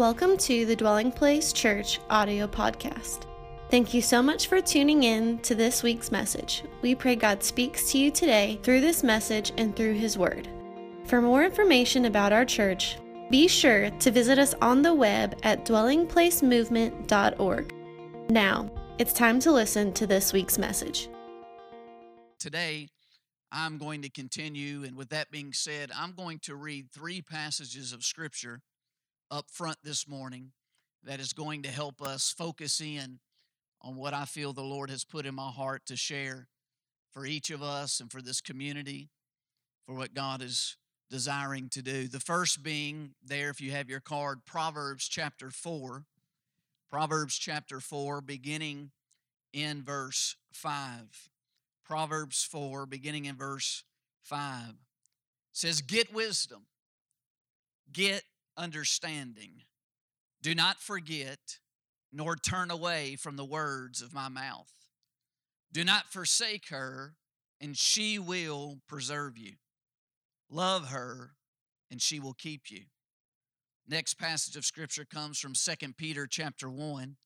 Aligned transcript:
Welcome 0.00 0.38
to 0.38 0.64
the 0.64 0.74
Dwelling 0.74 1.12
Place 1.12 1.52
Church 1.52 2.00
audio 2.08 2.46
podcast. 2.46 3.26
Thank 3.70 3.92
you 3.92 4.00
so 4.00 4.22
much 4.22 4.46
for 4.46 4.62
tuning 4.62 5.02
in 5.02 5.40
to 5.40 5.54
this 5.54 5.82
week's 5.82 6.10
message. 6.10 6.64
We 6.80 6.94
pray 6.94 7.16
God 7.16 7.42
speaks 7.42 7.92
to 7.92 7.98
you 7.98 8.10
today 8.10 8.58
through 8.62 8.80
this 8.80 9.02
message 9.02 9.52
and 9.58 9.76
through 9.76 9.92
His 9.92 10.16
Word. 10.16 10.48
For 11.04 11.20
more 11.20 11.44
information 11.44 12.06
about 12.06 12.32
our 12.32 12.46
church, 12.46 12.96
be 13.30 13.46
sure 13.46 13.90
to 13.90 14.10
visit 14.10 14.38
us 14.38 14.54
on 14.62 14.80
the 14.80 14.94
web 14.94 15.38
at 15.42 15.66
dwellingplacemovement.org. 15.66 17.74
Now, 18.30 18.70
it's 18.96 19.12
time 19.12 19.38
to 19.40 19.52
listen 19.52 19.92
to 19.92 20.06
this 20.06 20.32
week's 20.32 20.56
message. 20.56 21.10
Today, 22.38 22.88
I'm 23.52 23.76
going 23.76 24.00
to 24.00 24.08
continue, 24.08 24.82
and 24.82 24.96
with 24.96 25.10
that 25.10 25.30
being 25.30 25.52
said, 25.52 25.90
I'm 25.94 26.14
going 26.14 26.38
to 26.44 26.56
read 26.56 26.86
three 26.90 27.20
passages 27.20 27.92
of 27.92 28.02
Scripture 28.02 28.62
up 29.30 29.50
front 29.50 29.78
this 29.82 30.08
morning 30.08 30.52
that 31.04 31.20
is 31.20 31.32
going 31.32 31.62
to 31.62 31.68
help 31.68 32.02
us 32.02 32.34
focus 32.36 32.80
in 32.80 33.20
on 33.82 33.96
what 33.96 34.12
I 34.12 34.24
feel 34.24 34.52
the 34.52 34.62
Lord 34.62 34.90
has 34.90 35.04
put 35.04 35.26
in 35.26 35.34
my 35.34 35.50
heart 35.50 35.86
to 35.86 35.96
share 35.96 36.48
for 37.12 37.24
each 37.24 37.50
of 37.50 37.62
us 37.62 38.00
and 38.00 38.10
for 38.10 38.20
this 38.20 38.40
community, 38.40 39.08
for 39.86 39.94
what 39.94 40.14
God 40.14 40.42
is 40.42 40.76
desiring 41.10 41.68
to 41.70 41.82
do. 41.82 42.06
The 42.06 42.20
first 42.20 42.62
being 42.62 43.14
there, 43.24 43.50
if 43.50 43.60
you 43.60 43.72
have 43.72 43.88
your 43.88 44.00
card, 44.00 44.44
Proverbs 44.44 45.08
chapter 45.08 45.50
4. 45.50 46.04
Proverbs 46.90 47.38
chapter 47.38 47.80
4, 47.80 48.20
beginning 48.20 48.90
in 49.52 49.82
verse 49.82 50.36
5. 50.52 51.30
Proverbs 51.84 52.44
4, 52.44 52.86
beginning 52.86 53.24
in 53.24 53.36
verse 53.36 53.84
5, 54.24 54.74
says, 55.52 55.80
Get 55.80 56.12
wisdom, 56.12 56.66
get 57.92 58.22
understanding. 58.56 59.62
Do 60.42 60.54
not 60.54 60.80
forget, 60.80 61.58
nor 62.12 62.36
turn 62.36 62.70
away 62.70 63.16
from 63.16 63.36
the 63.36 63.44
words 63.44 64.02
of 64.02 64.14
my 64.14 64.28
mouth. 64.28 64.72
Do 65.72 65.84
not 65.84 66.12
forsake 66.12 66.68
her, 66.68 67.14
and 67.60 67.76
she 67.76 68.18
will 68.18 68.78
preserve 68.88 69.36
you. 69.36 69.52
Love 70.50 70.88
her, 70.88 71.32
and 71.90 72.00
she 72.02 72.18
will 72.18 72.34
keep 72.34 72.70
you. 72.70 72.82
Next 73.86 74.14
passage 74.14 74.56
of 74.56 74.64
scripture 74.64 75.04
comes 75.04 75.38
from 75.38 75.54
2 75.54 75.92
Peter 75.96 76.26
chapter 76.26 76.70
1. 76.70 77.16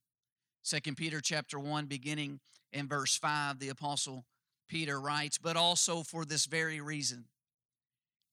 2 0.65 0.95
Peter 0.95 1.21
chapter 1.21 1.59
1, 1.59 1.87
beginning 1.87 2.41
in 2.73 2.89
verse 2.89 3.17
5, 3.17 3.59
the 3.59 3.69
apostle 3.69 4.25
Peter 4.69 5.01
writes, 5.01 5.39
But 5.39 5.57
also 5.57 6.03
for 6.03 6.25
this 6.25 6.47
very 6.47 6.81
reason, 6.81 7.27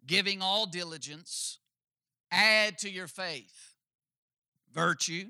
giving 0.06 0.42
all 0.42 0.66
diligence, 0.66 1.60
add 2.32 2.78
to 2.80 2.90
your 2.90 3.08
faith 3.08 3.76
virtue, 4.74 5.26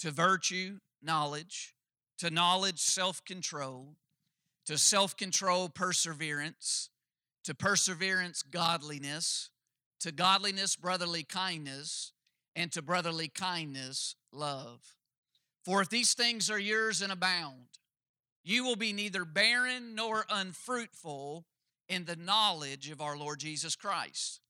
to 0.00 0.10
virtue, 0.10 0.78
knowledge, 1.02 1.74
to 2.18 2.30
knowledge, 2.30 2.80
self 2.80 3.24
control, 3.24 3.96
to 4.66 4.76
self 4.76 5.16
control, 5.16 5.68
perseverance, 5.68 6.90
to 7.44 7.54
perseverance, 7.54 8.42
godliness, 8.42 9.50
to 10.00 10.12
godliness, 10.12 10.76
brotherly 10.76 11.22
kindness, 11.22 12.12
and 12.56 12.72
to 12.72 12.82
brotherly 12.82 13.28
kindness, 13.28 14.16
love. 14.32 14.94
For 15.64 15.82
if 15.82 15.88
these 15.88 16.14
things 16.14 16.50
are 16.50 16.58
yours 16.58 17.02
and 17.02 17.12
abound, 17.12 17.66
you 18.42 18.64
will 18.64 18.76
be 18.76 18.92
neither 18.92 19.24
barren 19.24 19.94
nor 19.94 20.24
unfruitful 20.30 21.44
in 21.88 22.04
the 22.04 22.16
knowledge 22.16 22.90
of 22.90 23.00
our 23.00 23.16
Lord 23.16 23.40
Jesus 23.40 23.76
Christ. 23.76 24.40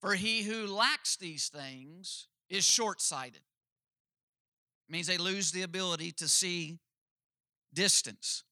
For 0.00 0.14
he 0.14 0.42
who 0.42 0.66
lacks 0.66 1.16
these 1.16 1.48
things 1.48 2.28
is 2.48 2.64
short 2.64 3.00
sighted. 3.00 3.42
Means 4.88 5.06
they 5.06 5.18
lose 5.18 5.50
the 5.50 5.62
ability 5.62 6.12
to 6.12 6.28
see 6.28 6.78
distance, 7.74 8.44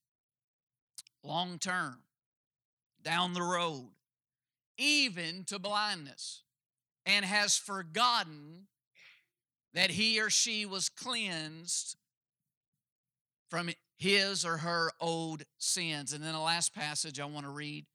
long 1.22 1.58
term, 1.58 1.98
down 3.02 3.32
the 3.32 3.42
road, 3.42 3.90
even 4.76 5.44
to 5.44 5.58
blindness, 5.58 6.42
and 7.06 7.24
has 7.24 7.56
forgotten 7.56 8.66
that 9.72 9.90
he 9.90 10.20
or 10.20 10.28
she 10.28 10.66
was 10.66 10.88
cleansed 10.88 11.96
from 13.48 13.70
his 13.96 14.44
or 14.44 14.58
her 14.58 14.90
old 15.00 15.44
sins. 15.58 16.12
And 16.12 16.22
then 16.22 16.34
the 16.34 16.40
last 16.40 16.74
passage 16.74 17.18
I 17.18 17.24
want 17.24 17.46
to 17.46 17.52
read 17.52 17.86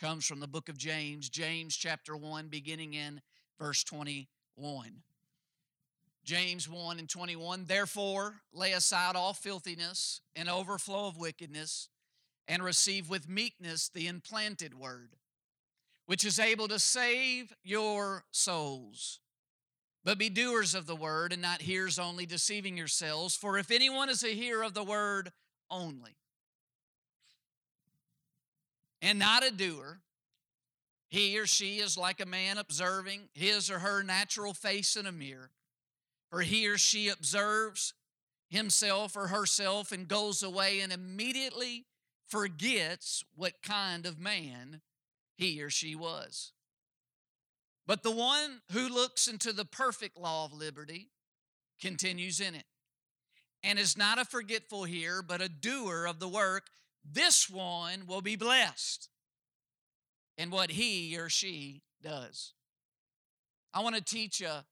comes 0.00 0.24
from 0.24 0.40
the 0.40 0.48
book 0.48 0.70
of 0.70 0.78
James, 0.78 1.28
James 1.28 1.76
chapter 1.76 2.16
1, 2.16 2.48
beginning 2.48 2.94
in 2.94 3.20
verse 3.58 3.84
21. 3.84 4.26
James 6.24 6.68
1 6.68 6.98
and 6.98 7.08
21, 7.08 7.66
therefore 7.66 8.36
lay 8.54 8.72
aside 8.72 9.14
all 9.14 9.34
filthiness 9.34 10.22
and 10.34 10.48
overflow 10.48 11.06
of 11.06 11.18
wickedness, 11.18 11.88
and 12.48 12.64
receive 12.64 13.10
with 13.10 13.28
meekness 13.28 13.90
the 13.90 14.06
implanted 14.06 14.72
word, 14.72 15.16
which 16.06 16.24
is 16.24 16.38
able 16.38 16.66
to 16.68 16.78
save 16.78 17.52
your 17.62 18.24
souls. 18.30 19.20
But 20.02 20.18
be 20.18 20.30
doers 20.30 20.74
of 20.74 20.86
the 20.86 20.96
word 20.96 21.30
and 21.30 21.42
not 21.42 21.60
hearers 21.60 21.98
only, 21.98 22.24
deceiving 22.24 22.76
yourselves. 22.78 23.36
For 23.36 23.58
if 23.58 23.70
anyone 23.70 24.08
is 24.08 24.24
a 24.24 24.28
hearer 24.28 24.62
of 24.62 24.72
the 24.72 24.82
word 24.82 25.30
only, 25.70 26.16
and 29.02 29.18
not 29.18 29.44
a 29.44 29.50
doer, 29.50 30.00
he 31.08 31.38
or 31.38 31.46
she 31.46 31.78
is 31.78 31.98
like 31.98 32.20
a 32.20 32.26
man 32.26 32.58
observing 32.58 33.28
his 33.34 33.70
or 33.70 33.80
her 33.80 34.02
natural 34.02 34.54
face 34.54 34.96
in 34.96 35.06
a 35.06 35.12
mirror. 35.12 35.50
For 36.30 36.42
he 36.42 36.68
or 36.68 36.78
she 36.78 37.08
observes 37.08 37.94
himself 38.48 39.16
or 39.16 39.28
herself 39.28 39.90
and 39.90 40.06
goes 40.06 40.42
away 40.42 40.80
and 40.80 40.92
immediately 40.92 41.86
forgets 42.28 43.24
what 43.34 43.62
kind 43.62 44.06
of 44.06 44.20
man 44.20 44.82
he 45.36 45.60
or 45.60 45.70
she 45.70 45.96
was. 45.96 46.52
But 47.86 48.04
the 48.04 48.12
one 48.12 48.60
who 48.70 48.88
looks 48.88 49.26
into 49.26 49.52
the 49.52 49.64
perfect 49.64 50.16
law 50.16 50.44
of 50.44 50.52
liberty 50.52 51.08
continues 51.80 52.40
in 52.40 52.54
it 52.54 52.66
and 53.64 53.78
is 53.78 53.98
not 53.98 54.20
a 54.20 54.24
forgetful 54.24 54.84
hearer, 54.84 55.22
but 55.22 55.40
a 55.40 55.48
doer 55.48 56.06
of 56.06 56.20
the 56.20 56.28
work 56.28 56.68
this 57.04 57.48
one 57.48 58.06
will 58.06 58.22
be 58.22 58.36
blessed 58.36 59.08
in 60.36 60.50
what 60.50 60.70
he 60.70 61.16
or 61.18 61.28
she 61.28 61.82
does. 62.02 62.54
I 63.72 63.82
want 63.82 63.96
to 63.96 64.02
teach 64.02 64.40
a 64.40 64.64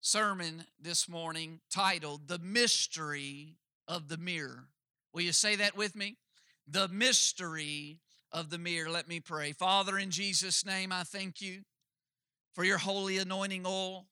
sermon 0.00 0.64
this 0.80 1.08
morning 1.08 1.60
titled 1.72 2.28
The 2.28 2.38
Mystery 2.38 3.56
of 3.88 4.08
the 4.08 4.18
Mirror. 4.18 4.68
Will 5.12 5.22
you 5.22 5.32
say 5.32 5.56
that 5.56 5.76
with 5.76 5.96
me? 5.96 6.18
The 6.66 6.88
Mystery 6.88 8.00
of 8.32 8.50
the 8.50 8.58
Mirror. 8.58 8.90
Let 8.90 9.08
me 9.08 9.20
pray. 9.20 9.52
Father, 9.52 9.98
in 9.98 10.10
Jesus' 10.10 10.66
name, 10.66 10.92
I 10.92 11.04
thank 11.04 11.40
you 11.40 11.62
for 12.54 12.64
your 12.64 12.78
holy 12.78 13.18
anointing 13.18 13.64
oil 13.66 14.06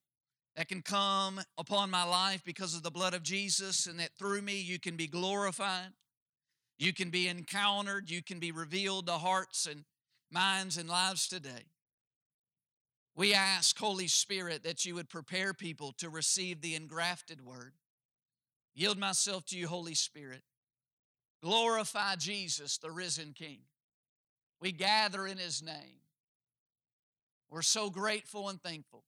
that 0.57 0.69
can 0.69 0.83
come 0.83 1.41
upon 1.59 1.91
my 1.91 2.05
life 2.05 2.43
because 2.45 2.75
of 2.75 2.83
the 2.83 2.91
blood 2.91 3.15
of 3.15 3.23
Jesus, 3.23 3.87
and 3.87 3.99
that 3.99 4.11
through 4.19 4.43
me 4.43 4.61
you 4.61 4.79
can 4.79 4.97
be 4.97 5.07
glorified. 5.07 5.93
You 6.79 6.93
can 6.93 7.11
be 7.11 7.29
encountered, 7.29 8.11
you 8.11 8.23
can 8.23 8.39
be 8.39 8.53
revealed 8.53 9.07
to 9.07 9.13
hearts 9.13 9.67
and 9.67 9.85
minds 10.31 10.77
and 10.77 10.89
lives 10.89 11.29
today. 11.29 11.67
We 13.15 13.35
ask, 13.35 13.79
Holy 13.79 14.09
Spirit, 14.09 14.65
that 14.65 14.85
you 14.85 14.95
would 14.95 15.11
prepare 15.11 15.53
people 15.53 15.93
to 15.99 16.09
receive 16.09 16.61
the 16.61 16.75
engrafted 16.75 17.45
word. 17.45 17.75
Yield 18.75 18.99
myself 18.99 19.45
to 19.47 19.59
you, 19.59 19.69
Holy 19.69 19.95
Spirit. 19.95 20.43
Glorify 21.43 22.17
Jesus, 22.17 22.79
the 22.79 22.91
risen 22.91 23.35
King. 23.35 23.59
We 24.61 24.73
gather 24.73 25.27
in 25.27 25.37
his 25.37 25.63
name. 25.63 26.01
We're 27.51 27.63
so 27.63 27.91
grateful 27.91 28.49
and 28.49 28.63
thankful 28.63 29.05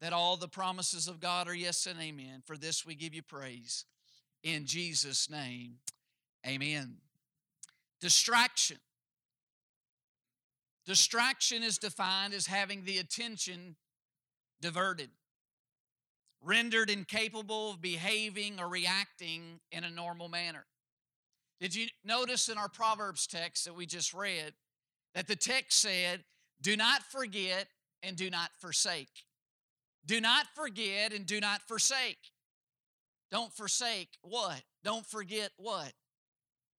that 0.00 0.12
all 0.12 0.36
the 0.36 0.48
promises 0.48 1.06
of 1.06 1.20
God 1.20 1.46
are 1.46 1.54
yes 1.54 1.86
and 1.86 2.00
amen. 2.00 2.42
For 2.44 2.56
this 2.56 2.84
we 2.84 2.94
give 2.94 3.14
you 3.14 3.22
praise. 3.22 3.84
In 4.42 4.66
Jesus' 4.66 5.30
name, 5.30 5.74
Amen. 6.46 6.96
Distraction. 8.00 8.78
Distraction 10.86 11.62
is 11.62 11.78
defined 11.78 12.32
as 12.32 12.46
having 12.46 12.84
the 12.84 12.98
attention 12.98 13.76
diverted, 14.60 15.10
rendered 16.42 16.88
incapable 16.88 17.72
of 17.72 17.82
behaving 17.82 18.58
or 18.58 18.68
reacting 18.68 19.60
in 19.70 19.84
a 19.84 19.90
normal 19.90 20.28
manner. 20.28 20.64
Did 21.60 21.74
you 21.74 21.88
notice 22.04 22.48
in 22.48 22.56
our 22.56 22.68
Proverbs 22.68 23.26
text 23.26 23.64
that 23.64 23.74
we 23.74 23.84
just 23.84 24.14
read 24.14 24.54
that 25.14 25.26
the 25.26 25.36
text 25.36 25.80
said, 25.80 26.24
Do 26.60 26.76
not 26.76 27.02
forget 27.02 27.66
and 28.02 28.16
do 28.16 28.30
not 28.30 28.50
forsake? 28.58 29.24
Do 30.06 30.20
not 30.20 30.46
forget 30.54 31.12
and 31.12 31.26
do 31.26 31.40
not 31.40 31.60
forsake. 31.62 32.32
Don't 33.30 33.52
forsake 33.52 34.16
what? 34.22 34.62
Don't 34.84 35.04
forget 35.04 35.50
what? 35.58 35.92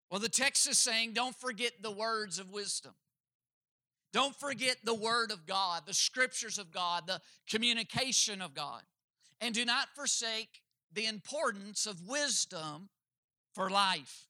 Well, 0.09 0.19
the 0.19 0.29
text 0.29 0.67
is 0.67 0.77
saying, 0.79 1.13
don't 1.13 1.35
forget 1.35 1.73
the 1.81 1.91
words 1.91 2.39
of 2.39 2.51
wisdom. 2.51 2.93
Don't 4.11 4.35
forget 4.35 4.77
the 4.83 4.95
word 4.95 5.31
of 5.31 5.45
God, 5.45 5.83
the 5.85 5.93
scriptures 5.93 6.57
of 6.57 6.71
God, 6.71 7.05
the 7.05 7.21
communication 7.47 8.41
of 8.41 8.55
God. 8.55 8.81
and 9.41 9.55
do 9.55 9.65
not 9.65 9.89
forsake 9.95 10.61
the 10.91 11.05
importance 11.05 11.85
of 11.85 12.07
wisdom 12.07 12.89
for 13.53 13.69
life. 13.69 14.27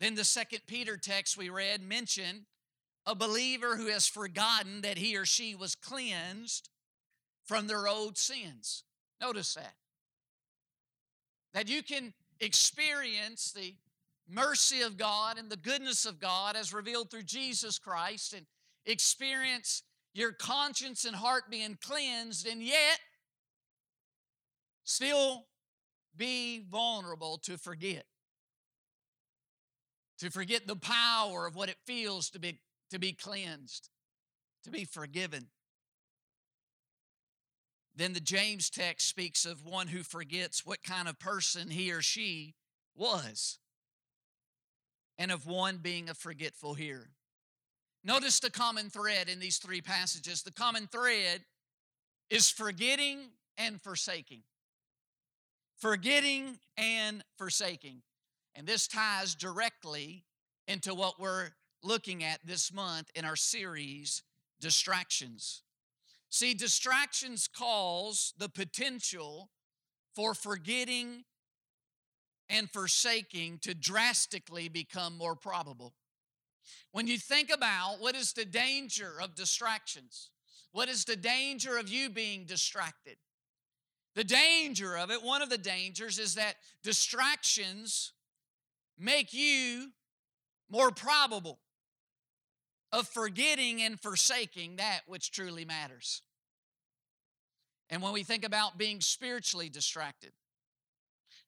Then 0.00 0.14
the 0.14 0.24
second 0.24 0.60
Peter 0.66 0.96
text 0.96 1.36
we 1.36 1.48
read 1.48 1.80
mentioned 1.80 2.42
a 3.06 3.14
believer 3.14 3.76
who 3.76 3.86
has 3.86 4.06
forgotten 4.06 4.82
that 4.82 4.98
he 4.98 5.16
or 5.16 5.24
she 5.24 5.54
was 5.54 5.74
cleansed 5.74 6.68
from 7.44 7.66
their 7.66 7.88
old 7.88 8.18
sins. 8.18 8.84
Notice 9.20 9.54
that. 9.54 9.74
That 11.54 11.68
you 11.68 11.82
can 11.82 12.12
experience 12.40 13.52
the 13.52 13.74
mercy 14.28 14.82
of 14.82 14.96
God 14.96 15.38
and 15.38 15.50
the 15.50 15.56
goodness 15.56 16.06
of 16.06 16.18
God 16.18 16.56
as 16.56 16.72
revealed 16.72 17.10
through 17.10 17.24
Jesus 17.24 17.78
Christ 17.78 18.32
and 18.32 18.46
experience 18.86 19.82
your 20.14 20.32
conscience 20.32 21.04
and 21.04 21.16
heart 21.16 21.44
being 21.50 21.78
cleansed 21.80 22.46
and 22.46 22.62
yet 22.62 23.00
still 24.84 25.46
be 26.16 26.64
vulnerable 26.70 27.38
to 27.44 27.56
forget. 27.56 28.04
To 30.18 30.30
forget 30.30 30.66
the 30.66 30.76
power 30.76 31.46
of 31.46 31.56
what 31.56 31.68
it 31.68 31.78
feels 31.84 32.30
to 32.30 32.38
be, 32.38 32.60
to 32.90 32.98
be 32.98 33.12
cleansed, 33.12 33.88
to 34.64 34.70
be 34.70 34.84
forgiven. 34.84 35.48
Then 37.94 38.12
the 38.12 38.20
James 38.20 38.70
text 38.70 39.08
speaks 39.08 39.44
of 39.44 39.66
one 39.66 39.88
who 39.88 40.02
forgets 40.02 40.64
what 40.64 40.82
kind 40.82 41.08
of 41.08 41.18
person 41.18 41.70
he 41.70 41.92
or 41.92 42.02
she 42.02 42.54
was, 42.94 43.58
and 45.18 45.30
of 45.30 45.46
one 45.46 45.78
being 45.78 46.08
a 46.08 46.14
forgetful 46.14 46.74
hearer. 46.74 47.10
Notice 48.04 48.40
the 48.40 48.50
common 48.50 48.90
thread 48.90 49.28
in 49.28 49.38
these 49.38 49.58
three 49.58 49.80
passages. 49.80 50.42
The 50.42 50.52
common 50.52 50.88
thread 50.88 51.42
is 52.30 52.50
forgetting 52.50 53.30
and 53.56 53.80
forsaking. 53.80 54.42
Forgetting 55.78 56.58
and 56.76 57.22
forsaking. 57.36 58.02
And 58.54 58.66
this 58.66 58.88
ties 58.88 59.34
directly 59.34 60.24
into 60.66 60.94
what 60.94 61.20
we're 61.20 61.50
looking 61.82 62.24
at 62.24 62.40
this 62.44 62.72
month 62.72 63.10
in 63.14 63.24
our 63.24 63.36
series, 63.36 64.22
Distractions. 64.60 65.62
See, 66.30 66.54
distractions 66.54 67.48
cause 67.48 68.32
the 68.38 68.48
potential 68.48 69.50
for 70.14 70.34
forgetting 70.34 71.24
and 72.48 72.70
forsaking 72.70 73.58
to 73.62 73.74
drastically 73.74 74.68
become 74.68 75.16
more 75.16 75.34
probable. 75.34 75.94
When 76.92 77.06
you 77.06 77.18
think 77.18 77.50
about 77.52 77.96
what 78.00 78.14
is 78.14 78.32
the 78.32 78.44
danger 78.44 79.14
of 79.20 79.34
distractions, 79.34 80.30
what 80.72 80.88
is 80.88 81.04
the 81.04 81.16
danger 81.16 81.76
of 81.76 81.88
you 81.88 82.10
being 82.10 82.44
distracted? 82.44 83.16
The 84.14 84.24
danger 84.24 84.96
of 84.96 85.10
it, 85.10 85.22
one 85.22 85.42
of 85.42 85.48
the 85.48 85.58
dangers 85.58 86.18
is 86.18 86.34
that 86.34 86.56
distractions 86.82 88.12
make 88.98 89.32
you 89.32 89.88
more 90.70 90.90
probable 90.90 91.58
of 92.92 93.08
forgetting 93.08 93.80
and 93.82 93.98
forsaking 93.98 94.76
that 94.76 95.00
which 95.06 95.30
truly 95.30 95.64
matters. 95.64 96.22
And 97.88 98.02
when 98.02 98.12
we 98.12 98.22
think 98.22 98.44
about 98.44 98.78
being 98.78 99.00
spiritually 99.00 99.70
distracted, 99.70 100.32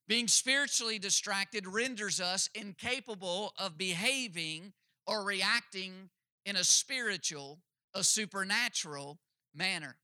being 0.07 0.29
spiritually 0.29 0.99
distracted 0.99 1.67
renders 1.67 2.21
us 2.21 2.49
incapable 2.55 3.53
of 3.59 3.79
behaving 3.79 4.73
or 5.07 5.25
reacting 5.25 6.11
in 6.45 6.57
a 6.57 6.65
spiritual, 6.65 7.61
a 7.95 8.05
supernatural 8.05 9.19
manner. 9.55 9.97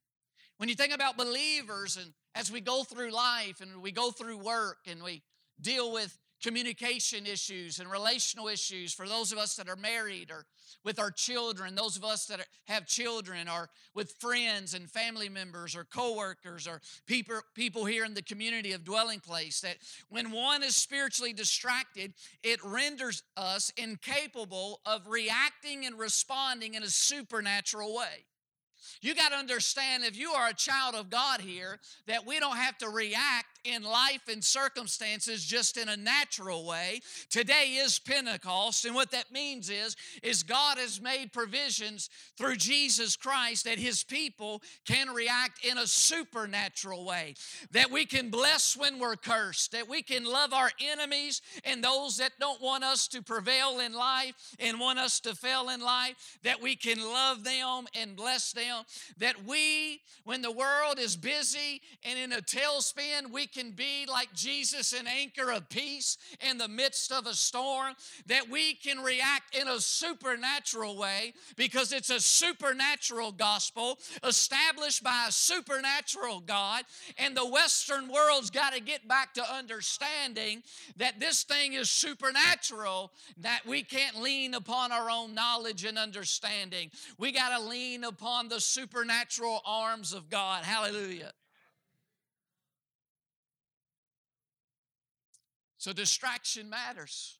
When 0.58 0.68
you 0.68 0.74
think 0.74 0.94
about 0.94 1.16
believers 1.16 1.96
and 1.96 2.12
as 2.34 2.50
we 2.50 2.60
go 2.60 2.84
through 2.84 3.10
life 3.10 3.60
and 3.60 3.82
we 3.82 3.92
go 3.92 4.10
through 4.10 4.38
work 4.38 4.78
and 4.86 5.02
we 5.02 5.22
deal 5.60 5.92
with 5.92 6.16
communication 6.42 7.26
issues 7.26 7.78
and 7.78 7.90
relational 7.90 8.48
issues 8.48 8.92
for 8.92 9.06
those 9.06 9.32
of 9.32 9.38
us 9.38 9.56
that 9.56 9.68
are 9.68 9.76
married 9.76 10.30
or 10.30 10.46
with 10.84 10.98
our 10.98 11.10
children, 11.10 11.74
those 11.74 11.96
of 11.96 12.04
us 12.04 12.26
that 12.26 12.46
have 12.66 12.86
children, 12.86 13.48
or 13.48 13.68
with 13.94 14.12
friends 14.12 14.72
and 14.74 14.90
family 14.90 15.28
members 15.28 15.76
or 15.76 15.84
coworkers 15.84 16.66
or 16.66 16.80
people, 17.06 17.40
people 17.54 17.84
here 17.84 18.04
in 18.04 18.14
the 18.14 18.22
community 18.22 18.72
of 18.72 18.84
dwelling 18.84 19.20
place, 19.20 19.60
that 19.60 19.76
when 20.08 20.30
one 20.30 20.62
is 20.62 20.74
spiritually 20.74 21.32
distracted, 21.32 22.14
it 22.42 22.64
renders 22.64 23.22
us 23.36 23.70
incapable 23.76 24.80
of 24.86 25.06
reacting 25.06 25.84
and 25.84 25.98
responding 25.98 26.74
in 26.74 26.82
a 26.82 26.88
supernatural 26.88 27.94
way. 27.94 28.24
You 29.02 29.14
got 29.14 29.30
to 29.30 29.36
understand 29.36 30.04
if 30.04 30.18
you 30.18 30.30
are 30.32 30.48
a 30.48 30.54
child 30.54 30.94
of 30.94 31.10
God 31.10 31.40
here, 31.40 31.78
that 32.06 32.26
we 32.26 32.40
don't 32.40 32.56
have 32.56 32.78
to 32.78 32.88
react 32.88 33.59
in 33.64 33.82
life 33.82 34.28
and 34.30 34.42
circumstances 34.42 35.44
just 35.44 35.76
in 35.76 35.88
a 35.88 35.96
natural 35.96 36.66
way. 36.66 37.00
Today 37.30 37.78
is 37.78 37.98
Pentecost, 37.98 38.84
and 38.84 38.94
what 38.94 39.10
that 39.12 39.32
means 39.32 39.70
is, 39.70 39.96
is 40.22 40.42
God 40.42 40.78
has 40.78 41.00
made 41.00 41.32
provisions 41.32 42.10
through 42.36 42.56
Jesus 42.56 43.16
Christ 43.16 43.64
that 43.64 43.78
his 43.78 44.04
people 44.04 44.62
can 44.86 45.10
react 45.10 45.64
in 45.64 45.78
a 45.78 45.86
supernatural 45.86 47.04
way. 47.04 47.34
That 47.70 47.90
we 47.90 48.06
can 48.06 48.30
bless 48.30 48.76
when 48.76 48.98
we're 48.98 49.16
cursed, 49.16 49.72
that 49.72 49.88
we 49.88 50.02
can 50.02 50.24
love 50.24 50.52
our 50.52 50.70
enemies 50.80 51.42
and 51.64 51.82
those 51.82 52.18
that 52.18 52.32
don't 52.38 52.60
want 52.60 52.84
us 52.84 53.08
to 53.08 53.22
prevail 53.22 53.80
in 53.80 53.92
life 53.92 54.34
and 54.58 54.80
want 54.80 54.98
us 54.98 55.20
to 55.20 55.34
fail 55.34 55.68
in 55.68 55.80
life, 55.80 56.38
that 56.42 56.60
we 56.60 56.76
can 56.76 57.00
love 57.00 57.44
them 57.44 57.86
and 57.94 58.16
bless 58.16 58.52
them 58.52 58.84
that 59.18 59.44
we, 59.44 60.00
when 60.24 60.42
the 60.42 60.50
world 60.50 60.98
is 60.98 61.16
busy 61.16 61.80
and 62.04 62.18
in 62.18 62.32
a 62.32 62.40
tailspin, 62.42 63.30
we 63.30 63.46
can 63.52 63.72
be 63.72 64.06
like 64.08 64.32
Jesus, 64.32 64.92
an 64.92 65.06
anchor 65.06 65.50
of 65.50 65.68
peace 65.68 66.16
in 66.48 66.58
the 66.58 66.68
midst 66.68 67.12
of 67.12 67.26
a 67.26 67.34
storm, 67.34 67.94
that 68.26 68.48
we 68.48 68.74
can 68.74 69.00
react 69.00 69.56
in 69.56 69.68
a 69.68 69.80
supernatural 69.80 70.96
way 70.96 71.34
because 71.56 71.92
it's 71.92 72.10
a 72.10 72.20
supernatural 72.20 73.32
gospel 73.32 73.98
established 74.24 75.02
by 75.02 75.26
a 75.28 75.32
supernatural 75.32 76.40
God. 76.40 76.84
And 77.18 77.36
the 77.36 77.46
Western 77.46 78.08
world's 78.08 78.50
got 78.50 78.74
to 78.74 78.80
get 78.80 79.06
back 79.06 79.34
to 79.34 79.54
understanding 79.54 80.62
that 80.96 81.20
this 81.20 81.42
thing 81.42 81.74
is 81.74 81.90
supernatural, 81.90 83.12
that 83.38 83.66
we 83.66 83.82
can't 83.82 84.20
lean 84.20 84.54
upon 84.54 84.92
our 84.92 85.10
own 85.10 85.34
knowledge 85.34 85.84
and 85.84 85.98
understanding. 85.98 86.90
We 87.18 87.32
got 87.32 87.56
to 87.56 87.64
lean 87.64 88.04
upon 88.04 88.48
the 88.48 88.60
supernatural 88.60 89.62
arms 89.64 90.12
of 90.12 90.30
God. 90.30 90.64
Hallelujah. 90.64 91.32
So, 95.80 95.94
distraction 95.94 96.68
matters. 96.68 97.38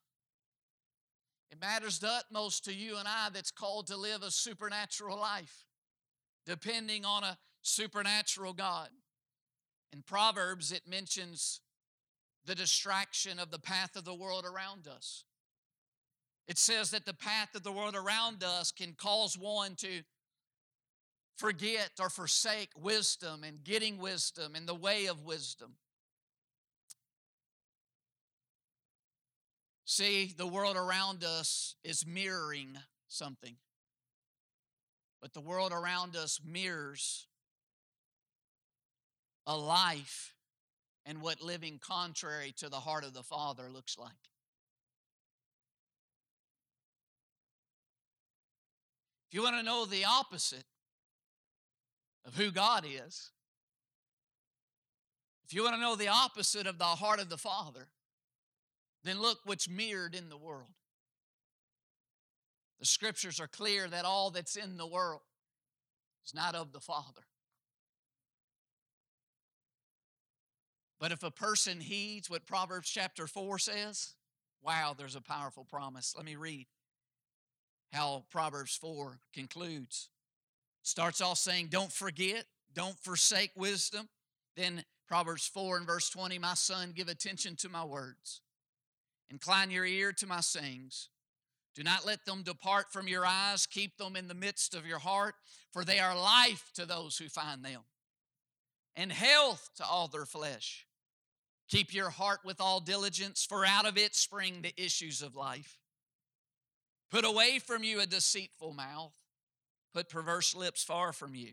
It 1.53 1.61
matters 1.61 1.99
the 1.99 2.09
utmost 2.09 2.65
to 2.65 2.73
you 2.73 2.97
and 2.97 3.07
I 3.07 3.29
that's 3.35 3.51
called 3.51 3.89
to 3.89 3.99
live 3.99 4.23
a 4.23 4.31
supernatural 4.31 5.21
life, 5.21 5.67
depending 6.47 7.05
on 7.05 7.23
a 7.23 7.37
supernatural 7.61 8.55
God. 8.55 8.89
In 9.93 10.01
Proverbs, 10.01 10.73
it 10.73 10.89
mentions 10.89 11.61
the 12.47 12.55
distraction 12.55 13.39
of 13.39 13.51
the 13.51 13.59
path 13.59 13.95
of 13.95 14.07
the 14.07 14.15
world 14.15 14.47
around 14.47 14.89
us. 14.89 15.25
It 16.49 16.57
says 16.57 16.93
that 16.93 17.05
the 17.05 17.13
path 17.13 17.55
of 17.55 17.63
the 17.63 17.73
world 17.73 17.95
around 17.95 18.43
us 18.43 18.73
can 18.73 18.95
cause 18.95 19.37
one 19.37 19.75
to 19.81 20.01
forget 21.37 21.91
or 22.01 22.09
forsake 22.09 22.71
wisdom 22.75 23.45
and 23.45 23.63
getting 23.63 23.99
wisdom 23.99 24.55
and 24.55 24.67
the 24.67 24.75
way 24.75 25.05
of 25.05 25.27
wisdom. 25.27 25.75
See, 29.91 30.33
the 30.37 30.47
world 30.47 30.77
around 30.77 31.25
us 31.25 31.75
is 31.83 32.07
mirroring 32.07 32.79
something. 33.09 33.57
But 35.21 35.35
the 35.35 35.41
world 35.41 35.73
around 35.73 36.15
us 36.15 36.41
mirrors 36.47 37.27
a 39.49 39.57
life 39.57 40.37
and 41.05 41.21
what 41.21 41.43
living 41.43 41.81
contrary 41.85 42.55
to 42.59 42.69
the 42.69 42.77
heart 42.77 43.03
of 43.03 43.15
the 43.15 43.25
Father 43.25 43.65
looks 43.69 43.99
like. 43.99 44.13
If 49.29 49.35
you 49.35 49.43
want 49.43 49.57
to 49.57 49.65
know 49.65 49.87
the 49.87 50.05
opposite 50.05 50.67
of 52.25 52.37
who 52.37 52.53
God 52.53 52.85
is, 52.87 53.33
if 55.45 55.53
you 55.53 55.65
want 55.65 55.75
to 55.75 55.81
know 55.81 55.97
the 55.97 56.07
opposite 56.07 56.69
of 56.69 56.79
the 56.79 56.85
heart 56.85 57.19
of 57.19 57.29
the 57.29 57.37
Father, 57.37 57.89
then 59.05 59.21
look 59.21 59.39
what's 59.45 59.69
mirrored 59.69 60.15
in 60.15 60.29
the 60.29 60.37
world. 60.37 60.71
The 62.79 62.87
scriptures 62.87 63.41
are 63.41 63.49
clear 63.49 63.89
that 63.89 64.05
all 64.05 64.31
that's 64.31 64.57
in 64.57 64.77
the 64.77 64.87
world 64.87 65.21
is 66.25 66.35
not 66.35 66.55
of 66.55 66.73
the 66.73 66.81
Father. 66.81 67.23
But 70.99 71.13
if 71.13 71.23
a 71.23 71.31
person 71.31 71.81
heeds 71.81 72.29
what 72.29 72.47
Proverbs 72.47 72.91
chapter 72.91 73.27
4 73.27 73.59
says, 73.59 74.15
wow, 74.63 74.95
there's 74.97 75.17
a 75.17 75.21
powerful 75.21 75.65
promise. 75.65 76.15
Let 76.17 76.27
me 76.27 76.37
read 76.37 76.67
how 77.93 78.25
Proverbs 78.31 78.77
4 78.77 79.19
concludes. 79.33 80.11
Starts 80.83 81.21
off 81.21 81.39
saying, 81.39 81.69
Don't 81.71 81.93
forget, 81.93 82.45
don't 82.75 82.99
forsake 82.99 83.51
wisdom. 83.57 84.09
Then 84.57 84.85
Proverbs 85.09 85.47
4 85.47 85.79
and 85.79 85.87
verse 85.87 86.09
20 86.11 86.39
My 86.39 86.55
son, 86.55 86.93
give 86.95 87.09
attention 87.09 87.57
to 87.57 87.69
my 87.69 87.85
words, 87.85 88.41
incline 89.31 89.71
your 89.71 89.87
ear 89.87 90.13
to 90.13 90.27
my 90.27 90.41
sayings. 90.41 91.09
Do 91.75 91.83
not 91.85 92.05
let 92.05 92.25
them 92.25 92.43
depart 92.43 92.93
from 92.93 93.07
your 93.07 93.25
eyes. 93.25 93.67
Keep 93.67 93.97
them 93.97 94.17
in 94.17 94.29
the 94.29 94.35
midst 94.35 94.75
of 94.75 94.87
your 94.87 94.99
heart, 94.99 95.35
for 95.73 95.85
they 95.85 96.01
are 96.01 96.17
life 96.17 96.71
to 96.75 96.85
those 96.85 97.17
who 97.17 97.29
find 97.29 97.65
them, 97.65 97.81
and 98.97 99.13
health 99.13 99.71
to 99.77 99.85
all 99.85 100.09
their 100.09 100.27
flesh. 100.27 100.87
Keep 101.69 101.95
your 101.95 102.11
heart 102.11 102.41
with 102.45 102.61
all 102.61 102.81
diligence, 102.81 103.47
for 103.49 103.65
out 103.65 103.87
of 103.87 103.97
it 103.97 104.17
spring 104.17 104.63
the 104.63 104.75
issues 104.77 105.23
of 105.23 105.37
life. 105.37 105.79
Put 107.11 107.25
away 107.25 107.61
from 107.61 107.85
you 107.85 108.01
a 108.01 108.07
deceitful 108.07 108.75
mouth, 108.75 109.15
put 109.95 110.09
perverse 110.09 110.55
lips 110.55 110.83
far 110.83 111.13
from 111.13 111.35
you. 111.35 111.53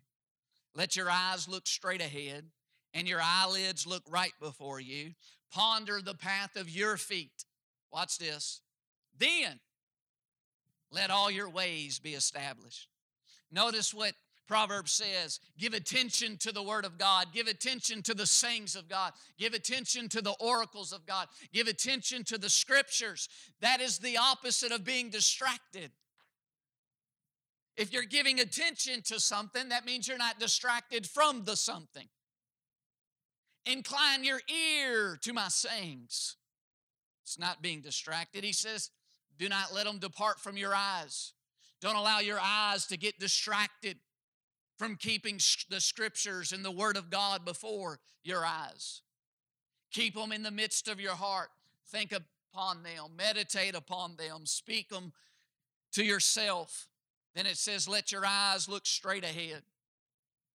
Let 0.75 0.95
your 0.95 1.09
eyes 1.09 1.47
look 1.47 1.67
straight 1.67 2.01
ahead, 2.01 2.45
and 2.93 3.07
your 3.07 3.21
eyelids 3.21 3.85
look 3.85 4.03
right 4.09 4.33
before 4.39 4.79
you. 4.79 5.13
Ponder 5.51 6.01
the 6.01 6.15
path 6.15 6.55
of 6.55 6.69
your 6.69 6.97
feet. 6.97 7.45
Watch 7.97 8.19
this. 8.19 8.61
Then 9.17 9.59
let 10.91 11.09
all 11.09 11.31
your 11.31 11.49
ways 11.49 11.97
be 11.97 12.13
established. 12.13 12.89
Notice 13.51 13.91
what 13.91 14.13
Proverbs 14.47 14.91
says 14.91 15.39
give 15.57 15.73
attention 15.73 16.37
to 16.41 16.51
the 16.51 16.61
Word 16.61 16.85
of 16.85 16.99
God, 16.99 17.33
give 17.33 17.47
attention 17.47 18.03
to 18.03 18.13
the 18.13 18.27
sayings 18.27 18.75
of 18.75 18.87
God, 18.87 19.13
give 19.39 19.55
attention 19.55 20.09
to 20.09 20.21
the 20.21 20.35
oracles 20.39 20.93
of 20.93 21.07
God, 21.07 21.27
give 21.51 21.65
attention 21.65 22.23
to 22.25 22.37
the 22.37 22.51
Scriptures. 22.51 23.29
That 23.61 23.81
is 23.81 23.97
the 23.97 24.17
opposite 24.17 24.71
of 24.71 24.85
being 24.85 25.09
distracted. 25.09 25.89
If 27.77 27.91
you're 27.91 28.03
giving 28.03 28.39
attention 28.39 29.01
to 29.05 29.19
something, 29.19 29.69
that 29.69 29.87
means 29.87 30.07
you're 30.07 30.19
not 30.19 30.39
distracted 30.39 31.07
from 31.07 31.45
the 31.45 31.55
something. 31.55 32.07
Incline 33.65 34.23
your 34.23 34.41
ear 34.47 35.17
to 35.23 35.33
my 35.33 35.47
sayings. 35.47 36.35
It's 37.27 37.37
not 37.37 37.61
being 37.61 37.81
distracted. 37.81 38.45
He 38.45 38.53
says, 38.53 38.89
do 39.37 39.49
not 39.49 39.75
let 39.75 39.85
them 39.85 39.99
depart 39.99 40.39
from 40.39 40.55
your 40.55 40.73
eyes. 40.73 41.33
Don't 41.81 41.97
allow 41.97 42.19
your 42.19 42.39
eyes 42.41 42.85
to 42.87 42.95
get 42.95 43.19
distracted 43.19 43.97
from 44.77 44.95
keeping 44.95 45.41
the 45.69 45.81
scriptures 45.81 46.53
and 46.53 46.63
the 46.63 46.71
word 46.71 46.95
of 46.95 47.09
God 47.09 47.43
before 47.43 47.99
your 48.23 48.45
eyes. 48.45 49.01
Keep 49.91 50.15
them 50.15 50.31
in 50.31 50.41
the 50.41 50.51
midst 50.51 50.87
of 50.87 51.01
your 51.01 51.15
heart. 51.15 51.49
Think 51.89 52.13
upon 52.13 52.83
them, 52.83 53.17
meditate 53.17 53.75
upon 53.75 54.15
them, 54.15 54.45
speak 54.45 54.87
them 54.87 55.11
to 55.91 56.05
yourself. 56.05 56.87
Then 57.35 57.45
it 57.45 57.57
says, 57.57 57.89
Let 57.89 58.09
your 58.09 58.25
eyes 58.25 58.69
look 58.69 58.85
straight 58.85 59.25
ahead. 59.25 59.63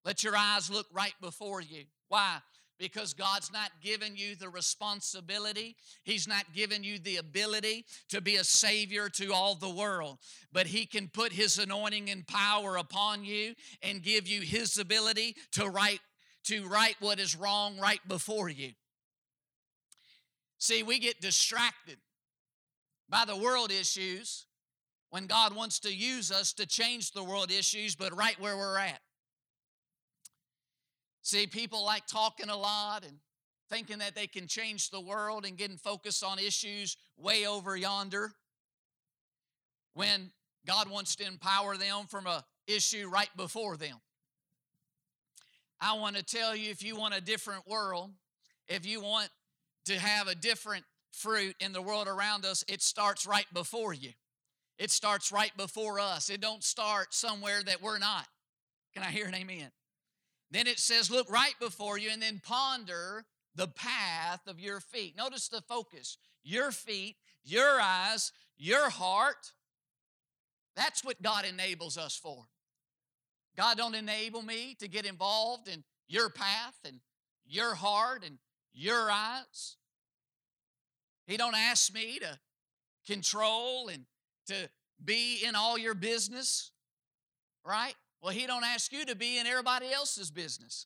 Let 0.06 0.24
your 0.24 0.38
eyes 0.38 0.72
look 0.72 0.88
right 0.94 1.16
before 1.20 1.60
you. 1.60 1.84
Why? 2.08 2.38
Because 2.82 3.14
God's 3.14 3.54
not 3.54 3.70
given 3.80 4.16
you 4.16 4.36
the 4.36 4.50
responsibility. 4.50 5.76
He's 6.04 6.28
not 6.28 6.52
given 6.52 6.84
you 6.84 6.98
the 6.98 7.18
ability 7.18 7.86
to 8.10 8.22
be 8.22 8.38
a 8.38 8.44
savior 8.44 9.08
to 9.10 9.32
all 9.32 9.54
the 9.54 9.70
world. 9.70 10.18
But 10.52 10.66
He 10.66 10.88
can 10.88 11.08
put 11.08 11.32
His 11.32 11.60
anointing 11.60 12.10
and 12.10 12.26
power 12.26 12.78
upon 12.78 13.24
you 13.24 13.54
and 13.84 14.02
give 14.02 14.28
you 14.28 14.42
His 14.42 14.80
ability 14.80 15.36
to 15.54 15.70
right 15.70 16.00
to 16.46 16.68
right 16.68 16.96
what 17.00 17.20
is 17.20 17.36
wrong 17.36 17.78
right 17.78 18.00
before 18.08 18.50
you. 18.50 18.72
See, 20.58 20.82
we 20.82 20.98
get 20.98 21.22
distracted 21.22 21.98
by 23.08 23.26
the 23.26 23.38
world 23.38 23.72
issues 23.72 24.48
when 25.12 25.28
God 25.28 25.56
wants 25.56 25.80
to 25.82 25.94
use 25.94 26.32
us 26.32 26.52
to 26.54 26.66
change 26.66 27.12
the 27.12 27.24
world 27.24 27.52
issues, 27.52 27.96
but 27.96 28.16
right 28.18 28.40
where 28.40 28.58
we're 28.58 28.80
at. 28.80 29.02
See, 31.22 31.48
people 31.48 31.86
like 31.86 32.08
talking 32.08 32.50
a 32.50 32.58
lot 32.58 33.04
and 33.04 33.18
thinking 33.70 34.00
that 34.00 34.16
they 34.16 34.28
can 34.28 34.48
change 34.48 34.90
the 34.90 35.00
world 35.00 35.46
and 35.46 35.58
getting 35.58 35.78
focused 35.78 36.24
on 36.24 36.40
issues 36.40 36.98
way 37.18 37.46
over 37.46 37.76
yonder 37.76 38.32
when 39.94 40.32
God 40.66 40.90
wants 40.90 41.16
to 41.18 41.28
empower 41.28 41.78
them 41.78 42.06
from 42.08 42.28
a 42.28 42.44
issue 42.68 43.10
right 43.10 43.30
before 43.38 43.78
them. 43.78 43.98
I 45.80 45.94
want 45.94 46.16
to 46.16 46.24
tell 46.24 46.56
you 46.56 46.70
if 46.70 46.84
you 46.84 46.96
want 46.96 47.14
a 47.16 47.22
different 47.22 47.68
world, 47.68 48.12
if 48.68 48.86
you 48.86 49.02
want 49.02 49.30
to 49.86 49.98
have 49.98 50.28
a 50.28 50.36
different 50.36 50.86
fruit 51.12 51.56
in 51.60 51.74
the 51.74 51.82
world 51.82 52.08
around 52.08 52.46
us, 52.46 52.64
it 52.68 52.82
starts 52.82 53.26
right 53.26 53.48
before 53.54 53.94
you. 53.94 54.12
It 54.78 54.92
starts 54.92 55.32
right 55.32 55.56
before 55.58 56.00
us. 56.00 56.30
It 56.30 56.42
don't 56.42 56.64
start 56.64 57.14
somewhere 57.14 57.62
that 57.64 57.82
we're 57.82 58.00
not. 58.00 58.28
Can 58.94 59.04
I 59.04 59.08
hear 59.08 59.26
an 59.26 59.36
amen? 59.36 59.72
Then 60.52 60.68
it 60.68 60.80
says, 60.80 61.10
look 61.10 61.32
right 61.32 61.54
before 61.60 61.98
you 61.98 62.10
and 62.12 62.22
then 62.22 62.42
ponder 62.44 63.26
the 63.56 63.68
path 63.68 64.42
of 64.48 64.60
your 64.60 64.80
feet. 64.80 65.16
Notice 65.18 65.48
the 65.48 65.62
focus 65.62 66.18
your 66.44 66.72
feet, 66.72 67.16
your 67.44 67.80
eyes, 67.80 68.32
your 68.58 68.90
heart. 68.90 69.54
That's 70.76 71.04
what 71.04 71.22
God 71.22 71.46
enables 71.46 71.98
us 71.98 72.16
for. 72.16 72.46
God 73.58 73.78
don't 73.78 73.96
enable 73.96 74.42
me 74.42 74.76
to 74.80 74.88
get 74.88 75.06
involved 75.06 75.68
in 75.68 75.84
your 76.08 76.30
path 76.30 76.78
and 76.86 77.00
your 77.46 77.76
heart 77.76 78.24
and 78.26 78.38
your 78.74 79.12
eyes. 79.12 79.78
He 81.28 81.38
don't 81.38 81.56
ask 81.56 81.94
me 81.94 82.20
to 82.20 82.40
control 83.06 83.88
and 83.90 84.06
to 84.48 84.70
be 85.04 85.44
in 85.46 85.56
all 85.56 85.78
your 85.78 85.94
business, 85.94 86.72
right? 87.66 87.96
Well, 88.22 88.34
he 88.34 88.46
don't 88.46 88.64
ask 88.64 88.92
you 88.94 89.06
to 89.06 89.16
be 89.16 89.40
in 89.40 89.48
everybody 89.48 89.92
else's 89.92 90.30
business. 90.30 90.86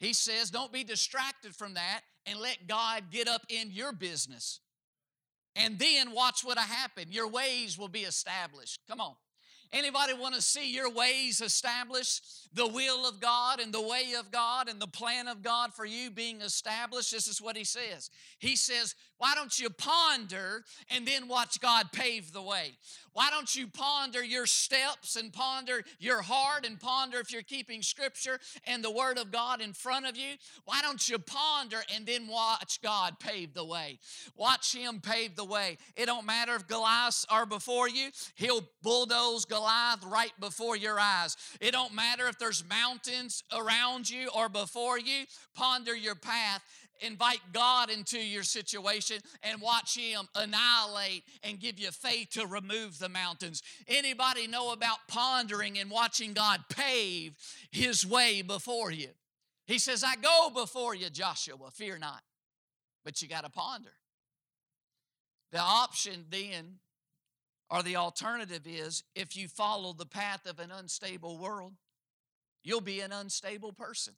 He 0.00 0.12
says, 0.12 0.50
don't 0.50 0.72
be 0.72 0.84
distracted 0.84 1.54
from 1.54 1.74
that 1.74 2.00
and 2.26 2.38
let 2.40 2.66
God 2.66 3.04
get 3.10 3.28
up 3.28 3.42
in 3.48 3.70
your 3.70 3.92
business. 3.92 4.60
And 5.56 5.78
then 5.78 6.10
watch 6.10 6.42
what'll 6.42 6.62
happen. 6.62 7.04
Your 7.10 7.28
ways 7.28 7.78
will 7.78 7.88
be 7.88 8.00
established. 8.00 8.80
Come 8.88 9.00
on. 9.00 9.14
Anybody 9.72 10.14
want 10.14 10.34
to 10.34 10.42
see 10.42 10.72
your 10.72 10.90
ways 10.90 11.40
established? 11.40 12.43
The 12.54 12.66
will 12.66 13.06
of 13.08 13.20
God 13.20 13.60
and 13.60 13.74
the 13.74 13.82
way 13.82 14.14
of 14.18 14.30
God 14.30 14.68
and 14.68 14.80
the 14.80 14.86
plan 14.86 15.26
of 15.26 15.42
God 15.42 15.74
for 15.74 15.84
you 15.84 16.10
being 16.10 16.40
established? 16.40 17.10
This 17.10 17.26
is 17.26 17.42
what 17.42 17.56
he 17.56 17.64
says. 17.64 18.10
He 18.38 18.54
says, 18.54 18.94
Why 19.18 19.34
don't 19.34 19.58
you 19.58 19.70
ponder 19.70 20.64
and 20.90 21.06
then 21.06 21.26
watch 21.26 21.60
God 21.60 21.90
pave 21.92 22.32
the 22.32 22.42
way? 22.42 22.76
Why 23.12 23.30
don't 23.30 23.54
you 23.54 23.68
ponder 23.68 24.22
your 24.24 24.46
steps 24.46 25.16
and 25.16 25.32
ponder 25.32 25.82
your 25.98 26.20
heart 26.22 26.66
and 26.66 26.80
ponder 26.80 27.18
if 27.18 27.32
you're 27.32 27.42
keeping 27.42 27.80
scripture 27.80 28.40
and 28.66 28.82
the 28.82 28.90
word 28.90 29.18
of 29.18 29.30
God 29.30 29.60
in 29.60 29.72
front 29.72 30.06
of 30.06 30.16
you? 30.16 30.34
Why 30.64 30.80
don't 30.82 31.08
you 31.08 31.18
ponder 31.18 31.78
and 31.94 32.06
then 32.06 32.26
watch 32.28 32.80
God 32.82 33.20
pave 33.20 33.54
the 33.54 33.64
way? 33.64 34.00
Watch 34.36 34.74
him 34.74 35.00
pave 35.00 35.36
the 35.36 35.44
way. 35.44 35.78
It 35.96 36.06
don't 36.06 36.26
matter 36.26 36.54
if 36.56 36.66
Goliaths 36.66 37.24
are 37.30 37.46
before 37.46 37.88
you, 37.88 38.10
he'll 38.34 38.68
bulldoze 38.82 39.44
Goliath 39.44 40.04
right 40.04 40.32
before 40.40 40.76
your 40.76 40.98
eyes. 40.98 41.36
It 41.60 41.72
don't 41.72 41.94
matter 41.94 42.26
if 42.26 42.38
there's 42.44 42.62
mountains 42.68 43.42
around 43.58 44.10
you 44.10 44.28
or 44.36 44.50
before 44.50 44.98
you, 44.98 45.24
ponder 45.54 45.96
your 45.96 46.14
path 46.14 46.62
invite 47.00 47.40
God 47.52 47.90
into 47.90 48.18
your 48.18 48.44
situation 48.44 49.18
and 49.42 49.60
watch 49.60 49.96
him 49.96 50.28
annihilate 50.34 51.24
and 51.42 51.58
give 51.58 51.78
you 51.78 51.90
faith 51.90 52.30
to 52.30 52.46
remove 52.46 52.98
the 52.98 53.08
mountains. 53.08 53.62
Anybody 53.88 54.46
know 54.46 54.72
about 54.72 54.98
pondering 55.08 55.78
and 55.78 55.90
watching 55.90 56.34
God 56.34 56.60
pave 56.68 57.36
his 57.72 58.06
way 58.06 58.42
before 58.42 58.92
you? 58.92 59.08
He 59.66 59.78
says, 59.78 60.04
I 60.04 60.14
go 60.16 60.50
before 60.54 60.94
you, 60.94 61.10
Joshua, 61.10 61.70
fear 61.72 61.98
not. 61.98 62.22
But 63.04 63.20
you 63.20 63.28
got 63.28 63.44
to 63.44 63.50
ponder. 63.50 63.92
The 65.50 65.60
option 65.60 66.26
then, 66.30 66.78
or 67.70 67.82
the 67.82 67.96
alternative 67.96 68.66
is 68.66 69.02
if 69.14 69.36
you 69.36 69.48
follow 69.48 69.92
the 69.92 70.06
path 70.06 70.46
of 70.46 70.60
an 70.60 70.70
unstable 70.70 71.38
world, 71.38 71.72
you'll 72.64 72.80
be 72.80 73.00
an 73.00 73.12
unstable 73.12 73.72
person. 73.72 74.14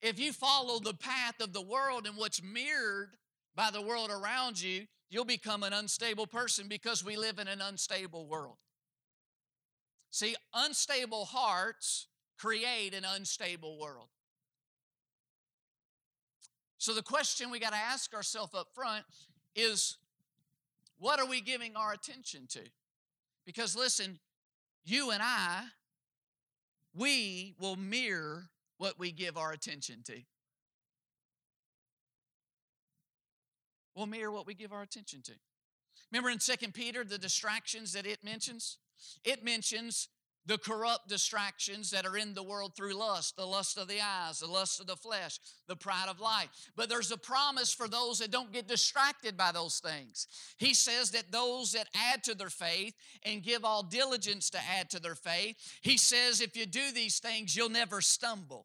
If 0.00 0.20
you 0.20 0.32
follow 0.32 0.78
the 0.78 0.94
path 0.94 1.40
of 1.40 1.52
the 1.52 1.62
world 1.62 2.06
and 2.06 2.16
what's 2.16 2.42
mirrored 2.42 3.10
by 3.56 3.70
the 3.72 3.82
world 3.82 4.10
around 4.10 4.62
you, 4.62 4.86
you'll 5.10 5.24
become 5.24 5.64
an 5.64 5.72
unstable 5.72 6.26
person 6.26 6.68
because 6.68 7.04
we 7.04 7.16
live 7.16 7.38
in 7.38 7.48
an 7.48 7.60
unstable 7.60 8.26
world. 8.26 8.56
See, 10.10 10.36
unstable 10.54 11.24
hearts 11.24 12.06
create 12.38 12.94
an 12.94 13.04
unstable 13.04 13.78
world. 13.78 14.08
So 16.78 16.94
the 16.94 17.02
question 17.02 17.50
we 17.50 17.58
got 17.58 17.72
to 17.72 17.76
ask 17.76 18.14
ourselves 18.14 18.54
up 18.54 18.68
front 18.74 19.04
is 19.56 19.96
what 20.98 21.18
are 21.18 21.26
we 21.26 21.40
giving 21.40 21.74
our 21.74 21.92
attention 21.92 22.46
to? 22.50 22.60
Because 23.44 23.76
listen, 23.76 24.20
you 24.84 25.10
and 25.10 25.20
I, 25.22 25.64
we 26.98 27.54
will 27.60 27.76
mirror 27.76 28.50
what 28.76 28.98
we 28.98 29.12
give 29.12 29.36
our 29.36 29.52
attention 29.52 30.02
to. 30.04 30.20
We'll 33.94 34.06
mirror 34.06 34.30
what 34.30 34.46
we 34.46 34.54
give 34.54 34.72
our 34.72 34.82
attention 34.82 35.22
to. 35.22 35.32
Remember 36.10 36.30
in 36.30 36.40
Second 36.40 36.74
Peter, 36.74 37.04
the 37.04 37.18
distractions 37.18 37.92
that 37.92 38.06
it 38.06 38.24
mentions? 38.24 38.78
It 39.24 39.44
mentions 39.44 40.08
the 40.48 40.58
corrupt 40.58 41.08
distractions 41.08 41.90
that 41.90 42.06
are 42.06 42.16
in 42.16 42.32
the 42.32 42.42
world 42.42 42.74
through 42.74 42.94
lust, 42.94 43.36
the 43.36 43.46
lust 43.46 43.76
of 43.76 43.86
the 43.86 44.00
eyes, 44.00 44.40
the 44.40 44.46
lust 44.46 44.80
of 44.80 44.86
the 44.86 44.96
flesh, 44.96 45.38
the 45.68 45.76
pride 45.76 46.08
of 46.08 46.20
life. 46.20 46.48
But 46.74 46.88
there's 46.88 47.12
a 47.12 47.18
promise 47.18 47.72
for 47.72 47.86
those 47.86 48.18
that 48.18 48.30
don't 48.30 48.50
get 48.50 48.66
distracted 48.66 49.36
by 49.36 49.52
those 49.52 49.78
things. 49.78 50.26
He 50.56 50.72
says 50.72 51.10
that 51.10 51.30
those 51.30 51.72
that 51.72 51.88
add 51.94 52.24
to 52.24 52.34
their 52.34 52.48
faith 52.48 52.94
and 53.24 53.42
give 53.42 53.62
all 53.62 53.82
diligence 53.82 54.48
to 54.50 54.58
add 54.58 54.88
to 54.90 55.00
their 55.00 55.14
faith, 55.14 55.56
he 55.82 55.98
says 55.98 56.40
if 56.40 56.56
you 56.56 56.64
do 56.64 56.92
these 56.92 57.18
things, 57.18 57.54
you'll 57.54 57.68
never 57.68 58.00
stumble. 58.00 58.64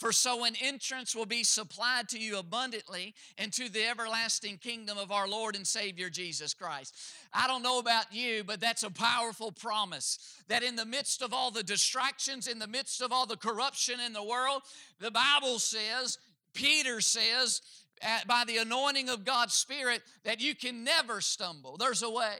For 0.00 0.12
so 0.12 0.46
an 0.46 0.54
entrance 0.62 1.14
will 1.14 1.26
be 1.26 1.44
supplied 1.44 2.08
to 2.08 2.18
you 2.18 2.38
abundantly 2.38 3.14
into 3.36 3.68
the 3.68 3.86
everlasting 3.86 4.56
kingdom 4.56 4.96
of 4.96 5.12
our 5.12 5.28
Lord 5.28 5.54
and 5.54 5.66
Savior 5.66 6.08
Jesus 6.08 6.54
Christ. 6.54 6.94
I 7.34 7.46
don't 7.46 7.62
know 7.62 7.78
about 7.78 8.10
you, 8.10 8.42
but 8.42 8.60
that's 8.60 8.82
a 8.82 8.90
powerful 8.90 9.52
promise 9.52 10.42
that 10.48 10.62
in 10.62 10.74
the 10.74 10.86
midst 10.86 11.20
of 11.20 11.34
all 11.34 11.50
the 11.50 11.62
distractions, 11.62 12.48
in 12.48 12.58
the 12.58 12.66
midst 12.66 13.02
of 13.02 13.12
all 13.12 13.26
the 13.26 13.36
corruption 13.36 14.00
in 14.00 14.14
the 14.14 14.24
world, 14.24 14.62
the 15.00 15.10
Bible 15.10 15.58
says, 15.58 16.16
Peter 16.54 17.02
says, 17.02 17.60
uh, 18.02 18.20
by 18.26 18.44
the 18.46 18.56
anointing 18.56 19.10
of 19.10 19.26
God's 19.26 19.52
Spirit, 19.52 20.00
that 20.24 20.40
you 20.40 20.54
can 20.54 20.82
never 20.82 21.20
stumble. 21.20 21.76
There's 21.76 22.02
a 22.02 22.10
way 22.10 22.36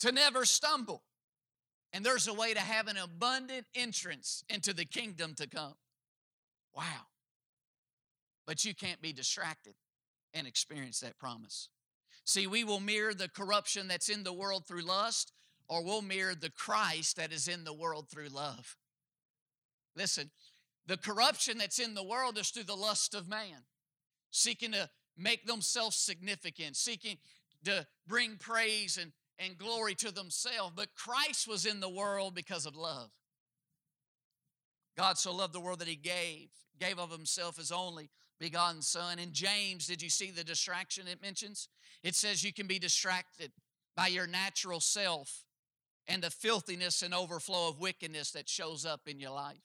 to 0.00 0.12
never 0.12 0.44
stumble. 0.44 1.02
And 1.94 2.04
there's 2.04 2.28
a 2.28 2.34
way 2.34 2.52
to 2.52 2.60
have 2.60 2.86
an 2.88 2.98
abundant 2.98 3.64
entrance 3.74 4.44
into 4.50 4.74
the 4.74 4.84
kingdom 4.84 5.32
to 5.36 5.46
come. 5.46 5.72
Wow. 6.74 7.06
But 8.46 8.64
you 8.64 8.74
can't 8.74 9.00
be 9.00 9.12
distracted 9.12 9.74
and 10.34 10.46
experience 10.46 11.00
that 11.00 11.18
promise. 11.18 11.68
See, 12.24 12.46
we 12.46 12.64
will 12.64 12.80
mirror 12.80 13.14
the 13.14 13.28
corruption 13.28 13.88
that's 13.88 14.08
in 14.08 14.24
the 14.24 14.32
world 14.32 14.66
through 14.66 14.82
lust, 14.82 15.32
or 15.68 15.84
we'll 15.84 16.02
mirror 16.02 16.34
the 16.34 16.50
Christ 16.50 17.16
that 17.16 17.32
is 17.32 17.48
in 17.48 17.64
the 17.64 17.72
world 17.72 18.08
through 18.08 18.28
love. 18.28 18.76
Listen, 19.96 20.30
the 20.86 20.96
corruption 20.96 21.58
that's 21.58 21.78
in 21.78 21.94
the 21.94 22.02
world 22.02 22.38
is 22.38 22.50
through 22.50 22.64
the 22.64 22.74
lust 22.74 23.14
of 23.14 23.28
man, 23.28 23.64
seeking 24.30 24.72
to 24.72 24.88
make 25.16 25.46
themselves 25.46 25.96
significant, 25.96 26.76
seeking 26.76 27.18
to 27.64 27.86
bring 28.06 28.36
praise 28.36 28.98
and, 28.98 29.12
and 29.38 29.58
glory 29.58 29.94
to 29.96 30.12
themselves. 30.12 30.72
But 30.74 30.94
Christ 30.94 31.46
was 31.46 31.66
in 31.66 31.80
the 31.80 31.88
world 31.88 32.34
because 32.34 32.66
of 32.66 32.76
love. 32.76 33.10
God 34.96 35.18
so 35.18 35.34
loved 35.34 35.54
the 35.54 35.60
world 35.60 35.78
that 35.78 35.88
he 35.88 35.96
gave, 35.96 36.48
gave 36.78 36.98
of 36.98 37.10
himself 37.10 37.56
his 37.56 37.72
only 37.72 38.10
begotten 38.38 38.82
son. 38.82 39.18
In 39.18 39.32
James, 39.32 39.86
did 39.86 40.02
you 40.02 40.10
see 40.10 40.30
the 40.30 40.44
distraction 40.44 41.06
it 41.08 41.22
mentions? 41.22 41.68
It 42.02 42.14
says 42.14 42.44
you 42.44 42.52
can 42.52 42.66
be 42.66 42.78
distracted 42.78 43.52
by 43.96 44.08
your 44.08 44.26
natural 44.26 44.80
self 44.80 45.44
and 46.08 46.22
the 46.22 46.30
filthiness 46.30 47.02
and 47.02 47.14
overflow 47.14 47.68
of 47.68 47.78
wickedness 47.78 48.32
that 48.32 48.48
shows 48.48 48.84
up 48.84 49.02
in 49.06 49.20
your 49.20 49.30
life. 49.30 49.56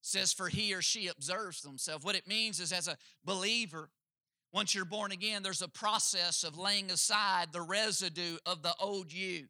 It 0.00 0.06
says, 0.06 0.32
for 0.32 0.48
he 0.48 0.74
or 0.74 0.82
she 0.82 1.06
observes 1.06 1.62
themselves. 1.62 2.04
What 2.04 2.16
it 2.16 2.26
means 2.26 2.60
is, 2.60 2.72
as 2.72 2.88
a 2.88 2.98
believer, 3.24 3.90
once 4.52 4.74
you're 4.74 4.84
born 4.84 5.12
again, 5.12 5.42
there's 5.42 5.62
a 5.62 5.68
process 5.68 6.44
of 6.44 6.58
laying 6.58 6.90
aside 6.90 7.52
the 7.52 7.62
residue 7.62 8.36
of 8.44 8.62
the 8.62 8.74
old 8.80 9.12
you 9.12 9.46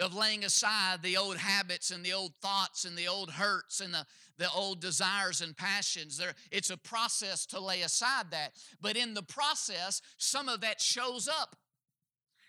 of 0.00 0.14
laying 0.14 0.44
aside 0.44 1.02
the 1.02 1.16
old 1.16 1.36
habits 1.36 1.90
and 1.90 2.04
the 2.04 2.12
old 2.12 2.34
thoughts 2.36 2.84
and 2.84 2.96
the 2.96 3.08
old 3.08 3.30
hurts 3.30 3.80
and 3.80 3.92
the, 3.92 4.06
the 4.36 4.50
old 4.50 4.80
desires 4.80 5.40
and 5.40 5.56
passions. 5.56 6.16
There, 6.16 6.34
it's 6.50 6.70
a 6.70 6.76
process 6.76 7.46
to 7.46 7.60
lay 7.60 7.82
aside 7.82 8.30
that. 8.30 8.52
But 8.80 8.96
in 8.96 9.14
the 9.14 9.22
process, 9.22 10.00
some 10.16 10.48
of 10.48 10.60
that 10.60 10.80
shows 10.80 11.28
up. 11.28 11.56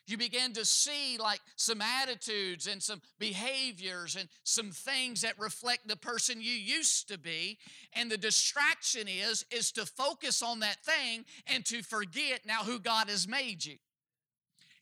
You 0.06 0.18
begin 0.18 0.54
to 0.54 0.66
see 0.66 1.18
like 1.20 1.40
some 1.56 1.82
attitudes 1.82 2.66
and 2.66 2.82
some 2.82 3.00
behaviors 3.20 4.16
and 4.16 4.28
some 4.44 4.72
things 4.72 5.22
that 5.22 5.38
reflect 5.38 5.88
the 5.88 5.96
person 5.96 6.42
you 6.42 6.52
used 6.52 7.10
to 7.10 7.20
be. 7.20 7.60
And 7.94 8.10
the 8.10 8.18
distraction 8.18 9.08
is, 9.08 9.46
is 9.52 9.72
to 9.74 9.86
focus 9.86 10.42
on 10.42 10.62
that 10.62 10.84
thing 10.84 11.26
and 11.46 11.64
to 11.66 11.84
forget 11.84 12.42
now 12.48 12.64
who 12.64 12.80
God 12.80 13.08
has 13.08 13.28
made 13.28 13.64
you. 13.64 13.78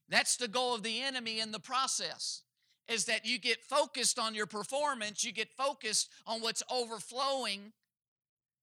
That's 0.08 0.38
the 0.38 0.48
goal 0.48 0.74
of 0.74 0.84
the 0.84 1.02
enemy 1.02 1.42
in 1.42 1.52
the 1.52 1.60
process 1.60 2.44
is 2.88 3.06
that 3.06 3.26
you 3.26 3.40
get 3.40 3.64
focused 3.64 4.18
on 4.18 4.34
your 4.34 4.46
performance, 4.46 5.24
you 5.24 5.32
get 5.32 5.52
focused 5.52 6.10
on 6.26 6.42
what's 6.42 6.64
overflowing 6.72 7.74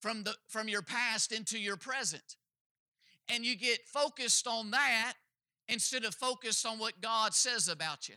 from 0.00 0.22
the 0.24 0.34
from 0.48 0.68
your 0.68 0.82
past 0.82 1.32
into 1.32 1.58
your 1.58 1.76
present. 1.76 2.36
And 3.28 3.44
you 3.44 3.56
get 3.56 3.86
focused 3.86 4.46
on 4.46 4.70
that 4.72 5.14
instead 5.68 6.04
of 6.04 6.14
focused 6.14 6.66
on 6.66 6.78
what 6.78 7.00
God 7.00 7.34
says 7.34 7.68
about 7.68 8.08
you. 8.08 8.16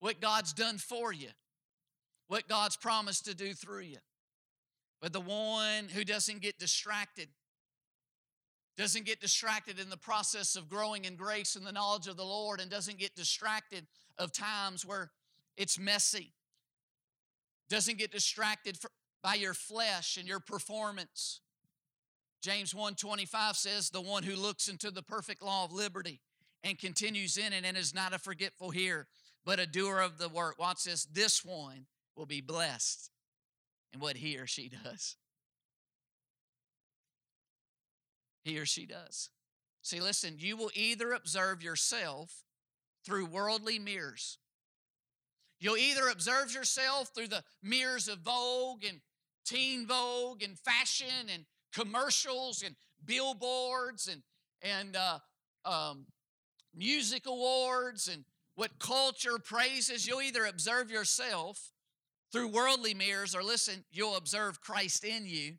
What 0.00 0.20
God's 0.20 0.52
done 0.52 0.78
for 0.78 1.12
you. 1.12 1.28
What 2.28 2.48
God's 2.48 2.76
promised 2.76 3.24
to 3.26 3.34
do 3.34 3.54
through 3.54 3.82
you. 3.82 3.98
But 5.00 5.12
the 5.12 5.20
one 5.20 5.88
who 5.92 6.04
doesn't 6.04 6.42
get 6.42 6.58
distracted 6.58 7.28
doesn't 8.76 9.04
get 9.04 9.20
distracted 9.20 9.78
in 9.78 9.90
the 9.90 9.96
process 9.96 10.56
of 10.56 10.68
growing 10.68 11.04
in 11.04 11.14
grace 11.14 11.56
and 11.56 11.66
the 11.66 11.72
knowledge 11.72 12.06
of 12.06 12.16
the 12.16 12.24
Lord 12.24 12.58
and 12.60 12.70
doesn't 12.70 12.98
get 12.98 13.14
distracted 13.14 13.86
of 14.18 14.32
times 14.32 14.84
where 14.84 15.12
it's 15.56 15.78
messy. 15.78 16.34
Doesn't 17.68 17.98
get 17.98 18.12
distracted 18.12 18.78
by 19.22 19.34
your 19.34 19.54
flesh 19.54 20.16
and 20.16 20.28
your 20.28 20.40
performance. 20.40 21.40
James 22.42 22.74
1:25 22.74 23.56
says, 23.56 23.90
"The 23.90 24.00
one 24.00 24.24
who 24.24 24.34
looks 24.34 24.68
into 24.68 24.90
the 24.90 25.02
perfect 25.02 25.42
law 25.42 25.64
of 25.64 25.72
liberty 25.72 26.20
and 26.62 26.78
continues 26.78 27.36
in 27.36 27.52
it 27.52 27.64
and 27.64 27.76
is 27.76 27.94
not 27.94 28.12
a 28.12 28.18
forgetful 28.18 28.70
hearer, 28.70 29.08
but 29.44 29.60
a 29.60 29.66
doer 29.66 30.00
of 30.00 30.18
the 30.18 30.28
work." 30.28 30.58
Watch 30.58 30.84
this. 30.84 31.04
This 31.04 31.44
one 31.44 31.86
will 32.16 32.26
be 32.26 32.40
blessed 32.40 33.10
in 33.92 34.00
what 34.00 34.16
he 34.16 34.36
or 34.38 34.46
she 34.46 34.68
does. 34.68 35.16
He 38.44 38.58
or 38.58 38.66
she 38.66 38.86
does. 38.86 39.30
See, 39.82 40.00
listen, 40.00 40.38
you 40.38 40.56
will 40.56 40.72
either 40.74 41.12
observe 41.12 41.62
yourself 41.62 42.44
through 43.04 43.26
worldly 43.26 43.78
mirrors. 43.78 44.38
You'll 45.58 45.76
either 45.76 46.08
observe 46.08 46.52
yourself 46.52 47.10
through 47.14 47.28
the 47.28 47.44
mirrors 47.62 48.08
of 48.08 48.18
Vogue 48.20 48.84
and 48.84 49.00
Teen 49.44 49.86
Vogue 49.86 50.42
and 50.42 50.58
fashion 50.58 51.28
and 51.32 51.44
commercials 51.72 52.62
and 52.62 52.74
billboards 53.04 54.08
and, 54.08 54.22
and 54.62 54.96
uh, 54.96 55.18
um, 55.64 56.06
music 56.74 57.26
awards 57.26 58.08
and 58.08 58.24
what 58.54 58.78
culture 58.78 59.38
praises. 59.38 60.06
You'll 60.06 60.22
either 60.22 60.44
observe 60.44 60.90
yourself 60.90 61.70
through 62.32 62.48
worldly 62.48 62.94
mirrors 62.94 63.34
or 63.34 63.42
listen, 63.42 63.84
you'll 63.92 64.16
observe 64.16 64.60
Christ 64.60 65.04
in 65.04 65.26
you 65.26 65.54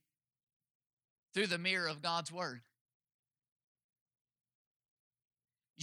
through 1.33 1.47
the 1.47 1.57
mirror 1.57 1.87
of 1.87 2.01
God's 2.01 2.31
Word. 2.31 2.61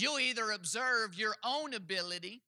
You'll 0.01 0.19
either 0.19 0.51
observe 0.51 1.15
your 1.15 1.35
own 1.45 1.75
ability 1.75 2.43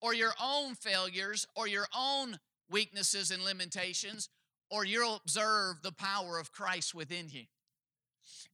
or 0.00 0.14
your 0.14 0.32
own 0.42 0.74
failures 0.74 1.46
or 1.54 1.66
your 1.66 1.86
own 1.96 2.38
weaknesses 2.70 3.30
and 3.30 3.44
limitations, 3.44 4.28
or 4.70 4.84
you'll 4.84 5.16
observe 5.16 5.82
the 5.82 5.92
power 5.92 6.38
of 6.38 6.52
Christ 6.52 6.94
within 6.94 7.28
you. 7.28 7.44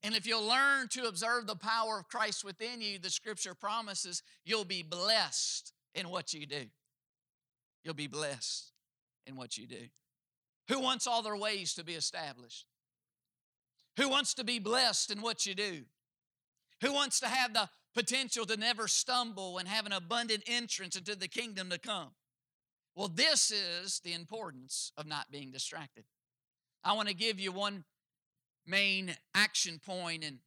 And 0.02 0.14
if 0.14 0.26
you'll 0.26 0.46
learn 0.46 0.88
to 0.88 1.06
observe 1.06 1.46
the 1.46 1.56
power 1.56 1.98
of 1.98 2.08
Christ 2.08 2.44
within 2.44 2.80
you, 2.80 2.98
the 2.98 3.10
scripture 3.10 3.54
promises 3.54 4.22
you'll 4.44 4.64
be 4.64 4.82
blessed 4.82 5.72
in 5.94 6.08
what 6.10 6.32
you 6.32 6.46
do. 6.46 6.66
You'll 7.84 7.94
be 7.94 8.06
blessed 8.06 8.72
in 9.26 9.36
what 9.36 9.56
you 9.56 9.66
do. 9.66 9.88
Who 10.68 10.80
wants 10.80 11.06
all 11.06 11.22
their 11.22 11.36
ways 11.36 11.74
to 11.74 11.84
be 11.84 11.94
established? 11.94 12.66
Who 13.96 14.08
wants 14.08 14.34
to 14.34 14.44
be 14.44 14.58
blessed 14.58 15.10
in 15.10 15.22
what 15.22 15.46
you 15.46 15.54
do? 15.54 15.84
Who 16.80 16.92
wants 16.92 17.20
to 17.20 17.28
have 17.28 17.54
the 17.54 17.68
potential 17.94 18.46
to 18.46 18.56
never 18.56 18.86
stumble 18.86 19.58
and 19.58 19.66
have 19.66 19.86
an 19.86 19.92
abundant 19.92 20.44
entrance 20.46 20.96
into 20.96 21.16
the 21.16 21.28
kingdom 21.28 21.70
to 21.70 21.78
come? 21.78 22.10
Well, 22.94 23.08
this 23.08 23.50
is 23.50 24.00
the 24.04 24.12
importance 24.12 24.92
of 24.96 25.06
not 25.06 25.30
being 25.30 25.50
distracted. 25.50 26.04
I 26.84 26.92
want 26.92 27.08
to 27.08 27.14
give 27.14 27.40
you 27.40 27.52
one 27.52 27.84
main 28.66 29.16
action 29.34 29.80
point 29.84 30.24
and 30.24 30.38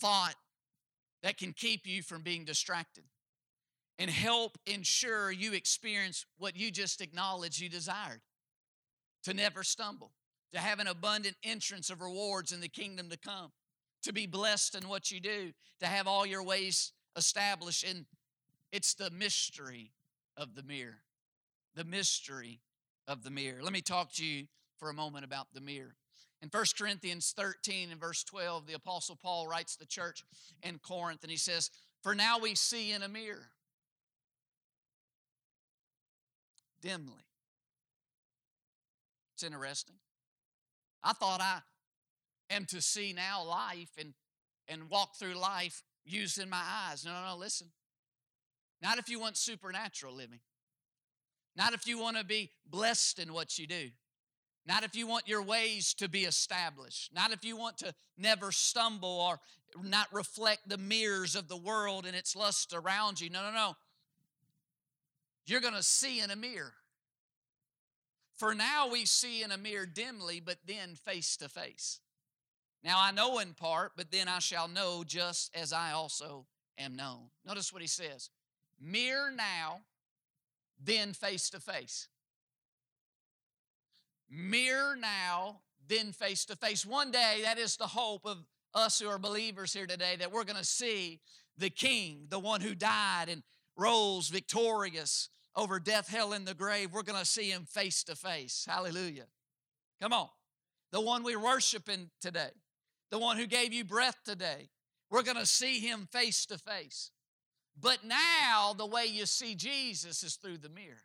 thought 0.00 0.34
that 1.22 1.36
can 1.36 1.52
keep 1.52 1.86
you 1.86 2.02
from 2.02 2.22
being 2.22 2.44
distracted 2.44 3.04
and 3.98 4.10
help 4.10 4.56
ensure 4.66 5.30
you 5.30 5.52
experience 5.52 6.24
what 6.38 6.56
you 6.56 6.70
just 6.70 7.00
acknowledged 7.00 7.60
you 7.60 7.68
desired 7.68 8.20
to 9.24 9.34
never 9.34 9.64
stumble, 9.64 10.12
to 10.52 10.60
have 10.60 10.78
an 10.78 10.86
abundant 10.86 11.36
entrance 11.42 11.90
of 11.90 12.00
rewards 12.00 12.52
in 12.52 12.60
the 12.60 12.68
kingdom 12.68 13.10
to 13.10 13.18
come 13.18 13.50
to 14.02 14.12
be 14.12 14.26
blessed 14.26 14.74
in 14.74 14.88
what 14.88 15.10
you 15.10 15.20
do, 15.20 15.52
to 15.80 15.86
have 15.86 16.06
all 16.06 16.26
your 16.26 16.42
ways 16.42 16.92
established. 17.16 17.84
And 17.84 18.06
it's 18.72 18.94
the 18.94 19.10
mystery 19.10 19.92
of 20.36 20.54
the 20.54 20.62
mirror. 20.62 21.00
The 21.74 21.84
mystery 21.84 22.60
of 23.06 23.22
the 23.22 23.30
mirror. 23.30 23.62
Let 23.62 23.72
me 23.72 23.80
talk 23.80 24.12
to 24.14 24.24
you 24.24 24.46
for 24.78 24.90
a 24.90 24.94
moment 24.94 25.24
about 25.24 25.48
the 25.52 25.60
mirror. 25.60 25.96
In 26.40 26.48
1 26.50 26.64
Corinthians 26.78 27.34
13 27.36 27.90
and 27.90 28.00
verse 28.00 28.22
12, 28.24 28.66
the 28.66 28.74
Apostle 28.74 29.18
Paul 29.20 29.48
writes 29.48 29.76
the 29.76 29.86
church 29.86 30.24
in 30.62 30.78
Corinth 30.78 31.22
and 31.22 31.30
he 31.30 31.36
says, 31.36 31.70
For 32.02 32.14
now 32.14 32.38
we 32.38 32.54
see 32.54 32.92
in 32.92 33.02
a 33.02 33.08
mirror. 33.08 33.50
dimly. 36.80 37.24
It's 39.34 39.42
interesting. 39.42 39.96
I 41.02 41.12
thought 41.12 41.40
I 41.40 41.60
am 42.50 42.64
to 42.66 42.80
see 42.80 43.12
now 43.12 43.44
life 43.44 43.90
and, 43.98 44.14
and 44.66 44.90
walk 44.90 45.16
through 45.16 45.34
life 45.34 45.82
using 46.04 46.48
my 46.48 46.62
eyes. 46.62 47.04
No, 47.04 47.12
no, 47.12 47.30
no, 47.30 47.36
listen. 47.36 47.68
Not 48.82 48.98
if 48.98 49.08
you 49.08 49.18
want 49.20 49.36
supernatural 49.36 50.14
living. 50.14 50.40
Not 51.56 51.72
if 51.72 51.86
you 51.86 51.98
want 51.98 52.16
to 52.16 52.24
be 52.24 52.50
blessed 52.66 53.18
in 53.18 53.32
what 53.32 53.58
you 53.58 53.66
do. 53.66 53.90
Not 54.66 54.84
if 54.84 54.94
you 54.94 55.06
want 55.06 55.26
your 55.26 55.42
ways 55.42 55.94
to 55.94 56.08
be 56.08 56.24
established. 56.24 57.12
Not 57.14 57.32
if 57.32 57.44
you 57.44 57.56
want 57.56 57.78
to 57.78 57.94
never 58.16 58.52
stumble 58.52 59.08
or 59.08 59.40
not 59.82 60.06
reflect 60.12 60.68
the 60.68 60.78
mirrors 60.78 61.34
of 61.34 61.48
the 61.48 61.56
world 61.56 62.06
and 62.06 62.14
its 62.14 62.36
lust 62.36 62.72
around 62.72 63.20
you. 63.20 63.30
No, 63.30 63.42
no, 63.42 63.52
no. 63.52 63.76
You're 65.46 65.60
going 65.62 65.74
to 65.74 65.82
see 65.82 66.20
in 66.20 66.30
a 66.30 66.36
mirror. 66.36 66.74
For 68.36 68.54
now 68.54 68.88
we 68.88 69.04
see 69.04 69.42
in 69.42 69.50
a 69.50 69.58
mirror 69.58 69.86
dimly, 69.86 70.38
but 70.38 70.58
then 70.66 70.94
face 70.94 71.36
to 71.38 71.48
face. 71.48 72.00
Now 72.84 72.96
I 72.98 73.10
know 73.10 73.38
in 73.38 73.54
part, 73.54 73.92
but 73.96 74.10
then 74.10 74.28
I 74.28 74.38
shall 74.38 74.68
know 74.68 75.02
just 75.04 75.54
as 75.56 75.72
I 75.72 75.92
also 75.92 76.46
am 76.78 76.96
known. 76.96 77.30
Notice 77.46 77.72
what 77.72 77.82
he 77.82 77.88
says 77.88 78.30
mirror 78.80 79.30
now, 79.30 79.80
then 80.82 81.12
face 81.12 81.50
to 81.50 81.60
face. 81.60 82.08
Mirror 84.30 84.96
now, 85.00 85.60
then 85.88 86.12
face 86.12 86.44
to 86.46 86.56
face. 86.56 86.86
One 86.86 87.10
day, 87.10 87.40
that 87.44 87.58
is 87.58 87.76
the 87.76 87.86
hope 87.86 88.26
of 88.26 88.38
us 88.74 89.00
who 89.00 89.08
are 89.08 89.18
believers 89.18 89.72
here 89.72 89.86
today, 89.86 90.16
that 90.16 90.30
we're 90.30 90.44
going 90.44 90.58
to 90.58 90.64
see 90.64 91.20
the 91.56 91.70
King, 91.70 92.26
the 92.28 92.38
one 92.38 92.60
who 92.60 92.74
died 92.74 93.28
and 93.28 93.42
rose 93.76 94.28
victorious 94.28 95.30
over 95.56 95.80
death, 95.80 96.08
hell, 96.08 96.32
and 96.32 96.46
the 96.46 96.54
grave. 96.54 96.92
We're 96.92 97.02
going 97.02 97.18
to 97.18 97.24
see 97.24 97.50
him 97.50 97.64
face 97.64 98.04
to 98.04 98.14
face. 98.14 98.66
Hallelujah. 98.68 99.26
Come 100.00 100.12
on. 100.12 100.28
The 100.92 101.00
one 101.00 101.22
we're 101.22 101.40
worshiping 101.40 102.10
today, 102.20 102.50
the 103.10 103.18
one 103.18 103.36
who 103.36 103.46
gave 103.46 103.72
you 103.72 103.84
breath 103.84 104.18
today. 104.24 104.68
We're 105.10 105.22
going 105.22 105.36
to 105.36 105.46
see 105.46 105.80
him 105.80 106.08
face 106.10 106.46
to 106.46 106.58
face. 106.58 107.10
But 107.80 107.98
now, 108.04 108.74
the 108.76 108.86
way 108.86 109.06
you 109.06 109.24
see 109.24 109.54
Jesus 109.54 110.22
is 110.22 110.34
through 110.34 110.58
the 110.58 110.68
mirror. 110.68 111.04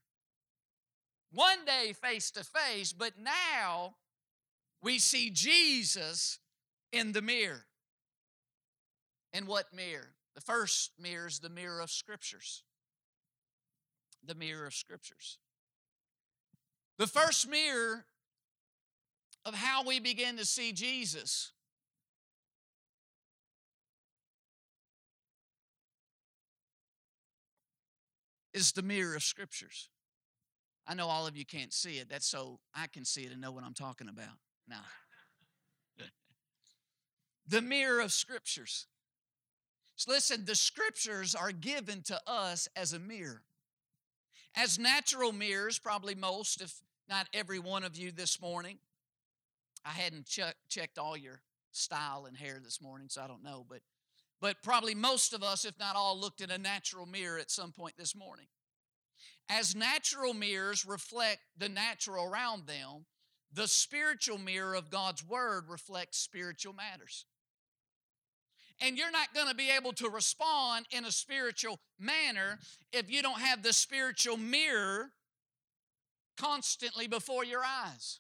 One 1.32 1.66
day 1.66 1.94
face 1.94 2.32
to 2.32 2.44
face, 2.44 2.94
but 2.94 3.14
now 3.20 3.96
we 4.82 5.00
see 5.00 5.30
Jesus 5.30 6.40
in 6.92 7.12
the 7.12 7.22
mirror. 7.22 7.66
In 9.32 9.46
what 9.48 9.74
mirror? 9.74 10.10
The 10.36 10.42
first 10.42 10.92
mirror 11.00 11.28
is 11.28 11.40
the 11.40 11.50
mirror 11.50 11.80
of 11.80 11.90
scriptures. 11.90 12.64
The 14.26 14.36
mirror 14.36 14.66
of 14.66 14.74
scriptures. 14.74 15.38
The 16.98 17.08
first 17.08 17.50
mirror 17.50 18.06
of 19.46 19.56
how 19.56 19.84
we 19.84 20.00
begin 20.00 20.38
to 20.38 20.46
see 20.46 20.72
Jesus 20.72 21.52
is 28.54 28.72
the 28.72 28.82
mirror 28.82 29.16
of 29.16 29.24
scriptures. 29.24 29.90
I 30.86 30.94
know 30.96 31.08
all 31.08 31.28
of 31.28 31.38
you 31.38 31.46
can't 31.46 31.74
see 31.74 31.98
it. 31.98 32.10
That's 32.10 32.28
so 32.28 32.60
I 32.76 32.88
can 32.88 33.06
see 33.06 33.24
it 33.24 33.32
and 33.32 33.42
know 33.42 33.52
what 33.52 33.64
I'm 33.64 33.74
talking 33.74 34.10
about. 34.10 34.38
Now, 34.68 34.82
the 37.48 37.62
mirror 37.62 38.00
of 38.00 38.12
scriptures. 38.12 38.88
So 39.96 40.12
listen, 40.12 40.46
the 40.46 40.56
scriptures 40.56 41.36
are 41.36 41.52
given 41.52 42.02
to 42.04 42.20
us 42.28 42.68
as 42.76 42.94
a 42.94 43.00
mirror. 43.00 43.44
As 44.56 44.78
natural 44.78 45.32
mirrors, 45.32 45.80
probably 45.80 46.16
most, 46.16 46.62
if 46.62 46.82
not 47.10 47.28
every 47.34 47.60
one 47.60 47.84
of 47.84 47.96
you 47.98 48.12
this 48.12 48.42
morning. 48.42 48.78
I 49.86 49.90
hadn't 49.90 50.26
check, 50.26 50.56
checked 50.70 50.98
all 50.98 51.18
your 51.18 51.42
style 51.72 52.26
and 52.28 52.38
hair 52.38 52.60
this 52.64 52.82
morning, 52.82 53.08
so 53.10 53.22
I 53.22 53.28
don't 53.28 53.44
know, 53.44 53.66
but 53.68 53.80
but 54.44 54.62
probably 54.62 54.94
most 54.94 55.34
of 55.34 55.42
us, 55.42 55.64
if 55.64 55.80
not 55.80 55.96
all, 55.96 56.20
looked 56.20 56.42
in 56.42 56.52
a 56.52 56.58
natural 56.58 57.06
mirror 57.06 57.40
at 57.40 57.50
some 57.50 57.72
point 57.72 57.94
this 57.98 58.14
morning. 58.14 58.48
As 59.48 59.74
natural 59.74 60.34
mirrors 60.34 60.86
reflect 60.86 61.40
the 61.58 61.70
natural 61.70 62.26
around 62.26 62.68
them, 62.68 63.06
the 63.54 63.70
spiritual 63.70 64.38
mirror 64.38 64.76
of 64.76 64.90
God's 64.90 65.26
Word 65.26 65.70
reflects 65.70 66.18
spiritual 66.18 66.74
matters. 66.74 67.24
And 68.82 68.98
you're 68.98 69.12
not 69.12 69.34
going 69.34 69.48
to 69.48 69.56
be 69.56 69.70
able 69.70 69.94
to 69.94 70.10
respond 70.10 70.88
in 70.92 71.06
a 71.06 71.12
spiritual 71.12 71.80
manner 71.98 72.60
if 72.92 73.10
you 73.10 73.22
don't 73.22 73.40
have 73.40 73.64
the 73.64 73.72
spiritual 73.72 74.36
mirror 74.36 75.12
constantly 76.36 77.08
before 77.08 77.46
your 77.46 77.62
eyes. 77.66 78.20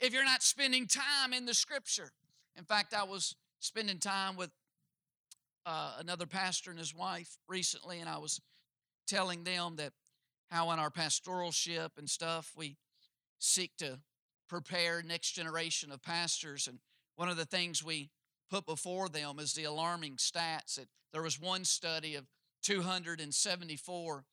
If 0.00 0.14
you're 0.14 0.24
not 0.24 0.42
spending 0.42 0.86
time 0.86 1.34
in 1.34 1.44
the 1.44 1.52
scripture. 1.52 2.12
In 2.56 2.64
fact, 2.64 2.94
I 2.94 3.02
was 3.02 3.36
spending 3.58 3.98
time 3.98 4.36
with 4.36 4.48
uh, 5.66 5.94
another 5.98 6.26
pastor 6.26 6.70
and 6.70 6.78
his 6.78 6.94
wife 6.94 7.36
recently, 7.48 8.00
and 8.00 8.08
I 8.08 8.18
was 8.18 8.40
telling 9.06 9.44
them 9.44 9.76
that 9.76 9.92
how 10.50 10.70
in 10.72 10.78
our 10.78 10.90
pastoralship 10.90 11.90
and 11.98 12.08
stuff 12.08 12.52
we 12.56 12.76
seek 13.38 13.76
to 13.78 13.98
prepare 14.48 15.02
next 15.02 15.32
generation 15.32 15.92
of 15.92 16.02
pastors 16.02 16.66
and 16.66 16.78
one 17.16 17.28
of 17.28 17.36
the 17.36 17.44
things 17.44 17.84
we 17.84 18.10
put 18.50 18.66
before 18.66 19.08
them 19.08 19.38
is 19.38 19.54
the 19.54 19.64
alarming 19.64 20.16
stats 20.16 20.74
that 20.74 20.88
there 21.12 21.22
was 21.22 21.40
one 21.40 21.64
study 21.64 22.16
of 22.16 22.26
274 22.62 24.24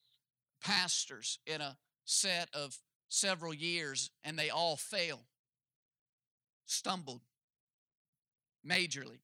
pastors 0.63 1.39
in 1.45 1.61
a 1.61 1.77
set 2.05 2.49
of 2.53 2.77
several 3.09 3.53
years 3.53 4.09
and 4.23 4.37
they 4.37 4.49
all 4.49 4.75
failed 4.75 5.25
stumbled 6.65 7.21
majorly 8.67 9.19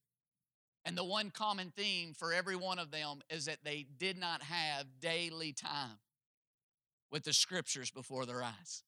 and 0.86 0.98
the 0.98 1.04
one 1.04 1.30
common 1.30 1.72
theme 1.76 2.14
for 2.14 2.34
every 2.34 2.56
one 2.56 2.80
of 2.80 2.92
them 2.92 3.22
is 3.30 3.46
that 3.46 3.64
they 3.64 3.86
did 3.98 4.18
not 4.18 4.42
have 4.44 4.86
daily 5.00 5.54
time 5.54 6.00
with 7.12 7.24
the 7.24 7.34
scriptures 7.34 7.90
before 7.90 8.26
their 8.26 8.44
eyes. 8.44 8.84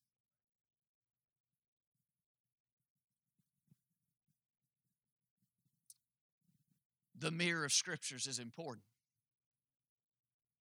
The 7.17 7.31
mirror 7.31 7.65
of 7.65 7.71
scriptures 7.71 8.27
is 8.27 8.39
important. 8.39 8.83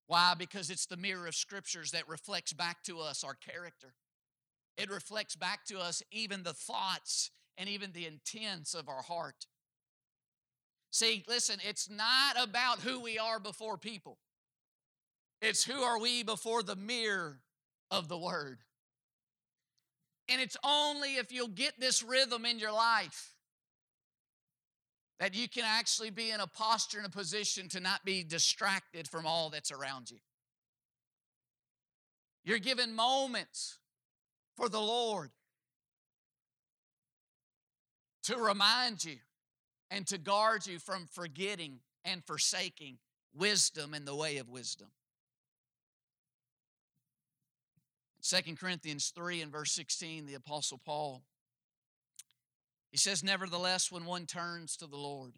Why? 0.06 0.34
Because 0.38 0.70
it's 0.70 0.86
the 0.86 0.96
mirror 0.96 1.26
of 1.26 1.34
scriptures 1.34 1.90
that 1.90 2.08
reflects 2.08 2.52
back 2.52 2.82
to 2.84 3.00
us 3.00 3.24
our 3.24 3.34
character. 3.34 3.94
It 4.76 4.90
reflects 4.90 5.34
back 5.34 5.64
to 5.66 5.78
us 5.78 6.02
even 6.12 6.42
the 6.42 6.52
thoughts 6.52 7.30
and 7.56 7.68
even 7.68 7.92
the 7.92 8.06
intents 8.06 8.74
of 8.74 8.88
our 8.88 9.02
heart. 9.02 9.46
See, 10.94 11.24
listen, 11.26 11.56
it's 11.68 11.90
not 11.90 12.36
about 12.40 12.78
who 12.78 13.00
we 13.00 13.18
are 13.18 13.40
before 13.40 13.76
people. 13.76 14.16
It's 15.42 15.64
who 15.64 15.82
are 15.82 15.98
we 15.98 16.22
before 16.22 16.62
the 16.62 16.76
mirror 16.76 17.40
of 17.90 18.06
the 18.06 18.16
Word. 18.16 18.60
And 20.28 20.40
it's 20.40 20.56
only 20.62 21.16
if 21.16 21.32
you'll 21.32 21.48
get 21.48 21.80
this 21.80 22.04
rhythm 22.04 22.46
in 22.46 22.60
your 22.60 22.70
life 22.70 23.34
that 25.18 25.34
you 25.34 25.48
can 25.48 25.64
actually 25.66 26.10
be 26.10 26.30
in 26.30 26.38
a 26.38 26.46
posture 26.46 26.98
and 26.98 27.08
a 27.08 27.10
position 27.10 27.68
to 27.70 27.80
not 27.80 28.04
be 28.04 28.22
distracted 28.22 29.08
from 29.08 29.26
all 29.26 29.50
that's 29.50 29.72
around 29.72 30.12
you. 30.12 30.18
You're 32.44 32.60
given 32.60 32.94
moments 32.94 33.78
for 34.56 34.68
the 34.68 34.80
Lord 34.80 35.30
to 38.22 38.36
remind 38.36 39.04
you 39.04 39.16
and 39.94 40.08
to 40.08 40.18
guard 40.18 40.66
you 40.66 40.80
from 40.80 41.06
forgetting 41.12 41.78
and 42.04 42.24
forsaking 42.24 42.98
wisdom 43.32 43.94
and 43.94 44.04
the 44.04 44.14
way 44.14 44.38
of 44.38 44.48
wisdom. 44.48 44.88
2 48.28 48.56
Corinthians 48.56 49.12
3 49.14 49.42
and 49.42 49.52
verse 49.52 49.70
16, 49.70 50.26
the 50.26 50.34
Apostle 50.34 50.80
Paul, 50.84 51.22
he 52.90 52.98
says, 52.98 53.22
Nevertheless, 53.22 53.92
when 53.92 54.04
one 54.04 54.26
turns 54.26 54.76
to 54.78 54.88
the 54.88 54.96
Lord, 54.96 55.34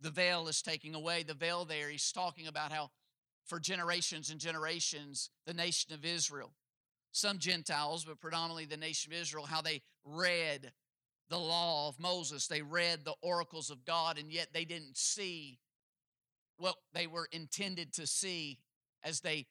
the 0.00 0.10
veil 0.10 0.48
is 0.48 0.62
taking 0.62 0.94
away. 0.94 1.22
The 1.22 1.34
veil 1.34 1.66
there, 1.66 1.90
he's 1.90 2.12
talking 2.12 2.46
about 2.46 2.72
how 2.72 2.90
for 3.44 3.60
generations 3.60 4.30
and 4.30 4.40
generations, 4.40 5.28
the 5.46 5.52
nation 5.52 5.92
of 5.92 6.04
Israel, 6.04 6.54
some 7.10 7.38
Gentiles, 7.38 8.06
but 8.06 8.20
predominantly 8.20 8.64
the 8.64 8.78
nation 8.78 9.12
of 9.12 9.20
Israel, 9.20 9.44
how 9.44 9.60
they 9.60 9.82
read 10.02 10.72
the 11.32 11.38
law 11.38 11.88
of 11.88 11.98
Moses, 11.98 12.46
they 12.46 12.62
read 12.62 13.04
the 13.04 13.14
oracles 13.22 13.70
of 13.70 13.84
God, 13.86 14.18
and 14.18 14.30
yet 14.30 14.48
they 14.52 14.66
didn't 14.66 14.98
see 14.98 15.58
what 16.58 16.76
they 16.92 17.06
were 17.06 17.26
intended 17.32 17.94
to 17.94 18.06
see 18.06 18.58
as 19.02 19.20
they 19.20 19.46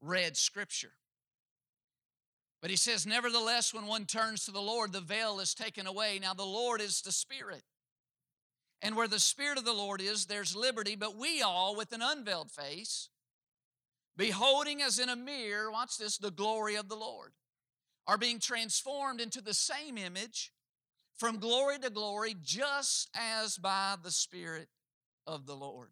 read 0.00 0.36
Scripture. 0.36 0.92
But 2.62 2.70
he 2.70 2.76
says, 2.76 3.06
Nevertheless, 3.06 3.74
when 3.74 3.86
one 3.86 4.06
turns 4.06 4.46
to 4.46 4.52
the 4.52 4.60
Lord, 4.60 4.92
the 4.92 5.00
veil 5.00 5.38
is 5.38 5.54
taken 5.54 5.86
away. 5.86 6.18
Now, 6.20 6.34
the 6.34 6.44
Lord 6.44 6.80
is 6.80 7.02
the 7.02 7.12
Spirit. 7.12 7.62
And 8.80 8.96
where 8.96 9.08
the 9.08 9.20
Spirit 9.20 9.58
of 9.58 9.64
the 9.64 9.72
Lord 9.72 10.00
is, 10.00 10.26
there's 10.26 10.56
liberty. 10.56 10.96
But 10.96 11.16
we 11.16 11.42
all, 11.42 11.76
with 11.76 11.92
an 11.92 12.02
unveiled 12.02 12.50
face, 12.50 13.10
beholding 14.16 14.80
as 14.80 14.98
in 14.98 15.08
a 15.08 15.16
mirror, 15.16 15.70
watch 15.70 15.98
this, 15.98 16.16
the 16.16 16.30
glory 16.30 16.76
of 16.76 16.88
the 16.88 16.96
Lord, 16.96 17.32
are 18.06 18.18
being 18.18 18.40
transformed 18.40 19.20
into 19.20 19.42
the 19.42 19.54
same 19.54 19.98
image 19.98 20.52
from 21.18 21.38
glory 21.38 21.78
to 21.80 21.90
glory, 21.90 22.36
just 22.42 23.08
as 23.14 23.58
by 23.58 23.96
the 24.02 24.10
Spirit 24.10 24.68
of 25.26 25.46
the 25.46 25.54
Lord. 25.54 25.88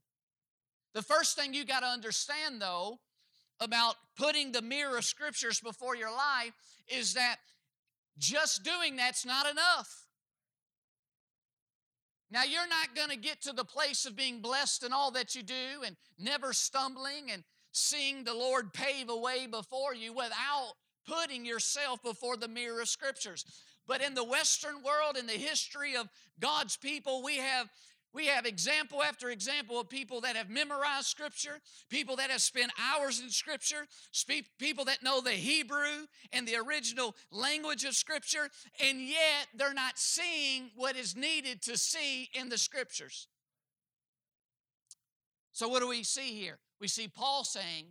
The 0.95 1.03
first 1.03 1.37
thing 1.37 1.53
you 1.53 1.67
got 1.67 1.81
to 1.81 1.87
understand, 1.87 2.63
though, 2.63 3.01
about 3.61 3.97
putting 4.17 4.53
the 4.53 4.63
mirror 4.63 4.97
of 4.97 5.05
scriptures 5.05 5.61
before 5.61 5.97
your 5.97 6.11
life 6.11 6.53
is 6.89 7.15
that 7.15 7.37
just 8.19 8.65
doing 8.65 8.97
that's 8.97 9.27
not 9.27 9.51
enough. 9.51 10.07
Now, 12.31 12.45
you're 12.45 12.69
not 12.69 12.97
going 12.97 13.11
to 13.11 13.17
get 13.17 13.43
to 13.43 13.53
the 13.53 13.65
place 13.65 14.05
of 14.07 14.17
being 14.17 14.41
blessed 14.41 14.85
in 14.85 14.93
all 14.93 15.11
that 15.13 15.35
you 15.35 15.43
do 15.43 15.83
and 15.85 15.97
never 16.19 16.53
stumbling 16.53 17.31
and 17.31 17.45
seeing 17.73 18.25
the 18.25 18.35
Lord 18.35 18.73
pave 18.73 19.09
a 19.11 19.17
way 19.17 19.47
before 19.47 19.95
you 19.95 20.13
without 20.13 20.73
putting 21.07 21.45
yourself 21.45 22.03
before 22.03 22.37
the 22.37 22.49
mirror 22.49 22.81
of 22.81 22.89
scriptures. 22.89 23.45
But 23.87 24.03
in 24.03 24.15
the 24.15 24.25
Western 24.25 24.83
world, 24.83 25.17
in 25.17 25.27
the 25.27 25.33
history 25.33 25.97
of 25.97 26.09
God's 26.41 26.77
people, 26.77 27.23
we 27.23 27.37
have 27.39 27.69
we 28.17 28.29
have 28.29 28.47
example 28.47 29.03
after 29.03 29.29
example 29.29 29.79
of 29.79 29.91
people 29.91 30.23
that 30.23 30.37
have 30.37 30.49
memorized 30.49 31.07
Scripture, 31.07 31.61
people 31.91 32.17
that 32.17 32.31
have 32.31 32.41
spent 32.41 32.73
hours 32.81 33.21
in 33.21 33.29
Scripture, 33.29 33.87
people 34.59 34.87
that 34.87 35.03
know 35.03 35.21
the 35.21 35.33
Hebrew 35.33 36.07
and 36.33 36.49
the 36.49 36.57
original 36.57 37.15
language 37.31 37.85
of 37.85 37.95
Scripture, 37.95 38.49
and 38.83 39.03
yet 39.03 39.49
they're 39.55 39.75
not 39.75 39.99
seeing 39.99 40.71
what 40.77 40.97
is 40.97 41.15
needed 41.15 41.61
to 41.65 41.77
see 41.77 42.31
in 42.33 42.49
the 42.49 42.57
Scriptures. 42.57 43.29
So, 45.53 45.69
what 45.69 45.81
do 45.81 45.89
we 45.89 46.03
see 46.03 46.39
here? 46.41 46.59
We 46.81 46.89
see 46.89 47.09
Paul 47.09 47.45
saying 47.45 47.89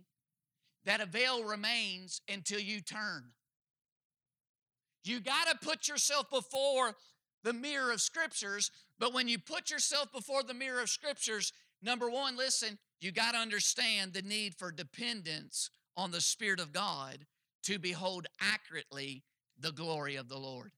that 0.86 1.00
a 1.00 1.06
veil 1.06 1.44
remains 1.44 2.20
until 2.28 2.58
you 2.58 2.80
turn. 2.80 3.26
You 5.06 5.20
got 5.20 5.48
to 5.48 5.66
put 5.66 5.88
yourself 5.88 6.30
before 6.30 6.94
the 7.42 7.52
mirror 7.52 7.92
of 7.92 8.00
scriptures. 8.00 8.70
But 8.98 9.14
when 9.14 9.28
you 9.28 9.38
put 9.38 9.70
yourself 9.70 10.12
before 10.12 10.42
the 10.42 10.54
mirror 10.54 10.80
of 10.80 10.90
scriptures, 10.90 11.52
number 11.82 12.10
one, 12.10 12.36
listen, 12.36 12.78
you 13.00 13.12
got 13.12 13.32
to 13.32 13.38
understand 13.38 14.12
the 14.12 14.22
need 14.22 14.54
for 14.54 14.72
dependence 14.72 15.70
on 15.96 16.10
the 16.10 16.20
Spirit 16.20 16.60
of 16.60 16.72
God 16.72 17.26
to 17.64 17.78
behold 17.78 18.26
accurately 18.40 19.22
the 19.58 19.72
glory 19.72 20.16
of 20.16 20.28
the 20.28 20.38
Lord. 20.38 20.72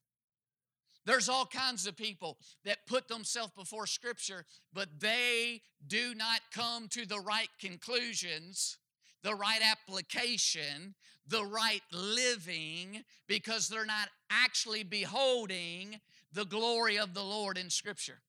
There's 1.06 1.28
all 1.30 1.46
kinds 1.46 1.86
of 1.86 1.96
people 1.96 2.36
that 2.66 2.86
put 2.86 3.08
themselves 3.08 3.52
before 3.56 3.86
Scripture, 3.86 4.44
but 4.74 5.00
they 5.00 5.62
do 5.86 6.14
not 6.14 6.40
come 6.52 6.86
to 6.88 7.06
the 7.06 7.20
right 7.20 7.48
conclusions, 7.58 8.76
the 9.22 9.34
right 9.34 9.62
application, 9.62 10.94
the 11.28 11.44
right 11.44 11.82
living, 11.92 13.04
because 13.26 13.68
they're 13.68 13.84
not 13.84 14.08
actually 14.30 14.82
beholding 14.82 16.00
the 16.32 16.44
glory 16.44 16.98
of 16.98 17.14
the 17.14 17.22
Lord 17.22 17.58
in 17.58 17.70
Scripture. 17.70 18.20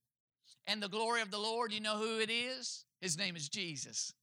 And 0.68 0.84
the 0.84 0.90
glory 0.90 1.22
of 1.22 1.32
the 1.32 1.40
Lord, 1.40 1.72
you 1.74 1.80
know 1.80 1.98
who 1.98 2.20
it 2.20 2.30
is? 2.30 2.86
His 3.02 3.18
name 3.18 3.36
is 3.36 3.50
Jesus. 3.50 4.14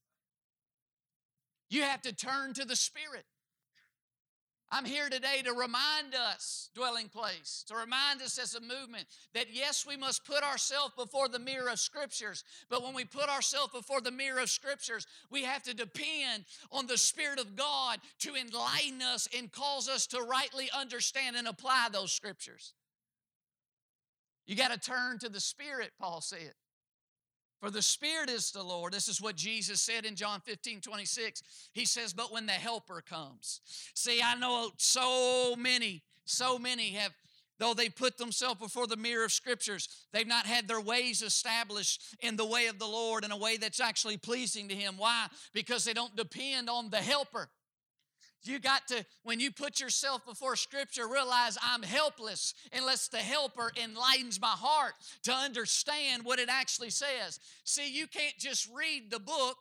You 1.69 1.81
have 1.81 2.01
to 2.03 2.13
turn 2.13 2.53
to 2.53 2.65
the 2.65 2.75
Spirit. 2.75 3.25
I'm 4.69 4.83
here 4.83 5.07
today 5.09 5.41
to 5.45 5.53
remind 5.53 6.13
us, 6.13 6.69
dwelling 6.75 7.07
place, 7.07 7.63
to 7.69 7.75
remind 7.75 8.21
us 8.21 8.37
as 8.37 8.53
a 8.53 8.59
movement 8.59 9.05
that 9.33 9.45
yes, 9.53 9.85
we 9.87 9.95
must 9.95 10.25
put 10.25 10.43
ourselves 10.43 10.93
before 10.97 11.29
the 11.29 11.39
mirror 11.39 11.69
of 11.69 11.79
scriptures, 11.79 12.43
but 12.69 12.83
when 12.83 12.93
we 12.93 13.05
put 13.05 13.29
ourselves 13.29 13.71
before 13.71 14.01
the 14.01 14.11
mirror 14.11 14.41
of 14.41 14.49
scriptures, 14.49 15.07
we 15.31 15.43
have 15.43 15.63
to 15.63 15.73
depend 15.73 16.43
on 16.69 16.85
the 16.85 16.97
Spirit 16.97 17.39
of 17.39 17.55
God 17.55 17.99
to 18.19 18.35
enlighten 18.35 19.01
us 19.01 19.29
and 19.37 19.49
cause 19.53 19.87
us 19.87 20.05
to 20.07 20.21
rightly 20.21 20.69
understand 20.77 21.37
and 21.37 21.47
apply 21.47 21.87
those 21.93 22.11
scriptures. 22.11 22.73
You 24.47 24.57
got 24.57 24.71
to 24.71 24.79
turn 24.79 25.17
to 25.19 25.29
the 25.29 25.39
Spirit, 25.39 25.91
Paul 25.97 26.19
said. 26.19 26.53
For 27.59 27.71
the 27.71 27.81
Spirit 27.81 28.29
is 28.29 28.51
the 28.51 28.63
Lord. 28.63 28.93
This 28.93 29.07
is 29.07 29.21
what 29.21 29.35
Jesus 29.35 29.81
said 29.81 30.05
in 30.05 30.15
John 30.15 30.41
15, 30.41 30.81
26. 30.81 31.41
He 31.73 31.85
says, 31.85 32.13
But 32.13 32.31
when 32.31 32.45
the 32.45 32.51
Helper 32.51 33.01
comes. 33.01 33.61
See, 33.95 34.21
I 34.21 34.35
know 34.35 34.69
so 34.77 35.55
many, 35.55 36.03
so 36.25 36.59
many 36.59 36.91
have, 36.91 37.13
though 37.57 37.73
they 37.73 37.89
put 37.89 38.17
themselves 38.17 38.59
before 38.59 38.85
the 38.85 38.95
mirror 38.95 39.25
of 39.25 39.31
Scriptures, 39.31 39.89
they've 40.13 40.27
not 40.27 40.45
had 40.45 40.67
their 40.67 40.81
ways 40.81 41.23
established 41.23 42.03
in 42.19 42.35
the 42.35 42.45
way 42.45 42.67
of 42.67 42.77
the 42.77 42.85
Lord 42.85 43.25
in 43.25 43.31
a 43.31 43.37
way 43.37 43.57
that's 43.57 43.79
actually 43.79 44.17
pleasing 44.17 44.69
to 44.69 44.75
Him. 44.75 44.95
Why? 44.97 45.25
Because 45.51 45.83
they 45.83 45.93
don't 45.93 46.15
depend 46.15 46.69
on 46.69 46.91
the 46.91 46.97
Helper. 46.97 47.49
You 48.47 48.59
got 48.59 48.87
to, 48.87 49.05
when 49.23 49.39
you 49.39 49.51
put 49.51 49.79
yourself 49.79 50.25
before 50.25 50.55
Scripture, 50.55 51.07
realize 51.07 51.57
I'm 51.61 51.83
helpless 51.83 52.53
unless 52.73 53.07
the 53.07 53.17
helper 53.17 53.71
enlightens 53.81 54.39
my 54.39 54.47
heart 54.47 54.93
to 55.23 55.33
understand 55.33 56.23
what 56.23 56.39
it 56.39 56.49
actually 56.49 56.89
says. 56.89 57.39
See, 57.63 57.91
you 57.91 58.07
can't 58.07 58.37
just 58.37 58.69
read 58.73 59.11
the 59.11 59.19
book 59.19 59.57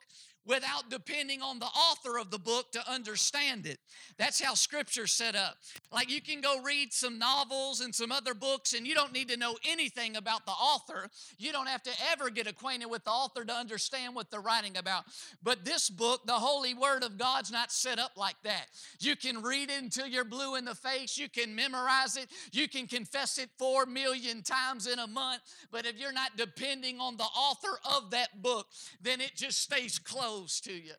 without 0.46 0.88
depending 0.88 1.42
on 1.42 1.58
the 1.58 1.66
author 1.66 2.18
of 2.18 2.30
the 2.30 2.38
book 2.38 2.70
to 2.72 2.90
understand 2.90 3.66
it. 3.66 3.78
That's 4.16 4.40
how 4.40 4.54
scripture's 4.54 5.12
set 5.12 5.34
up. 5.34 5.56
Like 5.92 6.10
you 6.10 6.20
can 6.20 6.40
go 6.40 6.62
read 6.62 6.92
some 6.92 7.18
novels 7.18 7.80
and 7.80 7.94
some 7.94 8.12
other 8.12 8.32
books 8.32 8.72
and 8.72 8.86
you 8.86 8.94
don't 8.94 9.12
need 9.12 9.28
to 9.28 9.36
know 9.36 9.56
anything 9.68 10.16
about 10.16 10.46
the 10.46 10.52
author. 10.52 11.08
You 11.36 11.52
don't 11.52 11.68
have 11.68 11.82
to 11.82 11.90
ever 12.12 12.30
get 12.30 12.46
acquainted 12.46 12.86
with 12.86 13.04
the 13.04 13.10
author 13.10 13.44
to 13.44 13.52
understand 13.52 14.14
what 14.14 14.30
they're 14.30 14.40
writing 14.40 14.76
about. 14.76 15.04
But 15.42 15.64
this 15.64 15.90
book, 15.90 16.26
the 16.26 16.32
Holy 16.32 16.74
Word 16.74 17.02
of 17.02 17.18
God's 17.18 17.50
not 17.50 17.72
set 17.72 17.98
up 17.98 18.12
like 18.16 18.36
that. 18.44 18.66
You 19.00 19.16
can 19.16 19.42
read 19.42 19.70
it 19.70 19.82
until 19.82 20.06
you're 20.06 20.24
blue 20.24 20.54
in 20.54 20.64
the 20.64 20.74
face, 20.74 21.18
you 21.18 21.28
can 21.28 21.54
memorize 21.54 22.16
it, 22.16 22.28
you 22.52 22.68
can 22.68 22.86
confess 22.86 23.38
it 23.38 23.50
4 23.58 23.86
million 23.86 24.42
times 24.42 24.86
in 24.86 24.98
a 24.98 25.06
month, 25.06 25.40
but 25.70 25.86
if 25.86 25.98
you're 25.98 26.12
not 26.12 26.36
depending 26.36 27.00
on 27.00 27.16
the 27.16 27.24
author 27.24 27.78
of 27.96 28.10
that 28.10 28.42
book, 28.42 28.66
then 29.02 29.20
it 29.20 29.32
just 29.34 29.60
stays 29.60 29.98
closed 29.98 30.35
to 30.44 30.72
you. 30.72 30.92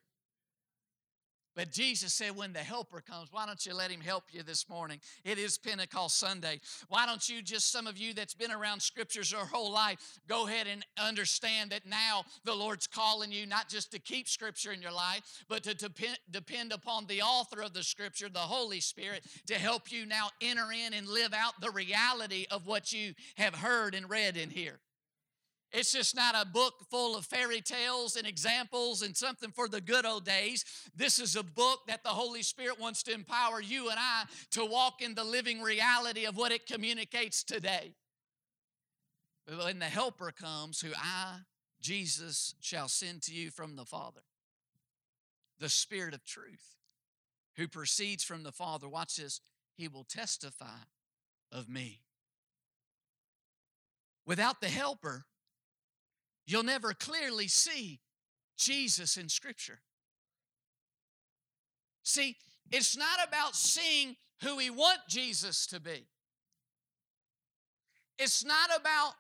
But 1.58 1.71
Jesus 1.71 2.13
said, 2.13 2.36
when 2.36 2.54
the 2.54 2.60
helper 2.60 3.02
comes, 3.02 3.30
why 3.32 3.47
don't 3.47 3.65
you 3.65 3.73
let 3.73 3.89
him 3.89 4.00
help 4.00 4.26
you 4.32 4.43
this 4.43 4.69
morning? 4.69 5.00
It 5.26 5.39
is 5.39 5.58
Pentecost 5.58 6.19
Sunday. 6.19 6.60
Why 6.88 7.08
don't 7.08 7.28
you, 7.28 7.41
just 7.41 7.71
some 7.71 7.88
of 7.88 7.97
you 7.97 8.13
that's 8.13 8.36
been 8.36 8.52
around 8.52 8.80
scriptures 8.80 9.32
your 9.32 9.43
whole 9.43 9.71
life, 9.71 9.97
go 10.28 10.45
ahead 10.45 10.67
and 10.67 10.86
understand 11.00 11.71
that 11.71 11.88
now 11.88 12.26
the 12.45 12.54
Lord's 12.54 12.86
calling 12.86 13.32
you 13.32 13.47
not 13.47 13.69
just 13.69 13.91
to 13.93 14.00
keep 14.00 14.30
scripture 14.30 14.71
in 14.71 14.84
your 14.84 14.91
life, 14.91 15.43
but 15.50 15.63
to 15.63 15.73
depend, 15.73 16.19
depend 16.30 16.73
upon 16.73 17.08
the 17.08 17.23
author 17.23 17.63
of 17.63 17.73
the 17.73 17.82
scripture, 17.82 18.30
the 18.30 18.38
Holy 18.38 18.80
Spirit, 18.80 19.23
to 19.47 19.56
help 19.56 19.91
you 19.91 20.06
now 20.06 20.30
enter 20.39 20.71
in 20.71 20.93
and 20.93 21.08
live 21.08 21.34
out 21.34 21.60
the 21.60 21.71
reality 21.71 22.45
of 22.52 22.67
what 22.67 22.93
you 22.93 23.15
have 23.36 23.56
heard 23.56 23.95
and 23.95 24.08
read 24.12 24.38
in 24.38 24.52
here. 24.52 24.80
It's 25.71 25.91
just 25.91 26.15
not 26.15 26.34
a 26.36 26.45
book 26.45 26.75
full 26.89 27.17
of 27.17 27.25
fairy 27.25 27.62
tales 27.62 28.15
and 28.15 28.25
examples 28.25 29.01
and 29.01 29.15
something 29.15 29.51
for 29.51 29.67
the 29.67 29.82
good 29.82 30.06
old 30.06 30.23
days. 30.23 30.63
This 30.95 31.19
is 31.19 31.36
a 31.36 31.43
book 31.43 31.82
that 31.88 32.03
the 32.03 32.10
Holy 32.10 32.41
Spirit 32.41 32.80
wants 32.80 33.03
to 33.03 33.13
empower 33.13 33.60
you 33.60 33.89
and 33.89 33.99
I 33.99 34.23
to 34.51 34.65
walk 34.65 35.01
in 35.01 35.13
the 35.13 35.25
living 35.25 35.62
reality 35.62 36.25
of 36.25 36.38
what 36.38 36.53
it 36.53 36.67
communicates 36.67 37.43
today. 37.43 37.95
When 39.47 39.80
the 39.80 39.86
Helper 39.86 40.32
comes, 40.32 40.82
who 40.82 40.91
I, 40.95 41.39
Jesus, 41.82 42.56
shall 42.60 42.88
send 42.88 43.21
to 43.23 43.34
you 43.34 43.51
from 43.51 43.75
the 43.75 43.86
Father, 43.86 44.21
the 45.60 45.69
Spirit 45.69 46.13
of 46.13 46.25
truth, 46.25 46.75
who 47.58 47.67
proceeds 47.67 48.23
from 48.23 48.43
the 48.43 48.51
Father, 48.51 48.88
watch 48.88 49.17
this, 49.17 49.41
he 49.75 49.88
will 49.88 50.06
testify 50.06 50.80
of 51.51 51.69
me. 51.69 52.01
Without 54.25 54.60
the 54.60 54.67
Helper, 54.67 55.25
you'll 56.47 56.63
never 56.63 56.93
clearly 56.93 57.47
see 57.47 57.99
Jesus 58.57 59.17
in 59.17 59.29
Scripture. 59.29 59.79
See, 62.01 62.38
it's 62.71 62.97
not 62.97 63.19
about 63.27 63.55
seeing 63.55 64.15
who 64.41 64.55
we 64.55 64.69
want 64.69 64.99
Jesus 65.10 65.67
to 65.67 65.79
be. 65.79 66.07
It's 68.17 68.43
not 68.43 68.69
about 68.79 69.13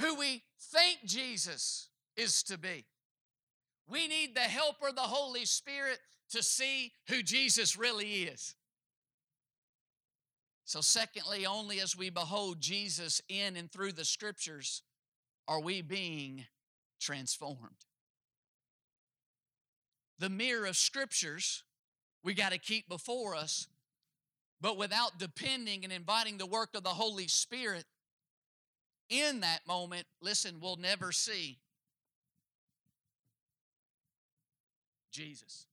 who 0.00 0.16
we 0.16 0.42
think 0.72 0.98
Jesus 1.06 1.88
is 2.16 2.42
to 2.44 2.58
be. 2.58 2.84
We 3.88 4.08
need 4.08 4.34
the 4.34 4.40
helper, 4.40 4.90
the 4.94 5.02
Holy 5.02 5.44
Spirit, 5.44 5.98
to 6.30 6.42
see 6.42 6.92
who 7.08 7.22
Jesus 7.22 7.78
really 7.78 8.24
is. 8.24 8.54
So, 10.64 10.80
secondly, 10.80 11.44
only 11.44 11.80
as 11.80 11.96
we 11.96 12.10
behold 12.10 12.60
Jesus 12.60 13.20
in 13.28 13.56
and 13.56 13.70
through 13.70 13.92
the 13.92 14.04
scriptures 14.04 14.82
are 15.52 15.60
we 15.60 15.82
being 15.82 16.46
transformed? 16.98 17.84
The 20.18 20.30
mirror 20.30 20.64
of 20.64 20.78
scriptures 20.78 21.62
we 22.24 22.32
got 22.32 22.52
to 22.52 22.58
keep 22.58 22.88
before 22.88 23.34
us, 23.34 23.66
but 24.62 24.78
without 24.78 25.18
depending 25.18 25.84
and 25.84 25.92
inviting 25.92 26.38
the 26.38 26.46
work 26.46 26.70
of 26.74 26.84
the 26.84 26.88
Holy 26.88 27.28
Spirit 27.28 27.84
in 29.10 29.40
that 29.40 29.66
moment, 29.68 30.06
listen, 30.22 30.56
we'll 30.58 30.76
never 30.76 31.12
see 31.12 31.58
Jesus. 35.10 35.66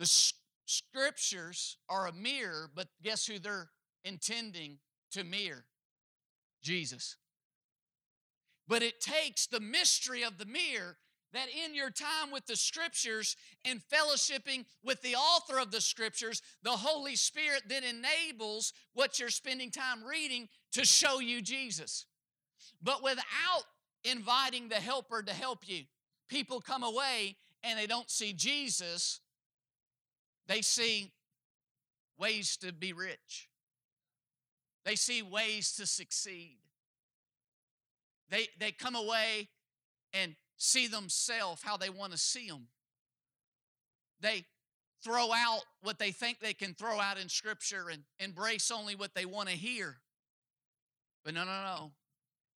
The 0.00 0.32
scriptures 0.66 1.76
are 1.88 2.08
a 2.08 2.12
mirror, 2.12 2.68
but 2.74 2.88
guess 3.04 3.24
who 3.24 3.38
they're 3.38 3.70
intending 4.04 4.78
to 5.12 5.22
mirror? 5.22 5.64
Jesus. 6.60 7.18
But 8.72 8.82
it 8.82 9.02
takes 9.02 9.44
the 9.46 9.60
mystery 9.60 10.22
of 10.22 10.38
the 10.38 10.46
mirror 10.46 10.96
that 11.34 11.48
in 11.50 11.74
your 11.74 11.90
time 11.90 12.30
with 12.32 12.46
the 12.46 12.56
scriptures 12.56 13.36
and 13.66 13.82
fellowshipping 13.92 14.64
with 14.82 15.02
the 15.02 15.14
author 15.14 15.58
of 15.58 15.70
the 15.70 15.82
scriptures, 15.82 16.40
the 16.62 16.70
Holy 16.70 17.14
Spirit 17.14 17.64
then 17.68 17.82
enables 17.84 18.72
what 18.94 19.20
you're 19.20 19.28
spending 19.28 19.70
time 19.70 20.02
reading 20.02 20.48
to 20.72 20.86
show 20.86 21.20
you 21.20 21.42
Jesus. 21.42 22.06
But 22.82 23.02
without 23.02 23.64
inviting 24.04 24.70
the 24.70 24.76
helper 24.76 25.22
to 25.22 25.34
help 25.34 25.68
you, 25.68 25.82
people 26.30 26.62
come 26.62 26.82
away 26.82 27.36
and 27.62 27.78
they 27.78 27.86
don't 27.86 28.10
see 28.10 28.32
Jesus, 28.32 29.20
they 30.46 30.62
see 30.62 31.12
ways 32.18 32.56
to 32.56 32.72
be 32.72 32.94
rich, 32.94 33.50
they 34.86 34.94
see 34.94 35.20
ways 35.20 35.72
to 35.72 35.84
succeed. 35.84 36.56
They, 38.32 38.48
they 38.58 38.72
come 38.72 38.96
away 38.96 39.50
and 40.14 40.34
see 40.56 40.86
themselves 40.86 41.60
how 41.62 41.76
they 41.76 41.90
want 41.90 42.12
to 42.12 42.18
see 42.18 42.48
them. 42.48 42.68
They 44.20 44.46
throw 45.04 45.32
out 45.32 45.60
what 45.82 45.98
they 45.98 46.12
think 46.12 46.40
they 46.40 46.54
can 46.54 46.72
throw 46.72 46.98
out 46.98 47.18
in 47.18 47.28
Scripture 47.28 47.90
and 47.92 48.04
embrace 48.18 48.70
only 48.70 48.94
what 48.94 49.14
they 49.14 49.26
want 49.26 49.50
to 49.50 49.54
hear. 49.54 49.98
But 51.24 51.34
no, 51.34 51.44
no, 51.44 51.50
no. 51.50 51.92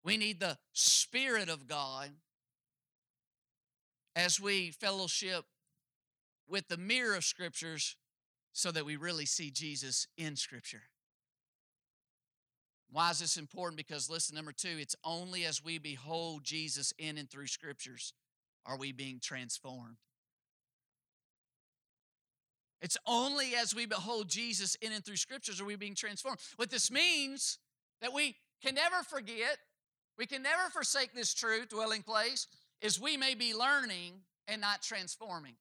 We 0.06 0.16
need 0.16 0.40
the 0.40 0.58
Spirit 0.72 1.50
of 1.50 1.68
God 1.68 2.10
as 4.16 4.40
we 4.40 4.72
fellowship 4.72 5.44
with 6.48 6.70
the 6.70 6.78
mirror 6.78 7.16
of 7.16 7.26
Scriptures 7.26 7.98
so 8.54 8.72
that 8.72 8.86
we 8.86 8.96
really 8.96 9.26
see 9.26 9.52
Jesus 9.52 10.08
in 10.18 10.38
Scripture. 10.38 10.84
Why 12.96 13.10
is 13.12 13.20
this 13.20 13.36
important? 13.36 13.76
Because 13.76 14.10
listen, 14.10 14.38
number 14.38 14.54
two, 14.54 14.78
it's 14.80 14.96
only 15.04 15.44
as 15.44 15.62
we 15.62 15.80
behold 15.80 16.46
Jesus 16.46 16.94
in 16.98 17.18
and 17.18 17.30
through 17.30 17.48
scriptures 17.48 18.14
are 18.66 18.78
we 18.78 18.94
being 18.94 19.20
transformed. 19.22 19.98
It's 22.82 22.96
only 23.06 23.54
as 23.54 23.76
we 23.76 23.86
behold 23.86 24.30
Jesus 24.30 24.76
in 24.76 24.94
and 24.94 25.04
through 25.04 25.18
scriptures 25.18 25.60
are 25.60 25.66
we 25.66 25.76
being 25.76 25.94
transformed. 25.94 26.40
What 26.56 26.70
this 26.70 26.90
means 26.90 27.60
that 28.00 28.14
we 28.14 28.38
can 28.64 28.76
never 28.76 29.04
forget, 29.04 29.58
we 30.18 30.26
can 30.26 30.42
never 30.42 30.70
forsake 30.70 31.14
this 31.14 31.34
truth, 31.34 31.68
dwelling 31.68 32.02
place, 32.02 32.48
is 32.82 32.98
we 32.98 33.18
may 33.18 33.36
be 33.36 33.54
learning 33.54 34.22
and 34.48 34.62
not 34.62 34.82
transforming. 34.82 35.56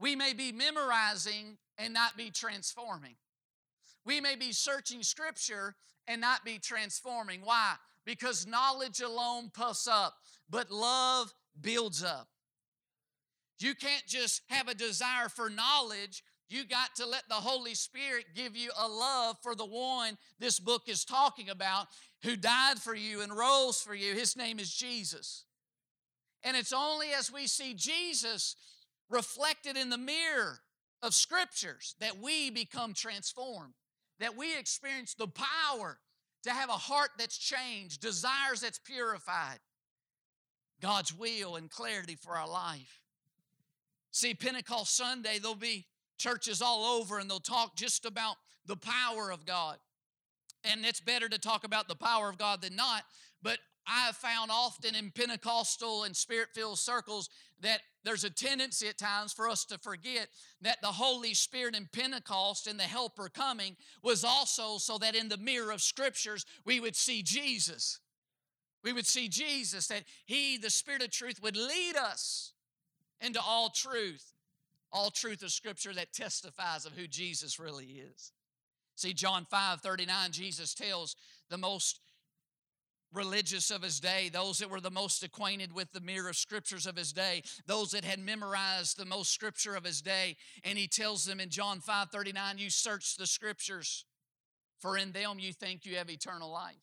We 0.00 0.16
may 0.16 0.32
be 0.32 0.50
memorizing 0.50 1.58
and 1.78 1.94
not 1.94 2.16
be 2.16 2.30
transforming. 2.30 3.14
We 4.04 4.20
may 4.20 4.36
be 4.36 4.52
searching 4.52 5.02
scripture 5.02 5.74
and 6.06 6.20
not 6.20 6.44
be 6.44 6.58
transforming. 6.58 7.40
Why? 7.42 7.74
Because 8.04 8.46
knowledge 8.46 9.00
alone 9.00 9.50
puffs 9.52 9.88
up, 9.88 10.14
but 10.50 10.70
love 10.70 11.32
builds 11.60 12.02
up. 12.04 12.28
You 13.58 13.74
can't 13.74 14.06
just 14.06 14.42
have 14.48 14.68
a 14.68 14.74
desire 14.74 15.28
for 15.28 15.48
knowledge. 15.48 16.22
You 16.50 16.64
got 16.66 16.94
to 16.96 17.06
let 17.06 17.22
the 17.28 17.34
Holy 17.34 17.74
Spirit 17.74 18.26
give 18.34 18.56
you 18.56 18.70
a 18.78 18.86
love 18.86 19.36
for 19.42 19.54
the 19.54 19.64
one 19.64 20.18
this 20.38 20.60
book 20.60 20.82
is 20.86 21.04
talking 21.04 21.48
about 21.48 21.86
who 22.22 22.36
died 22.36 22.78
for 22.78 22.94
you 22.94 23.22
and 23.22 23.32
rose 23.32 23.80
for 23.80 23.94
you. 23.94 24.12
His 24.12 24.36
name 24.36 24.58
is 24.58 24.72
Jesus. 24.72 25.44
And 26.42 26.56
it's 26.56 26.74
only 26.74 27.12
as 27.16 27.32
we 27.32 27.46
see 27.46 27.72
Jesus 27.72 28.56
reflected 29.08 29.78
in 29.78 29.88
the 29.88 29.96
mirror 29.96 30.58
of 31.02 31.14
scriptures 31.14 31.94
that 32.00 32.18
we 32.18 32.50
become 32.50 32.92
transformed 32.92 33.72
that 34.20 34.36
we 34.36 34.56
experience 34.58 35.14
the 35.14 35.28
power 35.28 35.98
to 36.44 36.50
have 36.50 36.68
a 36.68 36.72
heart 36.72 37.10
that's 37.18 37.38
changed, 37.38 38.00
desires 38.00 38.60
that's 38.60 38.78
purified, 38.78 39.58
God's 40.80 41.16
will 41.16 41.56
and 41.56 41.70
clarity 41.70 42.16
for 42.16 42.36
our 42.36 42.48
life. 42.48 43.00
See, 44.10 44.34
Pentecost 44.34 44.96
Sunday, 44.96 45.38
there'll 45.38 45.56
be 45.56 45.86
churches 46.18 46.62
all 46.62 47.00
over 47.00 47.18
and 47.18 47.28
they'll 47.28 47.40
talk 47.40 47.76
just 47.76 48.04
about 48.04 48.36
the 48.66 48.76
power 48.76 49.32
of 49.32 49.44
God. 49.46 49.78
And 50.62 50.84
it's 50.84 51.00
better 51.00 51.28
to 51.28 51.38
talk 51.38 51.64
about 51.64 51.88
the 51.88 51.96
power 51.96 52.28
of 52.28 52.38
God 52.38 52.62
than 52.62 52.76
not. 52.76 53.02
But 53.42 53.58
I 53.86 54.06
have 54.06 54.16
found 54.16 54.50
often 54.50 54.94
in 54.94 55.10
Pentecostal 55.10 56.04
and 56.04 56.16
spirit 56.16 56.48
filled 56.54 56.78
circles 56.78 57.28
that 57.64 57.80
there's 58.04 58.24
a 58.24 58.30
tendency 58.30 58.86
at 58.88 58.98
times 58.98 59.32
for 59.32 59.48
us 59.48 59.64
to 59.66 59.78
forget 59.78 60.28
that 60.62 60.80
the 60.82 60.88
Holy 60.88 61.34
Spirit 61.34 61.74
in 61.74 61.88
Pentecost 61.92 62.66
and 62.66 62.78
the 62.78 62.84
Helper 62.84 63.28
coming 63.28 63.76
was 64.02 64.24
also 64.24 64.78
so 64.78 64.98
that 64.98 65.16
in 65.16 65.28
the 65.28 65.38
mirror 65.38 65.72
of 65.72 65.82
Scriptures 65.82 66.44
we 66.64 66.78
would 66.80 66.94
see 66.94 67.22
Jesus. 67.22 68.00
We 68.84 68.92
would 68.92 69.06
see 69.06 69.28
Jesus, 69.28 69.86
that 69.86 70.04
He, 70.26 70.58
the 70.58 70.68
Spirit 70.68 71.02
of 71.02 71.10
truth, 71.10 71.40
would 71.42 71.56
lead 71.56 71.96
us 71.96 72.52
into 73.20 73.40
all 73.40 73.70
truth, 73.70 74.34
all 74.92 75.10
truth 75.10 75.42
of 75.42 75.50
Scripture 75.50 75.94
that 75.94 76.12
testifies 76.12 76.84
of 76.84 76.92
who 76.92 77.06
Jesus 77.06 77.58
really 77.58 77.86
is. 77.86 78.32
See, 78.94 79.14
John 79.14 79.46
5 79.50 79.80
39, 79.80 80.32
Jesus 80.32 80.74
tells 80.74 81.16
the 81.48 81.58
most 81.58 82.00
religious 83.14 83.70
of 83.70 83.82
his 83.82 84.00
day, 84.00 84.28
those 84.32 84.58
that 84.58 84.70
were 84.70 84.80
the 84.80 84.90
most 84.90 85.22
acquainted 85.22 85.72
with 85.72 85.92
the 85.92 86.00
mirror 86.00 86.32
scriptures 86.32 86.86
of 86.86 86.96
his 86.96 87.12
day, 87.12 87.42
those 87.66 87.92
that 87.92 88.04
had 88.04 88.18
memorized 88.18 88.98
the 88.98 89.04
most 89.04 89.32
scripture 89.32 89.76
of 89.76 89.84
his 89.84 90.02
day. 90.02 90.36
And 90.64 90.76
he 90.76 90.86
tells 90.86 91.24
them 91.24 91.40
in 91.40 91.48
John 91.48 91.80
5 91.80 92.10
39, 92.10 92.58
You 92.58 92.70
search 92.70 93.16
the 93.16 93.26
scriptures, 93.26 94.04
for 94.78 94.96
in 94.98 95.12
them 95.12 95.38
you 95.38 95.52
think 95.52 95.86
you 95.86 95.96
have 95.96 96.10
eternal 96.10 96.50
life. 96.50 96.74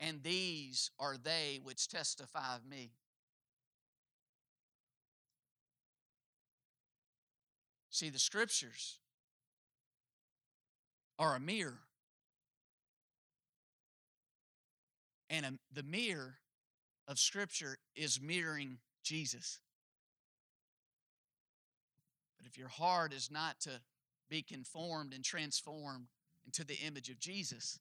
And 0.00 0.22
these 0.22 0.90
are 0.98 1.16
they 1.16 1.60
which 1.62 1.88
testify 1.88 2.56
of 2.56 2.66
me. 2.66 2.90
See, 7.90 8.10
the 8.10 8.18
scriptures 8.18 8.98
are 11.16 11.36
a 11.36 11.40
mirror 11.40 11.78
And 15.34 15.44
a, 15.44 15.52
the 15.72 15.82
mirror 15.82 16.36
of 17.08 17.18
Scripture 17.18 17.76
is 17.96 18.20
mirroring 18.20 18.78
Jesus. 19.02 19.58
But 22.38 22.46
if 22.46 22.56
your 22.56 22.68
heart 22.68 23.12
is 23.12 23.30
not 23.32 23.58
to 23.62 23.80
be 24.30 24.42
conformed 24.42 25.12
and 25.12 25.24
transformed 25.24 26.06
into 26.46 26.64
the 26.64 26.76
image 26.86 27.10
of 27.10 27.18
Jesus, 27.18 27.80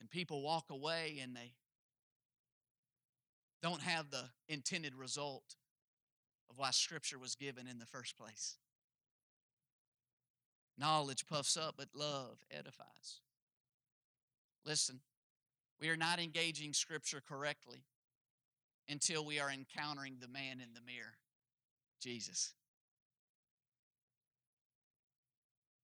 and 0.00 0.10
people 0.10 0.42
walk 0.42 0.64
away 0.70 1.20
and 1.22 1.36
they 1.36 1.52
don't 3.62 3.82
have 3.82 4.10
the 4.10 4.24
intended 4.48 4.96
result 4.96 5.54
of 6.50 6.58
why 6.58 6.70
Scripture 6.72 7.20
was 7.20 7.36
given 7.36 7.68
in 7.68 7.78
the 7.78 7.86
first 7.86 8.18
place. 8.18 8.56
Knowledge 10.76 11.26
puffs 11.26 11.56
up, 11.56 11.76
but 11.78 11.88
love 11.94 12.44
edifies. 12.50 13.20
Listen, 14.64 15.00
we 15.80 15.88
are 15.88 15.96
not 15.96 16.20
engaging 16.20 16.72
Scripture 16.72 17.22
correctly 17.26 17.84
until 18.88 19.24
we 19.24 19.38
are 19.38 19.50
encountering 19.50 20.16
the 20.20 20.28
man 20.28 20.60
in 20.60 20.74
the 20.74 20.80
mirror, 20.84 21.16
Jesus. 22.02 22.52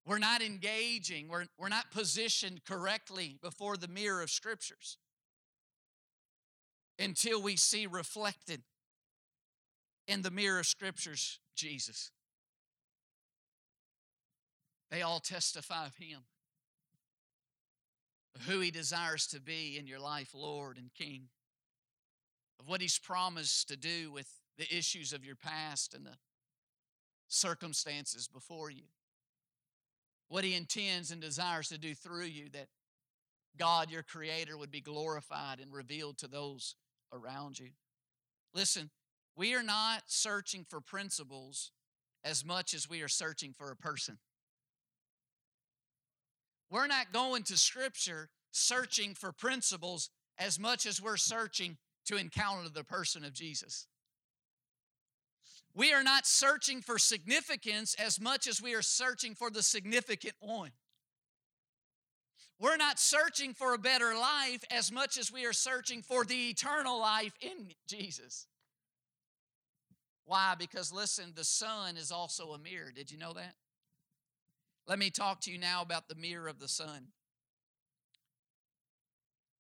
We're 0.05 0.19
not 0.19 0.43
engaging, 0.43 1.29
we're, 1.29 1.47
we're 1.59 1.69
not 1.69 1.91
positioned 1.91 2.65
correctly 2.65 3.39
before 3.43 3.77
the 3.77 3.89
mirror 3.89 4.23
of 4.23 4.31
Scriptures 4.31 4.99
until 6.99 7.43
we 7.43 7.57
see 7.57 7.87
reflected 7.87 8.63
in 10.07 10.23
the 10.23 10.31
mirror 10.31 10.61
of 10.61 10.67
Scriptures 10.67 11.41
Jesus. 11.57 12.11
They 14.91 15.03
all 15.03 15.21
testify 15.21 15.87
of 15.87 15.97
Him 15.97 16.21
who 18.43 18.61
He 18.61 18.71
desires 18.71 19.27
to 19.29 19.41
be 19.41 19.77
in 19.79 19.87
your 19.87 20.01
life, 20.01 20.31
Lord 20.35 20.77
and 20.77 20.93
King, 20.95 21.29
of 22.61 22.69
what 22.69 22.81
He's 22.81 22.99
promised 22.99 23.69
to 23.69 23.77
do 23.77 24.11
with 24.11 24.29
the 24.59 24.77
issues 24.77 25.13
of 25.13 25.25
your 25.25 25.37
past 25.37 25.95
and 25.95 26.07
the 26.07 26.17
circumstances 27.29 28.29
before 28.29 28.71
you, 28.71 28.85
what 30.29 30.45
He 30.45 30.55
intends 30.55 31.11
and 31.11 31.21
desires 31.21 31.69
to 31.69 31.79
do 31.79 31.95
through 31.95 32.25
you, 32.25 32.49
that 32.51 32.69
God, 33.59 33.91
your 33.91 34.03
Creator, 34.03 34.57
would 34.57 34.71
be 34.71 34.81
glorified 34.81 35.61
and 35.61 35.73
revealed 35.73 36.19
to 36.19 36.29
those 36.29 36.75
around 37.13 37.59
you. 37.59 37.71
Listen, 38.55 38.91
we 39.37 39.55
are 39.55 39.63
not 39.63 40.03
searching 40.07 40.65
for 40.69 40.81
principles 40.81 41.73
as 42.25 42.45
much 42.45 42.75
as 42.75 42.89
we 42.89 43.03
are 43.03 43.09
searching 43.09 43.53
for 43.53 43.71
a 43.71 43.77
person. 43.77 44.19
We're 46.71 46.87
not 46.87 47.13
going 47.13 47.45
to 47.45 47.57
Scripture 47.57 48.29
searching 48.51 49.15
for 49.15 49.33
principles 49.33 50.11
as 50.39 50.59
much 50.59 50.87
as 50.87 51.01
we're 51.01 51.17
searching 51.17 51.77
to 52.07 52.17
encounter 52.17 52.69
the 52.69 52.85
person 52.85 53.25
of 53.25 53.33
Jesus. 53.33 53.87
We 55.75 55.93
are 55.93 56.03
not 56.03 56.27
searching 56.27 56.81
for 56.81 56.99
significance 56.99 57.95
as 57.99 58.19
much 58.19 58.47
as 58.47 58.63
we 58.63 58.75
are 58.75 58.83
searching 58.83 59.35
for 59.35 59.51
the 59.51 59.63
significant 59.63 60.35
one. 60.41 60.71
We're 62.59 62.79
not 62.79 62.99
searching 62.99 63.53
for 63.53 63.75
a 63.75 63.79
better 63.79 64.15
life 64.15 64.65
as 64.71 64.91
much 64.91 65.19
as 65.19 65.31
we 65.31 65.45
are 65.45 65.53
searching 65.53 66.01
for 66.01 66.25
the 66.25 66.49
eternal 66.49 66.99
life 66.99 67.35
in 67.43 67.69
Jesus. 67.87 68.47
Why? 70.25 70.55
Because 70.59 70.93
listen, 70.93 71.33
the 71.35 71.45
Son 71.45 71.99
is 71.99 72.11
also 72.11 72.53
a 72.53 72.59
mirror. 72.59 72.91
Did 72.95 73.11
you 73.11 73.19
know 73.19 73.35
that? 73.35 73.55
Let 74.89 74.99
me 74.99 75.11
talk 75.11 75.41
to 75.43 75.51
you 75.51 75.59
now 75.59 75.83
about 75.83 76.09
the 76.09 76.15
mirror 76.15 76.49
of 76.49 76.61
the 76.61 76.69
Son. 76.69 77.09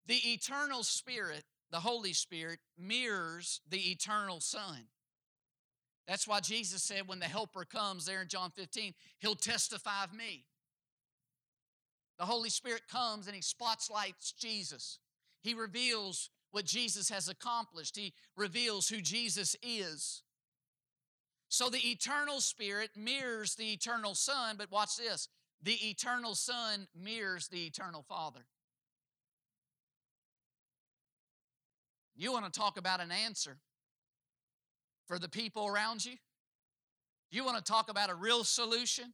The 0.06 0.20
eternal 0.32 0.84
spirit, 0.84 1.44
the 1.70 1.80
Holy 1.80 2.12
Spirit, 2.12 2.60
mirrors 2.78 3.60
the 3.68 3.90
eternal 3.90 4.40
Son. 4.40 4.86
That's 6.06 6.28
why 6.28 6.38
Jesus 6.40 6.82
said 6.84 7.08
when 7.08 7.18
the 7.18 7.26
Helper 7.26 7.64
comes 7.64 8.06
there 8.06 8.22
in 8.22 8.28
John 8.28 8.52
15, 8.52 8.94
He'll 9.18 9.34
testify 9.34 10.04
of 10.04 10.14
me. 10.14 10.44
The 12.18 12.24
Holy 12.24 12.50
Spirit 12.50 12.82
comes 12.88 13.26
and 13.26 13.34
He 13.34 13.42
spotlights 13.42 14.32
Jesus. 14.32 15.00
He 15.42 15.54
reveals 15.54 16.30
what 16.52 16.64
Jesus 16.64 17.08
has 17.10 17.28
accomplished, 17.28 17.96
He 17.96 18.14
reveals 18.36 18.88
who 18.88 19.00
Jesus 19.00 19.56
is. 19.60 20.22
So 21.48 21.70
the 21.70 21.90
eternal 21.90 22.40
spirit 22.40 22.90
mirrors 22.96 23.54
the 23.54 23.72
eternal 23.72 24.14
Son, 24.14 24.56
but 24.58 24.70
watch 24.70 24.96
this 24.96 25.28
the 25.62 25.88
eternal 25.88 26.34
Son 26.34 26.86
mirrors 26.94 27.48
the 27.48 27.66
eternal 27.66 28.02
Father. 28.02 28.46
You 32.14 32.32
want 32.32 32.52
to 32.52 32.58
talk 32.58 32.78
about 32.78 33.00
an 33.00 33.10
answer 33.10 33.58
for 35.06 35.18
the 35.18 35.28
people 35.28 35.66
around 35.66 36.04
you? 36.04 36.16
You 37.30 37.44
want 37.44 37.58
to 37.58 37.72
talk 37.72 37.90
about 37.90 38.10
a 38.10 38.14
real 38.14 38.44
solution 38.44 39.12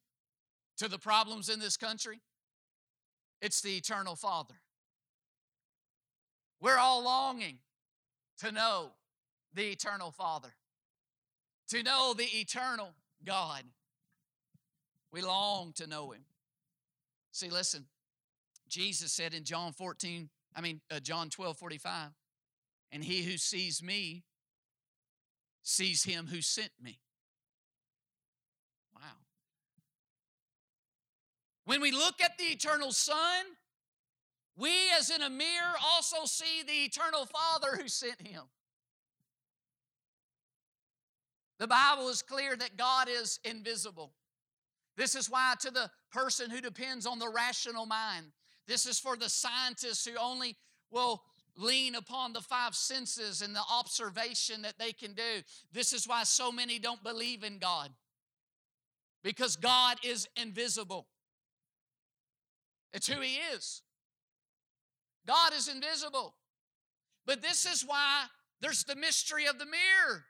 to 0.79 0.89
the 0.89 0.99
problems 0.99 1.49
in 1.49 1.59
this 1.59 1.77
country? 1.77 2.21
It's 3.41 3.61
the 3.61 3.77
eternal 3.77 4.15
Father. 4.15 4.55
We're 6.61 6.79
all 6.79 7.03
longing 7.03 7.59
to 8.39 8.53
know 8.53 8.93
the 9.53 9.71
eternal 9.71 10.13
Father 10.13 10.55
to 11.73 11.83
know 11.83 12.15
the 12.15 12.25
eternal 12.25 12.91
God. 13.25 13.63
We 15.11 15.23
long 15.23 15.73
to 15.77 15.87
know 15.87 16.11
Him. 16.11 16.25
See, 17.31 17.49
listen, 17.49 17.87
Jesus 18.69 19.11
said 19.11 19.33
in 19.33 19.45
John 19.45 19.73
14, 19.73 20.29
I 20.55 20.61
mean, 20.61 20.83
uh, 20.91 21.01
John 21.01 21.31
12, 21.31 21.57
45, 21.57 22.11
and 22.93 23.03
he 23.03 23.23
who 23.23 23.39
sees 23.39 23.83
me 23.83 24.25
sees 25.63 26.05
him 26.05 26.27
who 26.27 26.43
sent 26.43 26.73
me. 26.83 26.99
Wow. 28.95 29.01
When 31.65 31.81
we 31.81 31.91
look 31.91 32.21
at 32.21 32.37
the 32.37 32.45
eternal 32.45 32.93
Son, 32.93 33.45
we 34.59 34.73
as 34.99 35.09
in 35.09 35.23
a 35.23 35.31
mirror 35.31 35.75
also 35.83 36.27
see 36.27 36.63
the 36.67 36.85
eternal 36.85 37.25
Father 37.25 37.81
who 37.81 37.89
sent 37.89 38.27
him. 38.27 38.43
The 41.63 41.69
Bible 41.69 42.09
is 42.09 42.23
clear 42.23 42.57
that 42.57 42.77
God 42.77 43.07
is 43.09 43.39
invisible. 43.45 44.11
This 44.97 45.15
is 45.15 45.31
why, 45.31 45.55
to 45.61 45.71
the 45.71 45.89
person 46.11 46.51
who 46.51 46.61
depends 46.61 47.07
on 47.07 47.21
the 47.21 47.29
rational 47.29 47.87
mind, 47.87 48.27
this 48.67 48.85
is 48.85 48.99
for 48.99 49.17
the 49.17 49.29
scientists 49.29 50.05
who 50.05 50.19
only 50.21 50.57
will 50.91 51.23
lean 51.57 51.95
upon 51.95 52.33
the 52.33 52.41
five 52.41 52.75
senses 52.75 53.43
and 53.43 53.55
the 53.55 53.63
observation 53.73 54.63
that 54.63 54.77
they 54.81 54.91
can 54.91 55.13
do. 55.13 55.43
This 55.71 55.93
is 55.93 56.09
why 56.09 56.25
so 56.25 56.51
many 56.51 56.81
don't 56.81 57.05
believe 57.05 57.45
in 57.45 57.59
God, 57.59 57.91
because 59.23 59.55
God 59.55 59.99
is 60.03 60.27
invisible. 60.35 61.07
It's 62.93 63.07
who 63.07 63.21
He 63.21 63.37
is. 63.55 63.83
God 65.29 65.53
is 65.55 65.69
invisible. 65.69 66.35
But 67.25 67.41
this 67.41 67.67
is 67.67 67.83
why 67.87 68.25
there's 68.61 68.83
the 68.83 68.97
mystery 68.97 69.47
of 69.47 69.61
the 69.61 69.67
mirror 69.67 70.25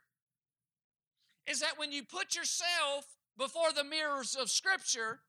is 1.47 1.61
that 1.61 1.79
when 1.79 1.93
you 1.93 2.03
put 2.03 2.35
yourself 2.35 3.07
before 3.39 3.73
the 3.73 3.85
mirrors 3.85 4.35
of 4.35 4.51
Scripture, 4.51 5.21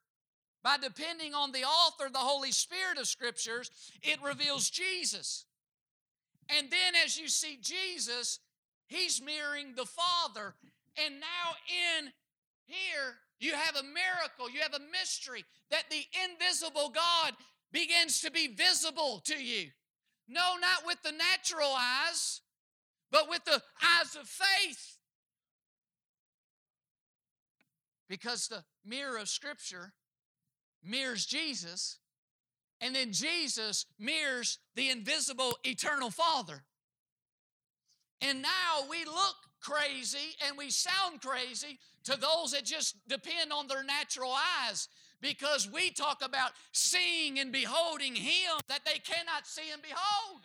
by 0.63 0.77
depending 0.77 1.33
on 1.33 1.51
the 1.51 1.63
author, 1.63 2.09
the 2.11 2.19
Holy 2.19 2.51
Spirit 2.51 2.97
of 2.97 3.07
Scriptures, 3.07 3.69
it 4.01 4.21
reveals 4.23 4.69
Jesus. 4.69 5.45
And 6.49 6.69
then 6.69 6.93
as 7.03 7.19
you 7.19 7.27
see 7.27 7.57
Jesus, 7.61 8.39
He's 8.87 9.21
mirroring 9.21 9.73
the 9.75 9.85
Father. 9.85 10.55
And 11.03 11.15
now 11.19 11.55
in 11.97 12.11
here, 12.65 13.15
you 13.39 13.53
have 13.53 13.75
a 13.75 13.83
miracle, 13.83 14.49
you 14.53 14.61
have 14.61 14.73
a 14.73 14.91
mystery 14.91 15.43
that 15.71 15.85
the 15.89 16.03
invisible 16.23 16.89
God 16.89 17.33
begins 17.71 18.21
to 18.21 18.31
be 18.31 18.47
visible 18.47 19.21
to 19.25 19.35
you. 19.35 19.69
No, 20.29 20.55
not 20.61 20.85
with 20.85 21.01
the 21.03 21.11
natural 21.11 21.73
eyes, 21.77 22.41
but 23.11 23.29
with 23.29 23.43
the 23.45 23.61
eyes 23.81 24.15
of 24.15 24.27
faith. 24.27 24.97
Because 28.13 28.47
the 28.47 28.63
mirror 28.85 29.17
of 29.17 29.27
Scripture 29.27 29.91
mirrors 30.83 31.25
Jesus, 31.25 31.97
and 32.79 32.95
then 32.95 33.11
Jesus 33.11 33.87
mirrors 33.97 34.59
the 34.75 34.91
invisible 34.91 35.57
eternal 35.63 36.11
Father. 36.11 36.61
And 38.21 38.43
now 38.43 38.87
we 38.87 39.03
look 39.03 39.35
crazy 39.61 40.35
and 40.45 40.55
we 40.55 40.69
sound 40.69 41.21
crazy 41.21 41.79
to 42.03 42.11
those 42.11 42.51
that 42.51 42.65
just 42.65 42.97
depend 43.07 43.51
on 43.51 43.65
their 43.65 43.83
natural 43.83 44.35
eyes 44.61 44.89
because 45.19 45.67
we 45.67 45.89
talk 45.89 46.21
about 46.23 46.51
seeing 46.71 47.39
and 47.39 47.51
beholding 47.51 48.13
Him 48.13 48.59
that 48.67 48.81
they 48.85 48.99
cannot 48.99 49.47
see 49.47 49.71
and 49.73 49.81
behold. 49.81 50.43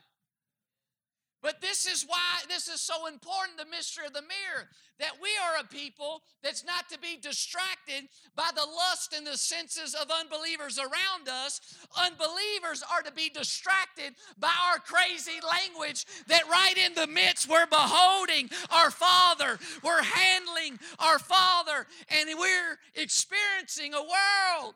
But 1.40 1.60
this 1.60 1.86
is 1.86 2.04
why 2.04 2.40
this 2.48 2.68
is 2.68 2.80
so 2.80 3.06
important 3.06 3.58
the 3.58 3.64
mystery 3.64 4.06
of 4.06 4.12
the 4.12 4.22
mirror 4.22 4.68
that 4.98 5.12
we 5.22 5.28
are 5.44 5.60
a 5.60 5.66
people 5.68 6.22
that's 6.42 6.64
not 6.64 6.88
to 6.88 6.98
be 6.98 7.16
distracted 7.16 8.08
by 8.34 8.50
the 8.56 8.66
lust 8.66 9.14
and 9.16 9.24
the 9.24 9.36
senses 9.36 9.94
of 9.94 10.10
unbelievers 10.10 10.80
around 10.80 11.28
us. 11.28 11.60
Unbelievers 11.96 12.82
are 12.92 13.02
to 13.02 13.12
be 13.12 13.30
distracted 13.30 14.14
by 14.38 14.52
our 14.68 14.78
crazy 14.80 15.38
language 15.46 16.04
that 16.26 16.48
right 16.50 16.76
in 16.76 16.94
the 16.94 17.06
midst 17.06 17.48
we're 17.48 17.66
beholding 17.66 18.50
our 18.70 18.90
Father, 18.90 19.58
we're 19.84 20.02
handling 20.02 20.76
our 20.98 21.20
Father, 21.20 21.86
and 22.08 22.28
we're 22.36 22.78
experiencing 22.96 23.94
a 23.94 24.02
world 24.02 24.74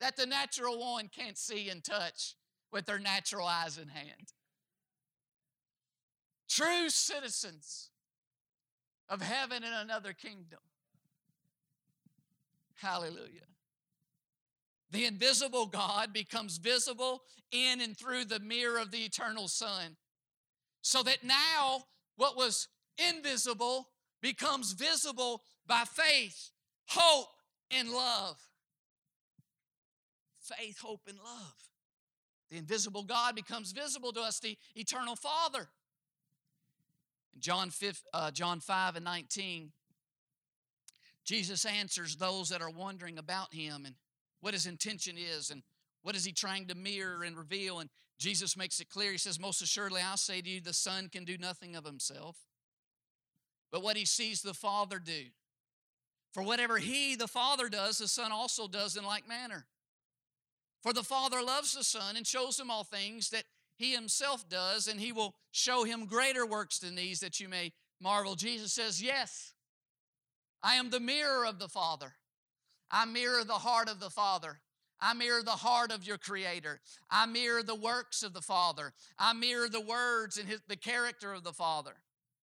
that 0.00 0.16
the 0.16 0.26
natural 0.26 0.80
one 0.80 1.08
can't 1.08 1.36
see 1.36 1.68
and 1.68 1.84
touch 1.84 2.34
with 2.72 2.86
their 2.86 2.98
natural 2.98 3.46
eyes 3.46 3.76
and 3.76 3.90
hand 3.90 4.32
true 6.52 6.88
citizens 6.88 7.90
of 9.08 9.22
heaven 9.22 9.62
and 9.64 9.74
another 9.74 10.12
kingdom. 10.12 10.58
Hallelujah. 12.74 13.46
The 14.90 15.06
invisible 15.06 15.66
God 15.66 16.12
becomes 16.12 16.58
visible 16.58 17.22
in 17.50 17.80
and 17.80 17.96
through 17.96 18.26
the 18.26 18.40
mirror 18.40 18.78
of 18.78 18.90
the 18.90 18.98
eternal 18.98 19.48
Son. 19.48 19.96
So 20.82 21.02
that 21.04 21.24
now 21.24 21.84
what 22.16 22.36
was 22.36 22.68
invisible 22.98 23.88
becomes 24.20 24.72
visible 24.72 25.42
by 25.66 25.84
faith, 25.84 26.50
hope, 26.88 27.28
and 27.70 27.90
love. 27.90 28.36
Faith, 30.40 30.78
hope, 30.80 31.02
and 31.08 31.18
love. 31.18 31.54
The 32.50 32.58
invisible 32.58 33.04
God 33.04 33.34
becomes 33.34 33.72
visible 33.72 34.12
to 34.12 34.20
us, 34.20 34.40
the 34.40 34.58
eternal 34.74 35.16
Father. 35.16 35.68
John 37.38 37.70
5, 37.70 38.02
uh, 38.12 38.30
John 38.30 38.60
5 38.60 38.96
and 38.96 39.04
19, 39.04 39.72
Jesus 41.24 41.64
answers 41.64 42.16
those 42.16 42.48
that 42.48 42.62
are 42.62 42.70
wondering 42.70 43.18
about 43.18 43.54
him 43.54 43.84
and 43.86 43.94
what 44.40 44.54
his 44.54 44.66
intention 44.66 45.16
is 45.16 45.50
and 45.50 45.62
what 46.02 46.16
is 46.16 46.24
he 46.24 46.32
trying 46.32 46.66
to 46.66 46.74
mirror 46.74 47.22
and 47.22 47.36
reveal. 47.36 47.78
And 47.78 47.90
Jesus 48.18 48.56
makes 48.56 48.80
it 48.80 48.88
clear. 48.88 49.12
He 49.12 49.18
says, 49.18 49.38
Most 49.38 49.62
assuredly, 49.62 50.00
I 50.00 50.16
say 50.16 50.40
to 50.40 50.48
you, 50.48 50.60
the 50.60 50.72
Son 50.72 51.08
can 51.08 51.24
do 51.24 51.38
nothing 51.38 51.76
of 51.76 51.84
himself, 51.84 52.36
but 53.70 53.82
what 53.82 53.96
he 53.96 54.04
sees 54.04 54.42
the 54.42 54.54
Father 54.54 54.98
do. 54.98 55.24
For 56.32 56.42
whatever 56.42 56.78
he, 56.78 57.14
the 57.14 57.28
Father, 57.28 57.68
does, 57.68 57.98
the 57.98 58.08
Son 58.08 58.32
also 58.32 58.66
does 58.66 58.96
in 58.96 59.04
like 59.04 59.28
manner. 59.28 59.66
For 60.82 60.92
the 60.92 61.02
Father 61.04 61.42
loves 61.42 61.74
the 61.74 61.84
Son 61.84 62.16
and 62.16 62.26
shows 62.26 62.58
him 62.58 62.70
all 62.70 62.84
things 62.84 63.30
that 63.30 63.44
he 63.76 63.92
himself 63.92 64.48
does, 64.48 64.86
and 64.88 65.00
he 65.00 65.12
will 65.12 65.34
show 65.50 65.84
him 65.84 66.06
greater 66.06 66.46
works 66.46 66.78
than 66.78 66.94
these 66.94 67.20
that 67.20 67.40
you 67.40 67.48
may 67.48 67.72
marvel. 68.00 68.34
Jesus 68.34 68.72
says, 68.72 69.02
Yes, 69.02 69.54
I 70.62 70.74
am 70.74 70.90
the 70.90 71.00
mirror 71.00 71.44
of 71.46 71.58
the 71.58 71.68
Father. 71.68 72.14
I 72.90 73.04
mirror 73.06 73.44
the 73.44 73.54
heart 73.54 73.88
of 73.88 74.00
the 74.00 74.10
Father. 74.10 74.60
I 75.00 75.14
mirror 75.14 75.42
the 75.42 75.50
heart 75.50 75.90
of 75.90 76.06
your 76.06 76.18
Creator. 76.18 76.80
I 77.10 77.26
mirror 77.26 77.62
the 77.62 77.74
works 77.74 78.22
of 78.22 78.34
the 78.34 78.40
Father. 78.40 78.92
I 79.18 79.32
mirror 79.32 79.68
the 79.68 79.80
words 79.80 80.38
and 80.38 80.48
his, 80.48 80.60
the 80.68 80.76
character 80.76 81.32
of 81.32 81.42
the 81.42 81.52
Father. 81.52 81.94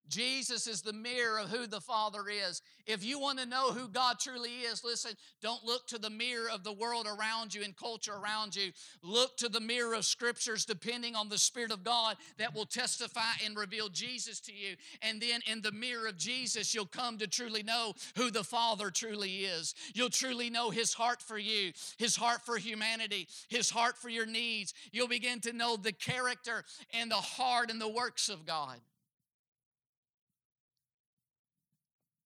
Jesus 0.09 0.67
is 0.67 0.81
the 0.81 0.93
mirror 0.93 1.39
of 1.39 1.49
who 1.49 1.67
the 1.67 1.79
Father 1.79 2.23
is. 2.27 2.61
If 2.87 3.03
you 3.03 3.19
want 3.19 3.37
to 3.37 3.45
know 3.45 3.71
who 3.71 3.87
God 3.87 4.17
truly 4.19 4.49
is, 4.49 4.83
listen, 4.83 5.11
don't 5.41 5.63
look 5.63 5.87
to 5.87 5.99
the 5.99 6.09
mirror 6.09 6.49
of 6.51 6.63
the 6.63 6.73
world 6.73 7.07
around 7.07 7.53
you 7.53 7.63
and 7.63 7.77
culture 7.77 8.13
around 8.13 8.55
you. 8.55 8.71
Look 9.03 9.37
to 9.37 9.49
the 9.49 9.59
mirror 9.59 9.93
of 9.93 10.05
scriptures, 10.05 10.65
depending 10.65 11.15
on 11.15 11.29
the 11.29 11.37
Spirit 11.37 11.71
of 11.71 11.83
God 11.83 12.17
that 12.37 12.55
will 12.55 12.65
testify 12.65 13.33
and 13.45 13.55
reveal 13.55 13.89
Jesus 13.89 14.39
to 14.41 14.51
you. 14.51 14.75
And 15.03 15.21
then 15.21 15.41
in 15.45 15.61
the 15.61 15.71
mirror 15.71 16.07
of 16.07 16.17
Jesus, 16.17 16.73
you'll 16.73 16.87
come 16.87 17.19
to 17.19 17.27
truly 17.27 17.61
know 17.61 17.93
who 18.15 18.31
the 18.31 18.43
Father 18.43 18.89
truly 18.89 19.45
is. 19.45 19.75
You'll 19.93 20.09
truly 20.09 20.49
know 20.49 20.71
His 20.71 20.93
heart 20.93 21.21
for 21.21 21.37
you, 21.37 21.71
His 21.97 22.15
heart 22.15 22.41
for 22.41 22.57
humanity, 22.57 23.27
His 23.49 23.69
heart 23.69 23.97
for 23.97 24.09
your 24.09 24.25
needs. 24.25 24.73
You'll 24.91 25.07
begin 25.07 25.41
to 25.41 25.53
know 25.53 25.77
the 25.77 25.91
character 25.91 26.63
and 26.91 27.11
the 27.11 27.15
heart 27.15 27.69
and 27.69 27.79
the 27.79 27.87
works 27.87 28.29
of 28.29 28.47
God. 28.47 28.79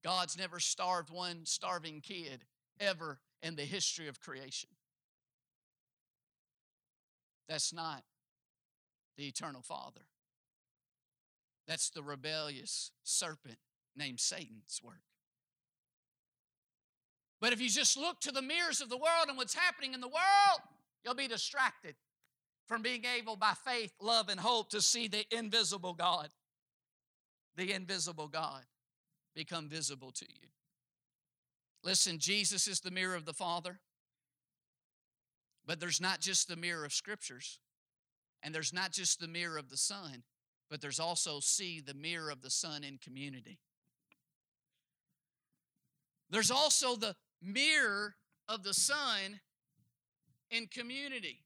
God's 0.03 0.37
never 0.37 0.59
starved 0.59 1.09
one 1.09 1.45
starving 1.45 2.01
kid 2.01 2.43
ever 2.79 3.19
in 3.41 3.55
the 3.55 3.63
history 3.63 4.07
of 4.07 4.19
creation. 4.19 4.69
That's 7.47 7.73
not 7.73 8.03
the 9.17 9.27
eternal 9.27 9.61
Father. 9.61 10.01
That's 11.67 11.89
the 11.89 12.03
rebellious 12.03 12.91
serpent 13.03 13.57
named 13.95 14.19
Satan's 14.19 14.81
work. 14.83 15.03
But 17.39 17.53
if 17.53 17.61
you 17.61 17.69
just 17.69 17.97
look 17.97 18.19
to 18.21 18.31
the 18.31 18.41
mirrors 18.41 18.81
of 18.81 18.89
the 18.89 18.97
world 18.97 19.27
and 19.27 19.37
what's 19.37 19.53
happening 19.53 19.93
in 19.93 20.01
the 20.01 20.07
world, 20.07 20.61
you'll 21.03 21.13
be 21.13 21.27
distracted 21.27 21.95
from 22.67 22.81
being 22.81 23.03
able 23.17 23.35
by 23.35 23.53
faith, 23.65 23.93
love, 24.01 24.29
and 24.29 24.39
hope 24.39 24.69
to 24.69 24.81
see 24.81 25.07
the 25.07 25.25
invisible 25.31 25.93
God. 25.93 26.29
The 27.55 27.73
invisible 27.73 28.27
God 28.27 28.63
become 29.36 29.69
visible 29.69 30.11
to 30.11 30.25
you. 30.25 30.47
Listen, 31.84 32.17
Jesus 32.17 32.67
is 32.67 32.79
the 32.79 32.91
mirror 32.91 33.15
of 33.15 33.25
the 33.25 33.34
Father, 33.34 33.79
but 35.65 35.79
there's 35.79 35.99
not 35.99 36.21
just 36.21 36.47
the 36.47 36.55
mirror 36.55 36.86
of 36.86 36.93
Scriptures, 36.93 37.59
and 38.41 38.53
there's 38.53 38.73
not 38.73 38.91
just 38.91 39.19
the 39.19 39.27
mirror 39.27 39.57
of 39.57 39.69
the 39.69 39.77
Son, 39.77 40.23
but 40.69 40.81
there's 40.81 40.99
also, 40.99 41.39
see, 41.39 41.81
the 41.81 41.93
mirror 41.93 42.29
of 42.29 42.41
the 42.41 42.49
Son 42.49 42.84
in 42.84 42.97
community. 42.97 43.59
There's 46.29 46.51
also 46.51 46.95
the 46.95 47.15
mirror 47.41 48.15
of 48.47 48.63
the 48.63 48.73
Son 48.73 49.39
in 50.49 50.67
community. 50.67 51.42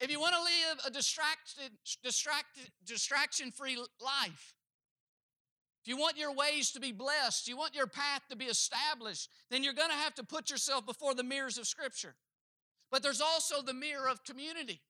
If 0.00 0.10
you 0.10 0.20
want 0.20 0.34
to 0.34 0.42
live 0.42 0.78
a 0.86 0.90
distracted, 0.90 1.72
distracted, 2.02 2.70
distraction-free 2.84 3.76
life, 3.76 4.54
if 5.82 5.88
you 5.88 5.96
want 5.96 6.18
your 6.18 6.34
ways 6.34 6.72
to 6.72 6.80
be 6.80 6.92
blessed, 6.92 7.48
you 7.48 7.56
want 7.56 7.74
your 7.74 7.86
path 7.86 8.22
to 8.28 8.36
be 8.36 8.46
established, 8.46 9.30
then 9.50 9.62
you're 9.62 9.72
going 9.72 9.90
to 9.90 9.96
have 9.96 10.14
to 10.16 10.24
put 10.24 10.50
yourself 10.50 10.84
before 10.84 11.14
the 11.14 11.22
mirrors 11.22 11.58
of 11.58 11.66
Scripture. 11.66 12.14
But 12.90 13.02
there's 13.02 13.20
also 13.20 13.62
the 13.62 13.72
mirror 13.72 14.08
of 14.08 14.22
community. 14.24 14.80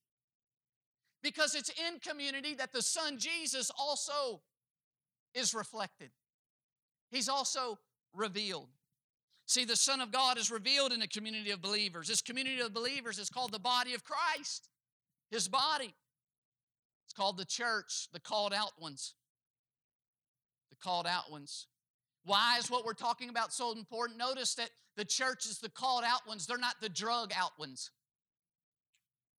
Because 1.22 1.54
it's 1.54 1.70
in 1.70 2.00
community 2.00 2.54
that 2.54 2.72
the 2.72 2.82
Son 2.82 3.18
Jesus 3.18 3.70
also 3.78 4.40
is 5.34 5.54
reflected. 5.54 6.10
He's 7.10 7.28
also 7.28 7.78
revealed. 8.14 8.68
See, 9.46 9.64
the 9.64 9.76
Son 9.76 10.00
of 10.00 10.10
God 10.10 10.38
is 10.38 10.50
revealed 10.50 10.92
in 10.92 11.02
a 11.02 11.06
community 11.06 11.50
of 11.52 11.62
believers. 11.62 12.08
This 12.08 12.22
community 12.22 12.60
of 12.60 12.74
believers 12.74 13.18
is 13.18 13.28
called 13.28 13.52
the 13.52 13.58
body 13.58 13.94
of 13.94 14.02
Christ 14.02 14.68
his 15.30 15.48
body. 15.48 15.94
It's 17.06 17.14
called 17.14 17.36
the 17.36 17.44
church, 17.44 18.08
the 18.12 18.20
called 18.20 18.52
out 18.52 18.72
ones. 18.80 19.14
The 20.70 20.76
called 20.76 21.06
out 21.06 21.30
ones. 21.30 21.66
Why 22.24 22.58
is 22.58 22.70
what 22.70 22.84
we're 22.84 22.94
talking 22.94 23.28
about 23.28 23.52
so 23.52 23.72
important? 23.72 24.18
Notice 24.18 24.54
that 24.56 24.70
the 24.96 25.04
church 25.04 25.46
is 25.46 25.58
the 25.58 25.68
called 25.68 26.04
out 26.04 26.26
ones, 26.26 26.46
they're 26.46 26.58
not 26.58 26.76
the 26.80 26.88
drug 26.88 27.32
out 27.36 27.52
ones. 27.58 27.90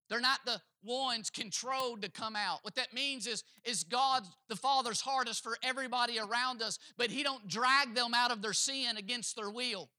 They're 0.10 0.22
not 0.22 0.40
the 0.46 0.62
ones 0.84 1.30
controlled 1.30 2.02
to 2.04 2.10
come 2.10 2.36
out. 2.36 2.60
What 2.62 2.76
that 2.76 2.94
means 2.94 3.28
is, 3.28 3.44
is 3.66 3.84
God, 3.84 4.24
the 4.48 4.56
Father's 4.56 5.02
heart 5.02 5.28
is 5.28 5.38
for 5.38 5.58
everybody 5.62 6.18
around 6.18 6.62
us, 6.62 6.80
but 6.98 7.10
He 7.10 7.24
don't 7.24 7.48
drag 7.48 7.94
them 7.94 8.14
out 8.16 8.32
of 8.32 8.42
their 8.42 8.54
sin 8.54 8.96
against 8.98 9.36
their 9.36 9.50
will. 9.50 9.90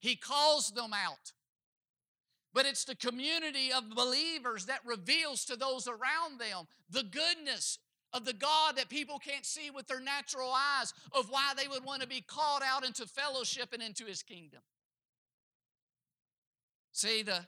He 0.00 0.16
calls 0.16 0.70
them 0.70 0.92
out 0.94 1.32
but 2.56 2.64
it's 2.64 2.86
the 2.86 2.96
community 2.96 3.70
of 3.70 3.90
believers 3.90 4.64
that 4.64 4.80
reveals 4.86 5.44
to 5.44 5.56
those 5.56 5.86
around 5.86 6.40
them 6.40 6.66
the 6.88 7.02
goodness 7.02 7.78
of 8.14 8.24
the 8.24 8.32
God 8.32 8.76
that 8.76 8.88
people 8.88 9.18
can't 9.18 9.44
see 9.44 9.70
with 9.70 9.86
their 9.88 10.00
natural 10.00 10.50
eyes, 10.50 10.94
of 11.12 11.28
why 11.28 11.52
they 11.54 11.68
would 11.68 11.84
want 11.84 12.00
to 12.00 12.08
be 12.08 12.24
called 12.26 12.62
out 12.64 12.82
into 12.82 13.04
fellowship 13.06 13.74
and 13.74 13.82
into 13.82 14.06
His 14.06 14.22
kingdom. 14.22 14.60
See, 16.92 17.22
the 17.22 17.40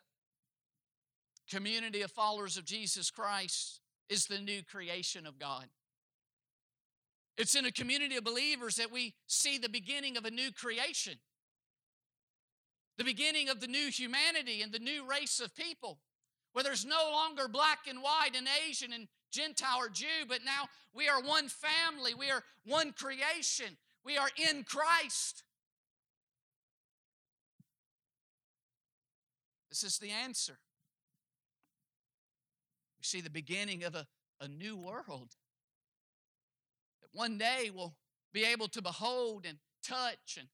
community 1.50 2.02
of 2.02 2.11
followers 2.11 2.59
of 2.59 2.66
Jesus 2.66 3.11
Christ 3.11 3.80
is 4.11 4.26
the 4.26 4.38
new 4.38 4.62
creation 4.62 5.26
of 5.26 5.38
God. 5.38 5.68
It's 7.38 7.54
in 7.54 7.64
a 7.64 7.72
community 7.72 8.16
of 8.16 8.24
believers 8.24 8.76
that 8.76 8.92
we 8.92 9.14
see 9.26 9.56
the 9.56 9.70
beginning 9.70 10.18
of 10.18 10.26
a 10.26 10.30
new 10.30 10.52
creation 10.52 11.14
the 12.99 13.05
beginning 13.05 13.49
of 13.49 13.61
the 13.61 13.68
new 13.68 13.90
humanity 13.90 14.61
and 14.61 14.72
the 14.72 14.78
new 14.80 15.09
race 15.09 15.40
of 15.40 15.55
people, 15.55 16.01
where 16.53 16.64
there's 16.64 16.84
no 16.84 17.11
longer 17.12 17.46
black 17.46 17.86
and 17.88 18.03
white 18.03 18.36
and 18.36 18.49
Asian 18.68 18.92
and 18.92 19.07
Gentile 19.30 19.78
or 19.78 19.88
Jew, 19.88 20.26
but 20.28 20.40
now 20.44 20.64
we 20.92 21.09
are 21.09 21.22
one 21.22 21.49
family, 21.49 22.12
we 22.12 22.30
are 22.30 22.42
one 22.64 22.92
creation, 22.92 23.76
we 24.05 24.18
are 24.18 24.28
in 24.51 24.64
Christ. 24.64 25.44
This 29.70 29.84
is 29.84 29.99
the 29.99 30.11
answer. 30.11 30.59
We 32.99 33.05
see 33.05 33.20
the 33.20 33.30
beginning 33.30 33.84
of 33.84 33.94
a, 33.94 34.09
a 34.40 34.49
new 34.49 34.76
world 34.76 35.36
that 37.01 37.11
one 37.12 37.38
day 37.38 37.70
we'll 37.72 37.94
be 38.32 38.44
able 38.44 38.66
to 38.68 38.82
behold 38.82 39.46
and 39.49 39.59
touch 39.84 40.36
and 40.36 40.49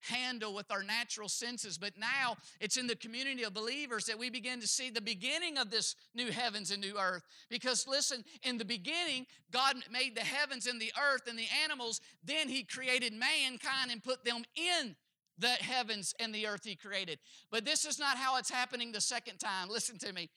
handle 0.00 0.54
with 0.54 0.70
our 0.70 0.82
natural 0.82 1.28
senses. 1.28 1.78
But 1.78 1.98
now 1.98 2.36
it's 2.60 2.76
in 2.76 2.86
the 2.86 2.96
community 2.96 3.42
of 3.42 3.54
believers 3.54 4.06
that 4.06 4.18
we 4.18 4.30
begin 4.30 4.60
to 4.60 4.66
see 4.66 4.90
the 4.90 5.00
beginning 5.00 5.58
of 5.58 5.70
this 5.70 5.96
new 6.14 6.30
heavens 6.30 6.70
and 6.70 6.80
new 6.80 6.98
earth. 6.98 7.22
Because 7.48 7.86
listen, 7.86 8.24
in 8.42 8.58
the 8.58 8.64
beginning, 8.64 9.26
God 9.52 9.76
made 9.90 10.14
the 10.14 10.20
heavens 10.20 10.66
and 10.66 10.80
the 10.80 10.92
earth 11.00 11.26
and 11.28 11.38
the 11.38 11.48
animals. 11.64 12.00
Then 12.24 12.48
He 12.48 12.64
created 12.64 13.12
mankind 13.12 13.90
and 13.90 14.02
put 14.02 14.24
them 14.24 14.42
in 14.54 14.96
the 15.38 15.48
heavens 15.48 16.14
and 16.20 16.34
the 16.34 16.46
earth 16.46 16.64
He 16.64 16.76
created. 16.76 17.18
But 17.50 17.64
this 17.64 17.84
is 17.84 17.98
not 17.98 18.16
how 18.16 18.36
it's 18.36 18.50
happening 18.50 18.92
the 18.92 19.00
second 19.00 19.38
time. 19.38 19.68
Listen 19.68 19.98
to 19.98 20.12
me. 20.12 20.30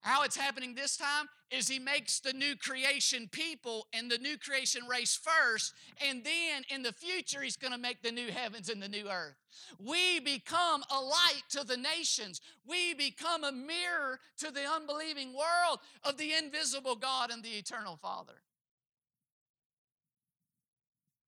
How 0.00 0.22
it's 0.22 0.36
happening 0.36 0.74
this 0.74 0.96
time 0.96 1.26
is 1.50 1.66
he 1.66 1.78
makes 1.78 2.20
the 2.20 2.32
new 2.32 2.54
creation 2.56 3.28
people 3.32 3.86
and 3.92 4.10
the 4.10 4.18
new 4.18 4.38
creation 4.38 4.86
race 4.86 5.16
first, 5.16 5.74
and 6.06 6.22
then 6.24 6.62
in 6.68 6.82
the 6.82 6.92
future, 6.92 7.42
he's 7.42 7.56
going 7.56 7.72
to 7.72 7.78
make 7.78 8.02
the 8.02 8.12
new 8.12 8.30
heavens 8.30 8.68
and 8.68 8.82
the 8.82 8.88
new 8.88 9.08
earth. 9.08 9.34
We 9.78 10.20
become 10.20 10.84
a 10.90 11.00
light 11.00 11.42
to 11.50 11.64
the 11.64 11.76
nations, 11.76 12.40
we 12.66 12.94
become 12.94 13.44
a 13.44 13.52
mirror 13.52 14.20
to 14.38 14.52
the 14.52 14.64
unbelieving 14.66 15.34
world 15.34 15.80
of 16.04 16.16
the 16.16 16.32
invisible 16.32 16.96
God 16.96 17.30
and 17.30 17.42
the 17.42 17.58
eternal 17.58 17.96
Father. 17.96 18.40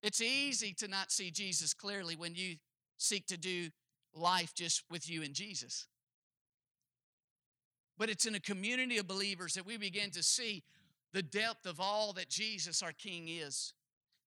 It's 0.01 0.21
easy 0.21 0.73
to 0.75 0.87
not 0.87 1.11
see 1.11 1.29
Jesus 1.29 1.73
clearly 1.73 2.15
when 2.15 2.35
you 2.35 2.55
seek 2.97 3.27
to 3.27 3.37
do 3.37 3.69
life 4.15 4.53
just 4.55 4.83
with 4.89 5.09
you 5.09 5.23
and 5.23 5.33
Jesus 5.33 5.87
but 8.01 8.09
it's 8.09 8.25
in 8.25 8.33
a 8.33 8.39
community 8.39 8.97
of 8.97 9.07
believers 9.07 9.53
that 9.53 9.63
we 9.63 9.77
begin 9.77 10.09
to 10.09 10.23
see 10.23 10.63
the 11.13 11.21
depth 11.21 11.67
of 11.67 11.79
all 11.79 12.13
that 12.13 12.27
Jesus 12.29 12.81
our 12.81 12.93
King 12.93 13.27
is. 13.27 13.73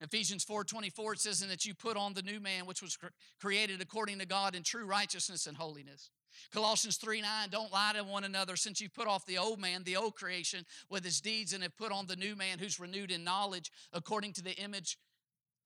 Ephesians 0.00 0.44
4:24 0.44 1.14
it 1.14 1.18
says 1.18 1.42
and 1.42 1.50
that 1.50 1.64
you 1.64 1.74
put 1.74 1.96
on 1.96 2.14
the 2.14 2.22
new 2.22 2.38
man 2.38 2.66
which 2.66 2.80
was 2.80 2.96
created 3.40 3.80
according 3.80 4.20
to 4.20 4.26
God 4.26 4.54
in 4.54 4.62
true 4.62 4.86
righteousness 4.86 5.48
and 5.48 5.56
holiness. 5.56 6.10
Colossians 6.52 6.98
3 6.98 7.20
9, 7.20 7.48
don't 7.50 7.72
lie 7.72 7.94
to 7.96 8.04
one 8.04 8.22
another 8.22 8.54
since 8.54 8.80
you 8.80 8.88
put 8.88 9.08
off 9.08 9.26
the 9.26 9.38
old 9.38 9.58
man, 9.58 9.82
the 9.82 9.96
old 9.96 10.14
creation, 10.14 10.64
with 10.88 11.04
his 11.04 11.20
deeds, 11.20 11.52
and 11.52 11.64
have 11.64 11.76
put 11.76 11.90
on 11.90 12.06
the 12.06 12.14
new 12.14 12.36
man 12.36 12.60
who's 12.60 12.78
renewed 12.78 13.10
in 13.10 13.24
knowledge 13.24 13.72
according 13.92 14.34
to 14.34 14.42
the 14.42 14.54
image 14.54 14.98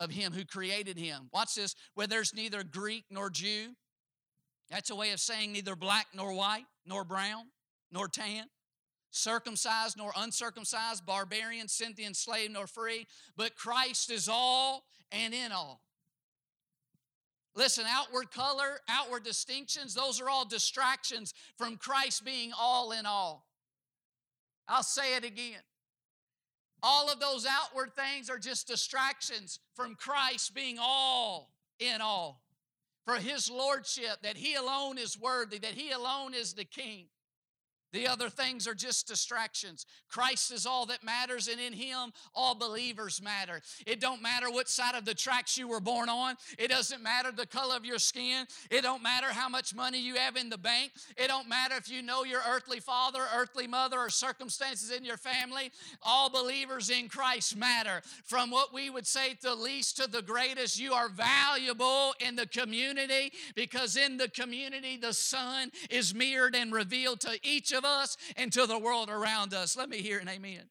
of 0.00 0.12
him 0.12 0.32
who 0.32 0.46
created 0.46 0.96
him. 0.96 1.28
Watch 1.30 1.56
this, 1.56 1.74
where 1.92 2.06
there's 2.06 2.32
neither 2.32 2.64
Greek 2.64 3.04
nor 3.11 3.28
Jew. 3.28 3.74
That's 4.70 4.88
a 4.88 4.96
way 4.96 5.11
of 5.11 5.20
saying 5.20 5.52
neither 5.52 5.76
black 5.76 6.06
nor 6.14 6.32
white 6.32 6.64
nor 6.86 7.04
brown 7.04 7.48
nor 7.93 8.09
tan, 8.09 8.45
circumcised 9.11 9.97
nor 9.97 10.12
uncircumcised, 10.16 11.05
barbarian, 11.07 11.68
Scythian, 11.68 12.14
slave 12.14 12.51
nor 12.51 12.66
free, 12.66 13.07
but 13.36 13.57
Christ 13.57 14.11
is 14.11 14.28
all 14.30 14.84
and 15.12 15.32
in 15.32 15.53
all. 15.53 15.82
Listen, 17.55 17.84
outward 17.89 18.30
color, 18.30 18.80
outward 18.89 19.24
distinctions, 19.24 19.95
those 19.95 20.20
are 20.20 20.30
all 20.30 20.47
distractions 20.47 21.34
from 21.57 21.76
Christ 21.76 22.24
being 22.24 22.53
all 22.57 22.93
in 22.93 23.05
all. 23.05 23.47
I'll 24.68 24.82
say 24.82 25.16
it 25.16 25.24
again. 25.24 25.61
All 26.82 27.11
of 27.11 27.18
those 27.18 27.47
outward 27.51 27.91
things 27.97 28.30
are 28.30 28.39
just 28.39 28.68
distractions 28.68 29.59
from 29.74 29.97
Christ 29.97 30.55
being 30.55 30.78
all 30.80 31.51
in 31.80 32.01
all. 32.01 32.43
For 33.05 33.16
his 33.16 33.51
lordship, 33.51 34.22
that 34.22 34.36
he 34.36 34.55
alone 34.55 34.99
is 34.99 35.18
worthy, 35.18 35.59
that 35.59 35.74
he 35.74 35.91
alone 35.91 36.34
is 36.34 36.53
the 36.53 36.64
king. 36.64 37.07
The 37.93 38.07
other 38.07 38.28
things 38.28 38.68
are 38.68 38.74
just 38.74 39.09
distractions. 39.09 39.86
Christ 40.09 40.53
is 40.53 40.66
all 40.66 40.86
that 40.86 41.03
matters, 41.03 41.49
and 41.49 41.61
in 41.61 41.72
Him, 41.72 42.12
all 42.34 42.55
believers 42.55 43.22
matter. 43.22 43.61
It 43.86 44.01
don't 44.01 44.20
matter 44.20 44.51
what 44.51 44.68
side 44.68 44.95
of 44.95 45.05
the 45.05 45.14
tracks 45.14 45.57
you 45.57 45.68
were 45.68 45.80
born 45.80 46.09
on. 46.09 46.36
It 46.59 46.68
doesn't 46.68 47.03
matter 47.03 47.32
the 47.32 47.47
color 47.47 47.76
of 47.76 47.84
your 47.84 47.99
skin. 47.99 48.47
It 48.70 48.82
don't 48.82 49.03
matter 49.03 49.28
how 49.28 49.49
much 49.49 49.74
money 49.74 50.01
you 50.01 50.16
have 50.16 50.36
in 50.36 50.51
the 50.51 50.59
bank. 50.59 50.93
It 51.16 51.28
don't 51.28 51.49
matter 51.49 51.76
if 51.76 51.91
you 51.91 52.03
know 52.03 52.24
your 52.24 52.43
earthly 52.47 52.80
father, 52.80 53.20
earthly 53.34 53.66
mother, 53.66 53.99
or 53.99 54.11
circumstances 54.11 54.91
in 54.91 55.05
your 55.05 55.16
family. 55.16 55.70
All 56.03 56.28
believers 56.28 56.91
in 56.91 57.09
Christ 57.09 57.57
matter. 57.57 58.03
From 58.24 58.51
what 58.51 58.74
we 58.74 58.91
would 58.91 59.07
say 59.07 59.36
the 59.41 59.55
least 59.55 59.97
to 59.97 60.11
the 60.11 60.22
greatest, 60.22 60.78
you 60.78 60.93
are 60.93 61.09
valuable 61.09 62.14
in 62.20 62.36
the 62.36 62.47
community 62.47 63.32
because 63.55 63.97
in 63.97 64.16
the 64.16 64.28
community, 64.28 64.97
the 64.97 65.12
Son 65.12 65.70
is 65.91 66.14
mirrored 66.14 66.55
and 66.55 66.72
revealed 66.72 67.20
to 67.20 67.39
each 67.43 67.72
of 67.72 67.78
of 67.79 67.85
us 67.85 68.18
and 68.37 68.53
to 68.53 68.66
the 68.66 68.79
world 68.79 69.09
around 69.09 69.55
us. 69.55 69.76
Let 69.76 69.89
me 69.89 69.99
hear 69.99 70.18
an 70.18 70.29
amen. 70.29 70.68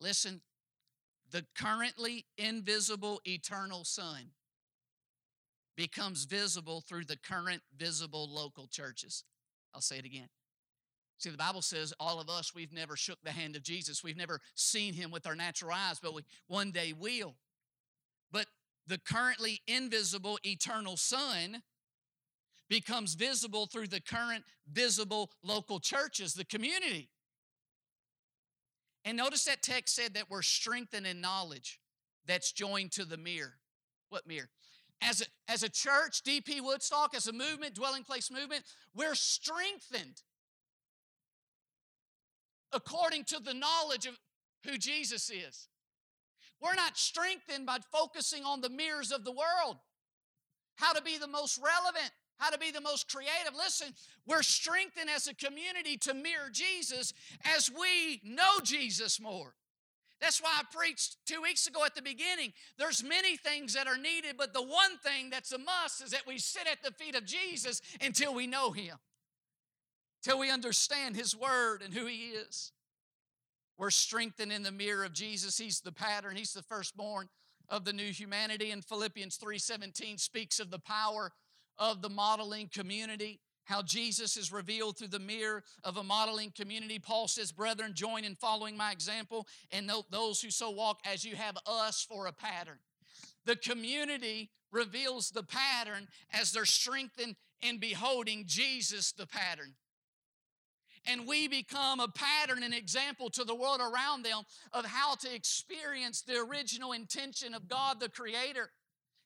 Listen, 0.00 0.40
the 1.30 1.44
currently 1.54 2.24
invisible 2.38 3.20
eternal 3.26 3.84
Son 3.84 4.30
becomes 5.76 6.24
visible 6.24 6.80
through 6.80 7.04
the 7.04 7.18
current 7.18 7.62
visible 7.76 8.28
local 8.32 8.66
churches. 8.66 9.24
I'll 9.74 9.80
say 9.80 9.98
it 9.98 10.04
again. 10.06 10.28
See, 11.18 11.30
the 11.30 11.36
Bible 11.36 11.62
says 11.62 11.94
all 11.98 12.20
of 12.20 12.28
us, 12.28 12.54
we've 12.54 12.72
never 12.72 12.96
shook 12.96 13.18
the 13.22 13.30
hand 13.30 13.56
of 13.56 13.62
Jesus. 13.62 14.04
We've 14.04 14.16
never 14.16 14.40
seen 14.54 14.94
him 14.94 15.10
with 15.10 15.26
our 15.26 15.34
natural 15.34 15.72
eyes, 15.72 15.98
but 15.98 16.14
we 16.14 16.22
one 16.46 16.70
day 16.70 16.92
will. 16.92 17.34
But 18.30 18.46
the 18.86 18.98
currently 18.98 19.60
invisible 19.66 20.38
eternal 20.44 20.96
Son 20.96 21.62
becomes 22.68 23.14
visible 23.14 23.66
through 23.66 23.88
the 23.88 24.00
current 24.00 24.44
visible 24.70 25.30
local 25.42 25.80
churches, 25.80 26.34
the 26.34 26.44
community. 26.44 27.08
And 29.04 29.16
notice 29.16 29.44
that 29.44 29.62
text 29.62 29.94
said 29.94 30.14
that 30.14 30.28
we're 30.28 30.42
strengthened 30.42 31.06
in 31.06 31.20
knowledge 31.20 31.80
that's 32.26 32.50
joined 32.52 32.92
to 32.92 33.04
the 33.04 33.16
mirror. 33.16 33.54
What 34.08 34.26
mirror? 34.26 34.48
As 35.00 35.20
a, 35.20 35.26
as 35.48 35.62
a 35.62 35.68
church, 35.68 36.24
DP 36.24 36.60
Woodstock, 36.60 37.14
as 37.14 37.28
a 37.28 37.32
movement, 37.32 37.74
dwelling 37.74 38.02
place 38.02 38.30
movement, 38.30 38.64
we're 38.94 39.14
strengthened 39.14 40.22
according 42.72 43.24
to 43.24 43.38
the 43.38 43.54
knowledge 43.54 44.06
of 44.06 44.18
who 44.64 44.76
Jesus 44.76 45.30
is. 45.30 45.68
We're 46.60 46.74
not 46.74 46.96
strengthened 46.96 47.66
by 47.66 47.78
focusing 47.92 48.44
on 48.44 48.60
the 48.60 48.70
mirrors 48.70 49.12
of 49.12 49.24
the 49.24 49.32
world, 49.32 49.76
how 50.76 50.92
to 50.94 51.02
be 51.02 51.18
the 51.18 51.28
most 51.28 51.58
relevant, 51.62 52.10
how 52.38 52.50
to 52.50 52.58
be 52.58 52.70
the 52.70 52.80
most 52.80 53.10
creative. 53.10 53.54
Listen, 53.56 53.88
we're 54.26 54.42
strengthened 54.42 55.10
as 55.14 55.26
a 55.26 55.34
community 55.34 55.96
to 55.98 56.14
mirror 56.14 56.50
Jesus 56.52 57.12
as 57.56 57.70
we 57.70 58.20
know 58.24 58.60
Jesus 58.62 59.20
more. 59.20 59.54
That's 60.20 60.42
why 60.42 60.50
I 60.58 60.62
preached 60.74 61.18
two 61.26 61.42
weeks 61.42 61.66
ago 61.66 61.84
at 61.84 61.94
the 61.94 62.02
beginning. 62.02 62.52
There's 62.78 63.04
many 63.04 63.36
things 63.36 63.74
that 63.74 63.86
are 63.86 63.98
needed, 63.98 64.36
but 64.38 64.54
the 64.54 64.62
one 64.62 64.96
thing 65.02 65.28
that's 65.30 65.52
a 65.52 65.58
must 65.58 66.02
is 66.02 66.10
that 66.10 66.26
we 66.26 66.38
sit 66.38 66.66
at 66.70 66.82
the 66.82 66.90
feet 66.92 67.14
of 67.14 67.26
Jesus 67.26 67.82
until 68.00 68.34
we 68.34 68.46
know 68.46 68.70
Him, 68.70 68.96
till 70.22 70.38
we 70.38 70.50
understand 70.50 71.16
His 71.16 71.36
Word 71.36 71.82
and 71.82 71.92
who 71.92 72.06
He 72.06 72.28
is. 72.28 72.72
We're 73.78 73.90
strengthened 73.90 74.52
in 74.52 74.62
the 74.62 74.72
mirror 74.72 75.04
of 75.04 75.12
Jesus. 75.12 75.58
He's 75.58 75.80
the 75.80 75.92
pattern. 75.92 76.36
He's 76.36 76.54
the 76.54 76.62
firstborn 76.62 77.28
of 77.68 77.84
the 77.84 77.92
new 77.92 78.10
humanity. 78.10 78.70
And 78.70 78.82
Philippians 78.82 79.36
3:17 79.36 80.18
speaks 80.18 80.60
of 80.60 80.70
the 80.70 80.78
power 80.78 81.32
of 81.78 82.02
the 82.02 82.08
modeling 82.08 82.68
community, 82.72 83.40
how 83.64 83.82
Jesus 83.82 84.36
is 84.36 84.52
revealed 84.52 84.96
through 84.96 85.08
the 85.08 85.18
mirror 85.18 85.62
of 85.82 85.96
a 85.96 86.02
modeling 86.02 86.52
community. 86.52 86.98
Paul 86.98 87.28
says, 87.28 87.52
Brethren, 87.52 87.92
join 87.94 88.24
in 88.24 88.34
following 88.36 88.76
my 88.76 88.92
example, 88.92 89.46
and 89.72 89.90
those 90.10 90.40
who 90.40 90.50
so 90.50 90.70
walk 90.70 91.00
as 91.04 91.24
you 91.24 91.34
have 91.36 91.56
us 91.66 92.06
for 92.08 92.26
a 92.26 92.32
pattern. 92.32 92.78
The 93.44 93.56
community 93.56 94.50
reveals 94.72 95.30
the 95.30 95.42
pattern 95.42 96.08
as 96.32 96.52
they're 96.52 96.64
strengthened 96.64 97.36
in 97.62 97.78
beholding 97.78 98.44
Jesus, 98.46 99.12
the 99.12 99.26
pattern. 99.26 99.74
And 101.08 101.26
we 101.26 101.46
become 101.46 102.00
a 102.00 102.08
pattern 102.08 102.62
and 102.62 102.74
example 102.74 103.30
to 103.30 103.44
the 103.44 103.54
world 103.54 103.80
around 103.80 104.24
them 104.24 104.42
of 104.72 104.84
how 104.84 105.14
to 105.16 105.32
experience 105.32 106.22
the 106.22 106.40
original 106.40 106.92
intention 106.92 107.54
of 107.54 107.68
God, 107.68 108.00
the 108.00 108.08
Creator 108.08 108.70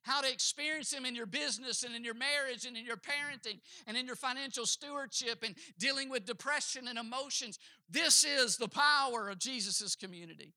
how 0.02 0.20
to 0.20 0.30
experience 0.30 0.92
Him 0.92 1.04
in 1.04 1.14
your 1.14 1.26
business 1.26 1.82
and 1.82 1.94
in 1.94 2.04
your 2.04 2.14
marriage 2.14 2.64
and 2.64 2.76
in 2.76 2.84
your 2.84 2.96
parenting 2.96 3.60
and 3.86 3.96
in 3.96 4.06
your 4.06 4.16
financial 4.16 4.66
stewardship 4.66 5.42
and 5.44 5.54
dealing 5.78 6.08
with 6.08 6.24
depression 6.24 6.88
and 6.88 6.98
emotions. 6.98 7.58
This 7.88 8.24
is 8.24 8.56
the 8.56 8.68
power 8.68 9.28
of 9.28 9.38
Jesus' 9.38 9.94
community. 9.94 10.54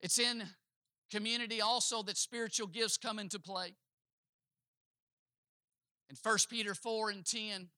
It's 0.00 0.18
in 0.18 0.42
community 1.10 1.60
also 1.60 2.02
that 2.02 2.16
spiritual 2.16 2.66
gifts 2.66 2.96
come 2.96 3.18
into 3.18 3.38
play. 3.38 3.74
In 6.10 6.16
1 6.20 6.38
Peter 6.50 6.74
4 6.74 7.10
and 7.10 7.24
10, 7.24 7.68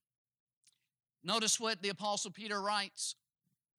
notice 1.22 1.61
what 1.61 1.82
the 1.82 1.90
Apostle 1.90 2.30
Peter 2.30 2.61
writes. 2.61 3.14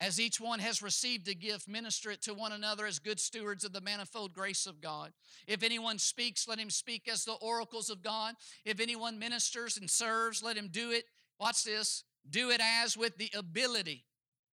As 0.02 0.20
each 0.20 0.42
one 0.42 0.60
has 0.60 0.82
received 0.82 1.28
a 1.30 1.34
gift, 1.34 1.70
minister 1.70 2.12
it 2.12 2.22
to 2.24 2.34
one 2.34 2.52
another 2.52 2.86
as 2.86 3.00
good 3.00 3.20
stewards 3.20 3.64
of 3.64 3.72
the 3.72 3.80
manifold 3.80 4.34
grace 4.34 4.66
of 4.66 4.82
God. 4.82 5.14
If 5.48 5.64
anyone 5.64 6.00
speaks, 6.00 6.48
let 6.48 6.60
him 6.60 6.70
speak 6.70 7.08
as 7.10 7.24
the 7.24 7.34
oracles 7.34 7.90
of 7.90 8.04
God. 8.04 8.36
If 8.66 8.82
anyone 8.82 9.20
ministers 9.20 9.78
and 9.78 9.90
serves, 9.90 10.44
let 10.44 10.58
him 10.58 10.68
do 10.70 10.92
it. 10.92 11.06
Watch 11.40 11.64
this 11.64 12.04
do 12.30 12.50
it 12.50 12.60
as 12.62 12.98
with 12.98 13.18
the 13.18 13.30
ability 13.36 14.04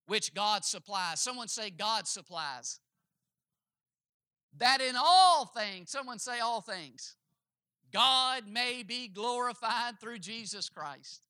which 0.07 0.35
God 0.35 0.65
supplies. 0.65 1.21
Someone 1.21 1.49
say, 1.49 1.71
God 1.71 2.07
supplies. 2.07 2.81
That 4.59 4.81
in 4.81 4.95
all 4.99 5.47
things, 5.47 5.91
someone 5.91 6.19
say, 6.19 6.41
all 6.41 6.61
things, 6.61 7.17
God 7.93 8.47
may 8.47 8.83
be 8.83 9.09
glorified 9.09 9.99
through 10.01 10.19
Jesus 10.19 10.69
Christ, 10.69 11.23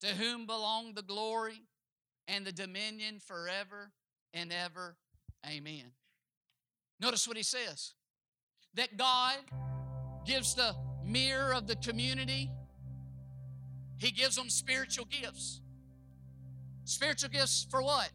to 0.00 0.08
whom 0.08 0.46
belong 0.46 0.94
the 0.94 1.02
glory 1.02 1.62
and 2.28 2.46
the 2.46 2.52
dominion 2.52 3.18
forever 3.18 3.92
and 4.32 4.52
ever. 4.52 4.96
Amen. 5.46 5.92
Notice 7.00 7.28
what 7.28 7.36
he 7.36 7.42
says 7.42 7.94
that 8.74 8.96
God 8.96 9.36
gives 10.24 10.54
the 10.54 10.74
mirror 11.04 11.54
of 11.54 11.66
the 11.66 11.76
community, 11.76 12.50
he 13.98 14.10
gives 14.10 14.36
them 14.36 14.48
spiritual 14.48 15.06
gifts. 15.06 15.60
Spiritual 16.84 17.30
gifts 17.30 17.66
for 17.70 17.82
what? 17.82 18.10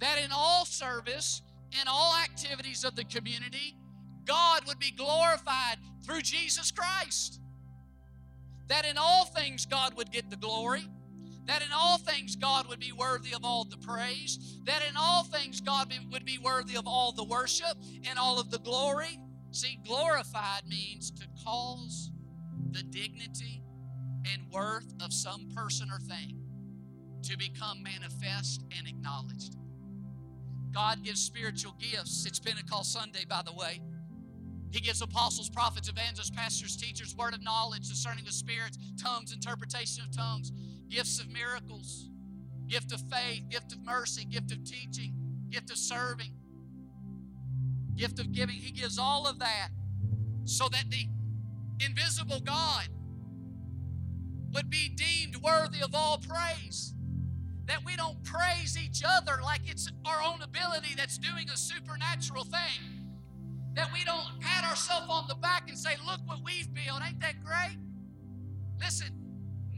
That 0.00 0.18
in 0.18 0.30
all 0.32 0.64
service, 0.64 1.42
in 1.80 1.86
all 1.86 2.16
activities 2.16 2.84
of 2.84 2.96
the 2.96 3.04
community, 3.04 3.76
God 4.24 4.62
would 4.66 4.78
be 4.78 4.90
glorified 4.90 5.76
through 6.04 6.22
Jesus 6.22 6.70
Christ. 6.70 7.40
That 8.68 8.84
in 8.84 8.96
all 8.98 9.24
things, 9.24 9.66
God 9.66 9.96
would 9.96 10.10
get 10.10 10.30
the 10.30 10.36
glory 10.36 10.88
that 11.50 11.62
in 11.62 11.72
all 11.74 11.98
things 11.98 12.36
God 12.36 12.68
would 12.68 12.78
be 12.78 12.92
worthy 12.92 13.34
of 13.34 13.44
all 13.44 13.64
the 13.64 13.76
praise, 13.78 14.60
that 14.66 14.82
in 14.88 14.96
all 14.96 15.24
things 15.24 15.60
God 15.60 15.92
would 16.12 16.24
be 16.24 16.38
worthy 16.38 16.76
of 16.76 16.86
all 16.86 17.10
the 17.10 17.24
worship 17.24 17.76
and 18.08 18.20
all 18.20 18.38
of 18.38 18.52
the 18.52 18.60
glory. 18.60 19.18
See, 19.50 19.80
glorified 19.84 20.62
means 20.68 21.10
to 21.10 21.26
cause 21.44 22.12
the 22.70 22.84
dignity 22.84 23.64
and 24.32 24.42
worth 24.52 24.94
of 25.02 25.12
some 25.12 25.48
person 25.52 25.88
or 25.90 25.98
thing 25.98 26.40
to 27.24 27.36
become 27.36 27.82
manifest 27.82 28.62
and 28.78 28.86
acknowledged. 28.86 29.56
God 30.70 31.02
gives 31.02 31.20
spiritual 31.20 31.74
gifts. 31.80 32.26
It's 32.26 32.38
Pentecost 32.38 32.92
Sunday, 32.92 33.24
by 33.28 33.42
the 33.44 33.52
way. 33.52 33.80
He 34.70 34.78
gives 34.78 35.02
apostles, 35.02 35.50
prophets, 35.50 35.88
evangelists, 35.88 36.30
pastors, 36.30 36.76
teachers, 36.76 37.16
word 37.16 37.34
of 37.34 37.42
knowledge, 37.42 37.88
discerning 37.88 38.24
the 38.24 38.30
spirits, 38.30 38.78
tongues, 39.02 39.32
interpretation 39.32 40.04
of 40.04 40.16
tongues 40.16 40.52
gifts 40.90 41.20
of 41.20 41.30
miracles, 41.30 42.10
gift 42.68 42.92
of 42.92 43.00
faith, 43.10 43.48
gift 43.48 43.72
of 43.72 43.84
mercy, 43.84 44.24
gift 44.24 44.50
of 44.52 44.64
teaching, 44.64 45.14
gift 45.48 45.70
of 45.70 45.78
serving, 45.78 46.32
gift 47.96 48.18
of 48.18 48.32
giving. 48.32 48.56
He 48.56 48.72
gives 48.72 48.98
all 48.98 49.26
of 49.26 49.38
that 49.38 49.68
so 50.44 50.68
that 50.68 50.84
the 50.90 51.06
invisible 51.84 52.40
God 52.40 52.88
would 54.52 54.68
be 54.68 54.88
deemed 54.88 55.36
worthy 55.36 55.80
of 55.80 55.94
all 55.94 56.18
praise. 56.18 56.94
That 57.66 57.84
we 57.86 57.94
don't 57.94 58.22
praise 58.24 58.76
each 58.76 59.02
other 59.06 59.38
like 59.44 59.60
it's 59.66 59.88
our 60.04 60.20
own 60.26 60.42
ability 60.42 60.94
that's 60.96 61.18
doing 61.18 61.48
a 61.50 61.56
supernatural 61.56 62.42
thing. 62.42 63.06
That 63.74 63.92
we 63.92 64.02
don't 64.04 64.26
pat 64.40 64.64
ourselves 64.64 65.06
on 65.08 65.28
the 65.28 65.36
back 65.36 65.68
and 65.68 65.78
say, 65.78 65.94
Look 66.04 66.18
what 66.26 66.38
we've 66.44 66.72
built. 66.74 67.00
Ain't 67.06 67.20
that 67.20 67.44
great? 67.44 67.78
Listen, 68.80 69.19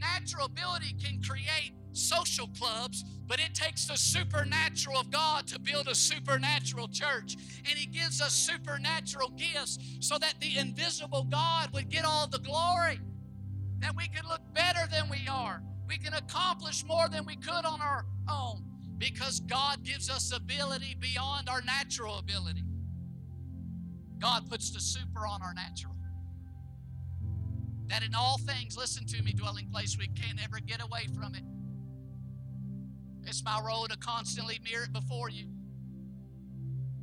natural 0.03 0.45
ability 0.45 0.95
can 1.01 1.21
create 1.21 1.73
social 1.93 2.47
clubs, 2.47 3.03
But 3.25 3.39
it 3.39 3.55
takes 3.55 3.85
the 3.85 3.95
supernatural 3.95 4.97
of 4.97 5.09
God 5.09 5.47
to 5.47 5.59
build 5.59 5.87
a 5.87 5.95
supernatural 5.95 6.89
church. 6.89 7.37
And 7.69 7.77
He 7.79 7.85
gives 7.85 8.21
us 8.21 8.33
supernatural 8.33 9.29
gifts 9.29 9.79
so 10.01 10.17
that 10.17 10.35
the 10.41 10.57
invisible 10.57 11.23
God 11.23 11.71
would 11.73 11.89
get 11.89 12.03
all 12.05 12.27
the 12.27 12.39
glory. 12.39 12.99
That 13.79 13.95
we 13.95 14.07
can 14.09 14.27
look 14.27 14.41
better 14.53 14.87
than 14.91 15.09
we 15.09 15.27
are. 15.29 15.63
We 15.87 15.97
can 15.97 16.13
accomplish 16.13 16.83
more 16.85 17.07
than 17.09 17.25
we 17.25 17.37
could 17.37 17.65
on 17.65 17.81
our 17.81 18.05
own 18.29 18.63
because 18.97 19.39
God 19.39 19.83
gives 19.83 20.09
us 20.09 20.31
ability 20.35 20.95
beyond 20.99 21.49
our 21.49 21.61
natural 21.61 22.19
ability. 22.19 22.63
God 24.19 24.49
puts 24.49 24.71
the 24.71 24.79
super 24.79 25.25
on 25.25 25.41
our 25.41 25.53
natural. 25.53 25.95
That 27.87 28.03
in 28.03 28.15
all 28.15 28.37
things, 28.37 28.77
listen 28.77 29.05
to 29.07 29.21
me, 29.23 29.33
dwelling 29.33 29.67
place, 29.71 29.97
we 29.97 30.07
can't 30.07 30.43
ever 30.43 30.59
get 30.59 30.81
away 30.81 31.07
from 31.15 31.35
it. 31.35 31.43
It's 33.25 33.43
my 33.43 33.61
role 33.65 33.87
to 33.87 33.97
constantly 33.97 34.59
mirror 34.63 34.83
it 34.83 34.93
before 34.93 35.29
you. 35.29 35.47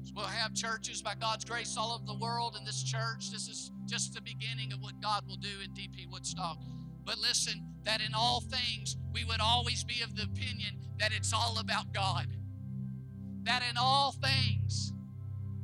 So 0.02 0.12
we'll 0.16 0.26
have 0.26 0.54
churches 0.54 1.02
by 1.02 1.14
God's 1.14 1.44
grace 1.44 1.76
all 1.76 1.92
over 1.92 2.04
the 2.06 2.18
world, 2.18 2.56
and 2.58 2.66
this 2.66 2.82
church, 2.82 3.30
this 3.30 3.48
is 3.48 3.70
just 3.86 4.14
the 4.14 4.20
beginning 4.20 4.72
of 4.72 4.80
what 4.80 5.00
God 5.00 5.24
will 5.26 5.36
do 5.36 5.48
in 5.62 5.70
DP 5.72 6.10
Woodstock. 6.10 6.58
But 7.04 7.18
listen, 7.18 7.62
that 7.84 8.00
in 8.00 8.14
all 8.14 8.40
things, 8.40 8.96
we 9.12 9.24
would 9.24 9.40
always 9.40 9.84
be 9.84 10.02
of 10.02 10.14
the 10.16 10.22
opinion 10.22 10.78
that 10.98 11.12
it's 11.12 11.32
all 11.32 11.58
about 11.58 11.92
God. 11.92 12.26
That 13.44 13.62
in 13.68 13.76
all 13.78 14.12
things, 14.12 14.92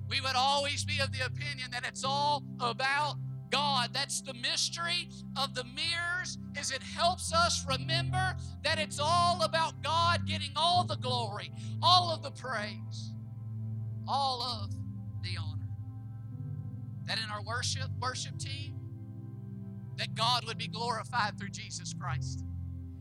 we 0.08 0.20
would 0.20 0.36
always 0.36 0.84
be 0.84 0.98
of 1.00 1.12
the 1.12 1.24
opinion 1.26 1.70
that 1.72 1.84
it's 1.86 2.04
all 2.04 2.42
about 2.60 3.16
God. 3.50 3.90
That's 3.92 4.20
the 4.20 4.34
mystery 4.34 5.08
of 5.36 5.54
the 5.54 5.64
mirrors 5.64 6.38
is 6.58 6.70
it 6.70 6.82
helps 6.82 7.32
us 7.32 7.64
remember 7.68 8.36
that 8.64 8.78
it's 8.78 8.98
all 9.00 9.42
about 9.42 9.82
God 9.82 10.26
getting 10.26 10.50
all 10.56 10.84
the 10.84 10.96
glory, 10.96 11.52
all 11.82 12.10
of 12.10 12.22
the 12.22 12.30
praise, 12.30 13.12
all 14.08 14.42
of 14.42 14.70
the 15.22 15.36
honor. 15.38 15.68
That 17.06 17.18
in 17.18 17.30
our 17.30 17.42
worship 17.42 17.88
worship 18.00 18.38
team 18.38 18.74
that 19.96 20.14
God 20.14 20.44
would 20.46 20.58
be 20.58 20.68
glorified 20.68 21.38
through 21.38 21.50
Jesus 21.50 21.94
Christ. 21.98 22.44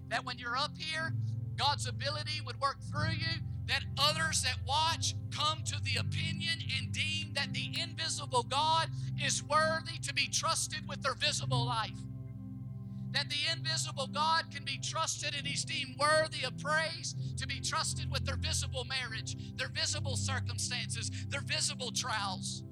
That 0.09 0.23
when 0.25 0.37
you're 0.37 0.57
up 0.57 0.71
here, 0.77 1.13
God's 1.57 1.87
ability 1.87 2.41
would 2.45 2.59
work 2.59 2.77
through 2.91 3.11
you 3.11 3.41
that 3.67 3.83
others 3.97 4.43
that 4.43 4.57
watch 4.67 5.15
come 5.35 5.63
to 5.65 5.75
the 5.83 5.99
opinion 5.99 6.59
and 6.77 6.91
deem 6.91 7.33
that 7.33 7.53
the 7.53 7.75
invisible 7.81 8.43
God 8.43 8.89
is 9.23 9.43
worthy 9.43 9.97
to 10.03 10.13
be 10.13 10.27
trusted 10.27 10.87
with 10.87 11.01
their 11.01 11.15
visible 11.15 11.65
life. 11.65 11.97
That 13.11 13.29
the 13.29 13.51
invisible 13.51 14.07
God 14.07 14.45
can 14.53 14.65
be 14.65 14.79
trusted 14.83 15.35
and 15.37 15.47
he's 15.47 15.63
deemed 15.63 15.97
worthy 15.97 16.43
of 16.45 16.57
praise 16.57 17.15
to 17.37 17.47
be 17.47 17.59
trusted 17.61 18.11
with 18.11 18.25
their 18.25 18.35
visible 18.35 18.85
marriage, 18.85 19.35
their 19.55 19.69
visible 19.69 20.17
circumstances, 20.17 21.09
their 21.29 21.41
visible 21.41 21.91
trials. 21.91 22.63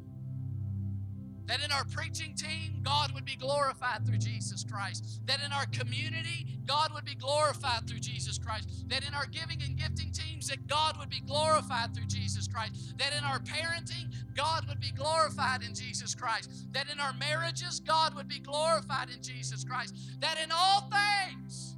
That 1.45 1.63
in 1.63 1.71
our 1.71 1.83
preaching 1.85 2.35
team, 2.35 2.81
God 2.83 3.11
would 3.13 3.25
be 3.25 3.35
glorified 3.35 4.05
through 4.05 4.19
Jesus 4.19 4.63
Christ. 4.63 5.21
That 5.25 5.39
in 5.45 5.51
our 5.51 5.65
community, 5.65 6.47
God 6.65 6.93
would 6.93 7.05
be 7.05 7.15
glorified 7.15 7.87
through 7.87 7.99
Jesus 7.99 8.37
Christ. 8.37 8.85
That 8.87 9.05
in 9.05 9.13
our 9.13 9.25
giving 9.25 9.61
and 9.61 9.75
gifting 9.75 10.11
teams, 10.11 10.47
that 10.47 10.67
God 10.67 10.97
would 10.99 11.09
be 11.09 11.19
glorified 11.19 11.93
through 11.93 12.07
Jesus 12.07 12.47
Christ. 12.47 12.97
That 12.97 13.13
in 13.17 13.23
our 13.23 13.39
parenting, 13.39 14.13
God 14.35 14.65
would 14.69 14.79
be 14.79 14.91
glorified 14.91 15.63
in 15.63 15.75
Jesus 15.75 16.15
Christ. 16.15 16.49
That 16.71 16.89
in 16.91 16.99
our 16.99 17.13
marriages, 17.13 17.79
God 17.81 18.15
would 18.15 18.27
be 18.27 18.39
glorified 18.39 19.09
in 19.09 19.21
Jesus 19.21 19.63
Christ. 19.63 19.95
That 20.21 20.37
in 20.41 20.51
all 20.51 20.89
things, 20.89 21.77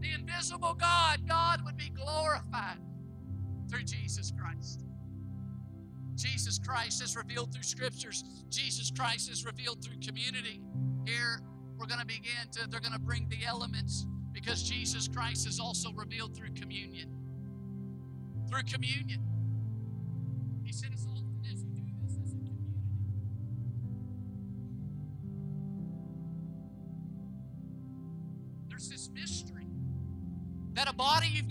the 0.00 0.12
invisible 0.12 0.74
God, 0.74 1.28
God 1.28 1.64
would 1.64 1.76
be 1.76 1.90
glorified 1.90 2.78
through 3.70 3.84
Jesus 3.84 4.32
Christ. 4.38 4.84
Jesus 6.22 6.58
Christ 6.58 7.02
is 7.02 7.16
revealed 7.16 7.52
through 7.52 7.64
scriptures. 7.64 8.22
Jesus 8.48 8.92
Christ 8.96 9.30
is 9.30 9.44
revealed 9.44 9.82
through 9.82 9.98
community. 10.00 10.60
Here, 11.04 11.40
we're 11.76 11.86
going 11.86 12.00
to 12.00 12.06
begin 12.06 12.48
to, 12.52 12.68
they're 12.68 12.80
going 12.80 12.92
to 12.92 13.00
bring 13.00 13.28
the 13.28 13.44
elements 13.44 14.06
because 14.32 14.62
Jesus 14.62 15.08
Christ 15.08 15.48
is 15.48 15.58
also 15.58 15.90
revealed 15.92 16.36
through 16.36 16.54
communion. 16.54 17.08
Through 18.48 18.62
communion. 18.62 19.20
He 20.62 20.72
said, 20.72 20.92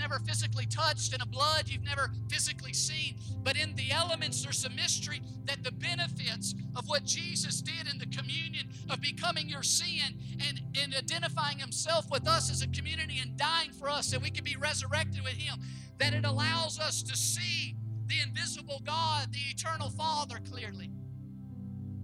never 0.02 0.20
physically 0.20 0.66
touched 0.66 1.14
and 1.14 1.22
a 1.22 1.26
blood 1.26 1.70
you've 1.70 1.84
never 1.84 2.10
physically 2.28 2.74
seen. 2.74 3.16
But 3.44 3.56
in 3.56 3.76
the 3.76 3.92
elements, 3.92 4.44
there's 4.44 4.66
a 4.66 4.70
mystery 4.72 5.22
that 5.46 5.64
the 5.64 5.72
benefits 5.72 6.56
of 6.76 6.90
what 6.90 7.06
Jesus 7.06 7.62
did 7.62 7.88
in 7.92 8.00
the 8.00 8.08
communion 8.08 8.68
of 8.90 9.00
becoming 9.00 9.48
your 9.48 9.64
sin 9.64 10.16
and, 10.48 10.62
and 10.82 10.96
identifying 10.96 11.60
himself 11.60 12.10
with 12.10 12.28
us 12.28 12.52
as 12.52 12.64
a 12.64 12.68
community 12.68 13.20
and 13.22 13.38
dying 13.38 13.72
for 13.72 13.90
us 13.90 14.10
that 14.12 14.22
we 14.22 14.32
can 14.32 14.44
be 14.44 14.56
resurrected 14.56 15.24
with 15.24 15.34
him, 15.34 15.60
that 16.00 16.14
it 16.14 16.26
allows 16.26 16.80
us 16.80 17.04
to 17.04 17.16
see 17.16 17.76
the 18.08 18.16
invisible 18.28 18.82
God, 18.84 19.32
the 19.32 19.40
eternal 19.52 19.90
Father 19.92 20.40
clearly. 20.50 20.90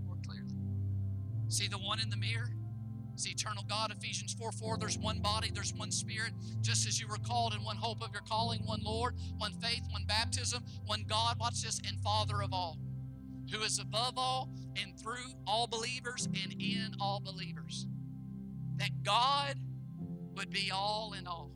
More 0.06 0.18
clearly. 0.26 0.54
See 1.50 1.68
the 1.68 1.78
one 1.78 2.00
in 2.00 2.10
the 2.10 2.18
mirror? 2.18 2.52
The 3.24 3.32
eternal 3.32 3.64
God, 3.68 3.92
Ephesians 3.92 4.34
4 4.34 4.52
4. 4.52 4.78
There's 4.78 4.98
one 4.98 5.20
body, 5.20 5.50
there's 5.54 5.74
one 5.74 5.92
spirit, 5.92 6.34
just 6.62 6.88
as 6.88 7.02
you 7.02 7.08
were 7.08 7.18
called 7.18 7.54
in 7.54 7.64
one 7.64 7.76
hope 7.76 8.04
of 8.04 8.14
your 8.14 8.22
calling, 8.22 8.62
one 8.66 8.82
Lord, 8.84 9.16
one 9.38 9.54
faith, 9.54 9.82
one 9.90 10.06
baptism, 10.06 10.64
one 10.86 11.04
God, 11.08 11.40
watch 11.40 11.62
this, 11.64 11.82
and 11.88 12.00
Father 12.02 12.44
of 12.44 12.54
all, 12.54 12.78
who 13.52 13.62
is 13.64 13.80
above 13.80 14.14
all 14.18 14.50
and 14.76 15.00
through 15.00 15.34
all 15.48 15.66
believers 15.66 16.28
and 16.28 16.54
in 16.62 16.94
all 17.00 17.20
believers. 17.20 17.88
That 18.76 19.04
God 19.04 19.56
would 20.36 20.52
be 20.52 20.72
all 20.72 21.14
in 21.18 21.26
all. 21.26 21.52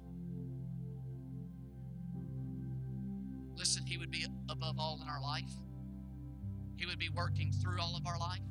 Listen, 3.55 3.85
He 3.85 3.99
would 3.99 4.09
be 4.09 4.25
above 4.49 4.79
all 4.79 4.99
in 4.99 5.07
our 5.07 5.21
life, 5.21 5.51
He 6.75 6.87
would 6.87 6.99
be 6.99 7.09
working 7.09 7.51
through 7.51 7.79
all 7.79 7.95
of 7.95 8.07
our 8.07 8.17
life. 8.17 8.41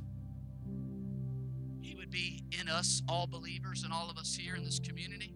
Be 2.11 2.43
in 2.61 2.69
us, 2.69 3.03
all 3.09 3.27
believers, 3.27 3.85
and 3.85 3.93
all 3.93 4.11
of 4.11 4.19
us 4.19 4.35
here 4.35 4.57
in 4.57 4.65
this 4.65 4.81
community. 4.81 5.33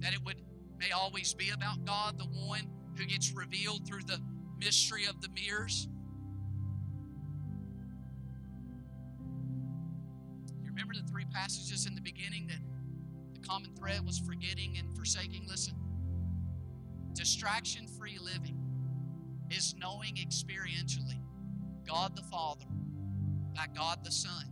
That 0.00 0.12
it 0.12 0.22
would 0.24 0.36
may 0.78 0.90
always 0.92 1.34
be 1.34 1.50
about 1.50 1.84
God, 1.84 2.18
the 2.18 2.24
one 2.24 2.68
who 2.96 3.04
gets 3.04 3.32
revealed 3.32 3.86
through 3.86 4.02
the 4.06 4.18
mystery 4.58 5.06
of 5.06 5.20
the 5.20 5.28
mirrors. 5.28 5.88
You 10.62 10.68
remember 10.68 10.94
the 10.94 11.06
three 11.10 11.26
passages 11.32 11.86
in 11.86 11.94
the 11.94 12.00
beginning 12.00 12.46
that 12.48 12.60
the 13.34 13.46
common 13.46 13.74
thread 13.74 14.04
was 14.06 14.18
forgetting 14.18 14.76
and 14.78 14.94
forsaking? 14.96 15.46
Listen. 15.48 15.74
Distraction 17.12 17.86
free 17.98 18.18
living 18.18 18.56
is 19.50 19.74
knowing 19.78 20.14
experientially 20.14 21.20
God 21.86 22.16
the 22.16 22.22
Father 22.22 22.66
by 23.54 23.66
God 23.74 24.04
the 24.04 24.12
Son 24.12 24.44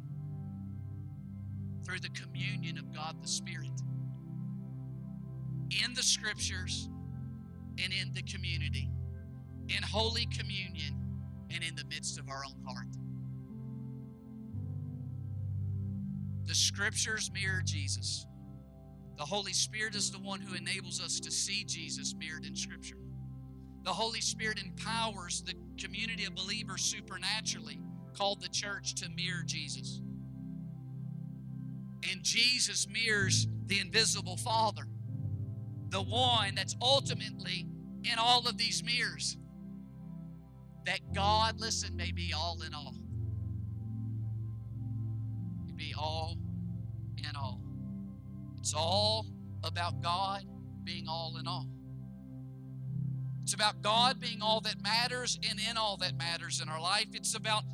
through 1.88 2.00
the 2.00 2.10
communion 2.10 2.76
of 2.76 2.92
God 2.94 3.16
the 3.22 3.28
Spirit 3.28 3.70
in 5.84 5.94
the 5.94 6.02
scriptures 6.02 6.88
and 7.82 7.92
in 7.92 8.12
the 8.14 8.22
community, 8.22 8.90
in 9.68 9.82
holy 9.82 10.26
communion 10.26 10.94
and 11.50 11.64
in 11.64 11.74
the 11.76 11.84
midst 11.84 12.18
of 12.18 12.28
our 12.28 12.42
own 12.46 12.62
heart. 12.66 12.88
The 16.46 16.54
scriptures 16.54 17.30
mirror 17.32 17.62
Jesus. 17.64 18.26
The 19.16 19.24
Holy 19.24 19.52
Spirit 19.52 19.94
is 19.94 20.10
the 20.10 20.18
one 20.18 20.40
who 20.40 20.54
enables 20.54 21.00
us 21.00 21.20
to 21.20 21.30
see 21.30 21.64
Jesus 21.64 22.14
mirrored 22.16 22.44
in 22.46 22.54
Scripture. 22.54 22.98
The 23.84 23.92
Holy 23.92 24.20
Spirit 24.20 24.62
empowers 24.62 25.42
the 25.42 25.54
community 25.76 26.24
of 26.24 26.34
believers 26.34 26.82
supernaturally, 26.82 27.80
called 28.16 28.40
the 28.40 28.48
church, 28.48 28.94
to 28.96 29.08
mirror 29.10 29.42
Jesus. 29.44 30.00
And 32.02 32.22
Jesus 32.22 32.86
mirrors 32.88 33.48
the 33.66 33.80
invisible 33.80 34.36
Father, 34.36 34.82
the 35.88 36.02
one 36.02 36.54
that's 36.54 36.76
ultimately 36.80 37.66
in 38.04 38.18
all 38.18 38.46
of 38.46 38.56
these 38.56 38.82
mirrors. 38.84 39.36
That 40.86 41.00
God, 41.12 41.60
listen, 41.60 41.96
may 41.96 42.12
be 42.12 42.32
all 42.36 42.62
in 42.66 42.72
all. 42.72 42.94
Be 45.76 45.94
all 45.96 46.36
in 47.18 47.36
all. 47.36 47.60
It's 48.58 48.74
all 48.74 49.26
about 49.64 50.00
God 50.02 50.44
being 50.84 51.06
all 51.08 51.36
in 51.38 51.46
all. 51.46 51.68
It's 53.42 53.54
about 53.54 53.80
God 53.82 54.20
being 54.20 54.42
all 54.42 54.60
that 54.62 54.82
matters 54.82 55.38
and 55.48 55.58
in 55.58 55.76
all 55.76 55.96
that 55.98 56.16
matters 56.18 56.60
in 56.60 56.68
our 56.68 56.80
life. 56.80 57.06
It's 57.12 57.34
about 57.34 57.64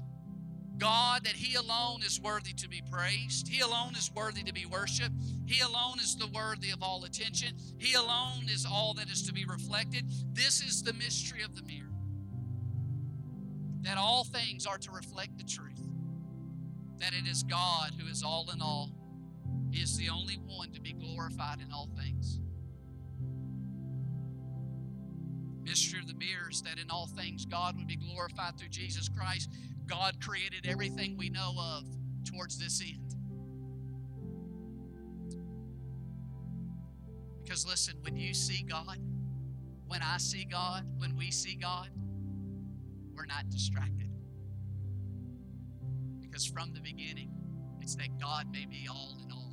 God, 0.79 1.25
that 1.25 1.35
He 1.35 1.55
alone 1.55 2.03
is 2.05 2.20
worthy 2.20 2.53
to 2.55 2.68
be 2.68 2.83
praised. 2.91 3.49
He 3.49 3.61
alone 3.61 3.95
is 3.97 4.11
worthy 4.14 4.43
to 4.43 4.53
be 4.53 4.66
worshiped. 4.66 5.14
He 5.47 5.61
alone 5.61 5.99
is 6.01 6.16
the 6.16 6.29
worthy 6.29 6.70
of 6.70 6.83
all 6.83 7.05
attention. 7.05 7.55
He 7.79 7.95
alone 7.95 8.49
is 8.49 8.66
all 8.66 8.95
that 8.95 9.11
is 9.11 9.22
to 9.27 9.33
be 9.33 9.45
reflected. 9.45 10.05
This 10.33 10.62
is 10.62 10.83
the 10.83 10.93
mystery 10.95 11.43
of 11.43 11.55
the 11.55 11.62
mirror. 11.62 11.91
That 13.83 13.99
all 13.99 14.25
things 14.25 14.66
are 14.66 14.79
to 14.79 14.91
reflect 14.91 15.37
the 15.39 15.45
truth. 15.45 15.83
That 16.99 17.12
it 17.12 17.29
is 17.29 17.43
God 17.43 17.93
who 17.99 18.09
is 18.09 18.22
all 18.22 18.49
in 18.53 18.62
all. 18.62 18.91
He 19.70 19.83
is 19.83 19.97
the 19.97 20.09
only 20.09 20.39
one 20.47 20.72
to 20.72 20.81
be 20.81 20.93
glorified 20.93 21.61
in 21.61 21.72
all 21.72 21.89
things. 21.97 22.41
Mystery 25.65 26.01
of 26.01 26.07
the 26.07 26.15
mirror 26.15 26.51
is 26.51 26.62
that 26.62 26.79
in 26.79 26.91
all 26.91 27.07
things 27.07 27.47
God 27.47 27.77
would 27.77 27.87
be 27.87 27.97
glorified 27.97 28.59
through 28.59 28.69
Jesus 28.69 29.09
Christ 29.09 29.49
God 29.87 30.21
created 30.21 30.67
everything 30.67 31.17
we 31.17 31.29
know 31.29 31.55
of 31.59 31.85
towards 32.25 32.59
this 32.59 32.81
end. 32.81 33.15
Because 37.43 37.67
listen, 37.67 37.97
when 38.01 38.17
you 38.17 38.33
see 38.33 38.62
God, 38.62 38.99
when 39.87 40.03
I 40.03 40.17
see 40.17 40.45
God, 40.45 40.87
when 40.99 41.17
we 41.17 41.31
see 41.31 41.55
God, 41.55 41.91
we're 43.15 43.27
not 43.27 43.51
distracted. 43.51 44.11
Because 46.21 46.47
from 46.47 46.73
the 46.73 46.81
beginning, 46.81 47.31
it's 47.81 47.95
that 47.97 48.19
God 48.19 48.47
may 48.51 48.65
be 48.65 48.89
all 48.91 49.19
in 49.23 49.31
all. 49.31 49.53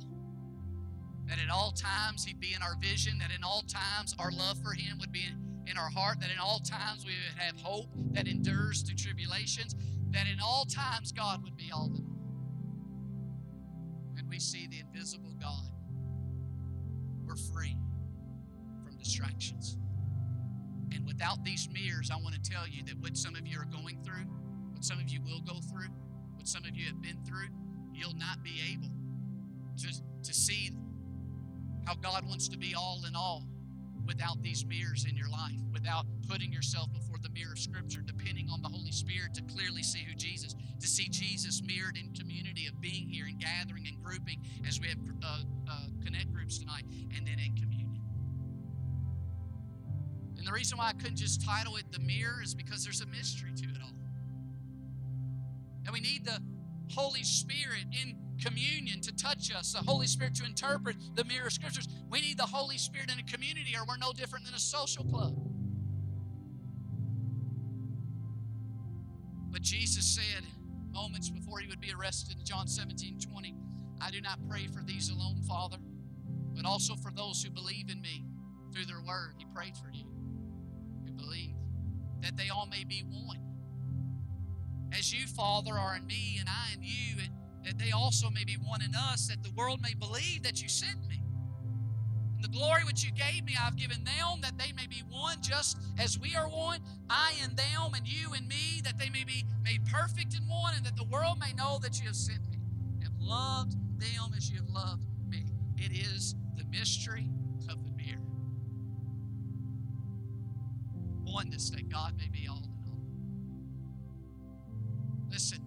That 1.26 1.38
at 1.38 1.50
all 1.50 1.72
times 1.72 2.24
He'd 2.24 2.40
be 2.40 2.54
in 2.54 2.62
our 2.62 2.76
vision, 2.80 3.18
that 3.18 3.30
in 3.30 3.44
all 3.44 3.62
times 3.68 4.14
our 4.18 4.32
love 4.32 4.58
for 4.62 4.72
Him 4.72 4.96
would 4.98 5.12
be 5.12 5.24
in, 5.26 5.41
in 5.66 5.76
our 5.78 5.90
heart, 5.90 6.20
that 6.20 6.30
in 6.30 6.38
all 6.38 6.60
times 6.60 7.04
we 7.06 7.12
would 7.12 7.42
have 7.42 7.56
hope 7.60 7.86
that 8.12 8.26
endures 8.26 8.82
through 8.82 8.96
tribulations, 8.96 9.74
that 10.10 10.26
in 10.26 10.38
all 10.42 10.64
times 10.64 11.12
God 11.12 11.42
would 11.44 11.56
be 11.56 11.70
all 11.72 11.92
in 11.94 12.04
all. 12.04 12.18
And 14.18 14.28
we 14.28 14.38
see 14.38 14.66
the 14.66 14.80
invisible 14.80 15.34
God, 15.40 15.70
we're 17.24 17.36
free 17.36 17.76
from 18.84 18.96
distractions. 18.96 19.78
And 20.92 21.06
without 21.06 21.42
these 21.44 21.68
mirrors, 21.72 22.10
I 22.10 22.16
want 22.16 22.34
to 22.34 22.50
tell 22.50 22.68
you 22.68 22.82
that 22.84 22.98
what 22.98 23.16
some 23.16 23.34
of 23.34 23.46
you 23.46 23.58
are 23.58 23.66
going 23.66 23.98
through, 24.04 24.26
what 24.72 24.84
some 24.84 24.98
of 24.98 25.08
you 25.08 25.20
will 25.22 25.40
go 25.40 25.60
through, 25.70 25.88
what 26.34 26.46
some 26.46 26.64
of 26.64 26.76
you 26.76 26.86
have 26.86 27.00
been 27.00 27.18
through, 27.24 27.48
you'll 27.92 28.16
not 28.16 28.42
be 28.42 28.60
able 28.72 28.90
to, 29.78 29.88
to 30.22 30.34
see 30.34 30.70
how 31.86 31.94
God 31.94 32.26
wants 32.28 32.48
to 32.48 32.58
be 32.58 32.74
all 32.74 33.02
in 33.06 33.16
all 33.16 33.46
without 34.06 34.42
these 34.42 34.64
mirrors 34.66 35.04
in 35.08 35.16
your 35.16 35.28
life, 35.28 35.58
without 35.72 36.06
putting 36.28 36.52
yourself 36.52 36.92
before 36.92 37.16
the 37.22 37.28
mirror 37.30 37.52
of 37.52 37.58
Scripture, 37.58 38.00
depending 38.00 38.48
on 38.52 38.62
the 38.62 38.68
Holy 38.68 38.90
Spirit 38.90 39.34
to 39.34 39.42
clearly 39.42 39.82
see 39.82 40.04
who 40.04 40.14
Jesus, 40.14 40.54
to 40.80 40.86
see 40.86 41.08
Jesus 41.08 41.62
mirrored 41.62 41.96
in 41.96 42.12
community 42.14 42.66
of 42.66 42.80
being 42.80 43.08
here 43.08 43.26
and 43.26 43.38
gathering 43.38 43.86
and 43.86 44.02
grouping 44.02 44.42
as 44.66 44.80
we 44.80 44.88
have 44.88 44.98
uh, 45.22 45.42
uh, 45.70 45.86
connect 46.04 46.32
groups 46.32 46.58
tonight, 46.58 46.84
and 47.16 47.26
then 47.26 47.38
in 47.38 47.54
communion. 47.56 48.00
And 50.36 50.46
the 50.46 50.52
reason 50.52 50.78
why 50.78 50.88
I 50.88 50.92
couldn't 50.92 51.16
just 51.16 51.44
title 51.44 51.76
it 51.76 51.84
The 51.92 52.00
Mirror 52.00 52.42
is 52.42 52.54
because 52.54 52.84
there's 52.84 53.00
a 53.00 53.06
mystery 53.06 53.52
to 53.54 53.64
it 53.64 53.78
all. 53.80 53.94
And 55.84 55.92
we 55.92 56.00
need 56.00 56.24
the 56.24 56.40
Holy 56.94 57.22
Spirit 57.22 57.84
in 57.92 58.16
communion 58.42 59.00
to 59.00 59.14
touch 59.16 59.52
us, 59.54 59.72
the 59.72 59.78
Holy 59.78 60.06
Spirit 60.06 60.34
to 60.36 60.44
interpret 60.44 60.96
the 61.14 61.24
mirror 61.24 61.50
scriptures. 61.50 61.88
We 62.10 62.20
need 62.20 62.38
the 62.38 62.46
Holy 62.46 62.78
Spirit 62.78 63.10
in 63.12 63.18
a 63.18 63.22
community, 63.22 63.74
or 63.76 63.84
we're 63.86 63.96
no 63.96 64.12
different 64.12 64.44
than 64.44 64.54
a 64.54 64.58
social 64.58 65.04
club. 65.04 65.34
But 69.50 69.62
Jesus 69.62 70.04
said 70.04 70.44
moments 70.92 71.30
before 71.30 71.58
he 71.58 71.68
would 71.68 71.80
be 71.80 71.92
arrested 71.92 72.36
in 72.38 72.44
John 72.44 72.68
17 72.68 73.18
20, 73.20 73.54
I 74.00 74.10
do 74.10 74.20
not 74.20 74.38
pray 74.48 74.66
for 74.66 74.82
these 74.82 75.10
alone, 75.10 75.42
Father, 75.46 75.76
but 76.54 76.64
also 76.64 76.94
for 76.96 77.12
those 77.12 77.42
who 77.42 77.50
believe 77.50 77.90
in 77.90 78.00
me 78.00 78.24
through 78.72 78.86
their 78.86 79.02
word. 79.06 79.34
He 79.38 79.46
prayed 79.54 79.76
for 79.76 79.90
you 79.92 80.04
who 81.06 81.12
believe, 81.12 81.54
that 82.22 82.36
they 82.36 82.48
all 82.48 82.66
may 82.66 82.84
be 82.84 83.04
one. 83.08 83.51
As 84.96 85.12
you, 85.12 85.26
Father, 85.26 85.72
are 85.72 85.96
in 85.96 86.06
me 86.06 86.36
and 86.38 86.48
I 86.48 86.74
in 86.74 86.82
you, 86.82 87.22
and 87.22 87.32
that 87.64 87.78
they 87.78 87.92
also 87.92 88.28
may 88.30 88.44
be 88.44 88.54
one 88.54 88.82
in 88.82 88.94
us, 88.94 89.28
that 89.28 89.42
the 89.42 89.50
world 89.56 89.80
may 89.82 89.94
believe 89.94 90.42
that 90.42 90.62
you 90.62 90.68
sent 90.68 91.06
me. 91.08 91.22
And 92.34 92.44
the 92.44 92.48
glory 92.48 92.84
which 92.84 93.04
you 93.04 93.10
gave 93.12 93.44
me, 93.44 93.54
I've 93.60 93.76
given 93.76 94.04
them, 94.04 94.40
that 94.42 94.58
they 94.58 94.72
may 94.72 94.86
be 94.86 95.02
one, 95.08 95.38
just 95.40 95.78
as 95.98 96.18
we 96.18 96.36
are 96.36 96.48
one, 96.48 96.80
I 97.08 97.32
and 97.42 97.56
them, 97.56 97.94
and 97.96 98.06
you 98.06 98.34
and 98.34 98.46
me, 98.46 98.80
that 98.84 98.98
they 98.98 99.08
may 99.08 99.24
be 99.24 99.44
made 99.64 99.84
perfect 99.86 100.34
in 100.34 100.42
one, 100.48 100.74
and 100.76 100.84
that 100.84 100.96
the 100.96 101.04
world 101.04 101.38
may 101.38 101.52
know 101.54 101.78
that 101.82 102.00
you 102.00 102.06
have 102.06 102.16
sent 102.16 102.48
me, 102.50 102.58
have 103.02 103.12
loved 103.18 103.72
them 103.98 104.34
as 104.36 104.50
you 104.50 104.58
have 104.58 104.68
loved 104.68 105.06
me. 105.28 105.44
It 105.78 105.92
is 105.92 106.34
the 106.56 106.64
mystery 106.64 107.28
of 107.68 107.84
the 107.84 107.92
mirror. 107.92 108.20
Oneness 111.24 111.70
that 111.70 111.88
God 111.88 112.14
may 112.18 112.28
be 112.28 112.46
all. 112.48 112.71
Listen, 115.32 115.64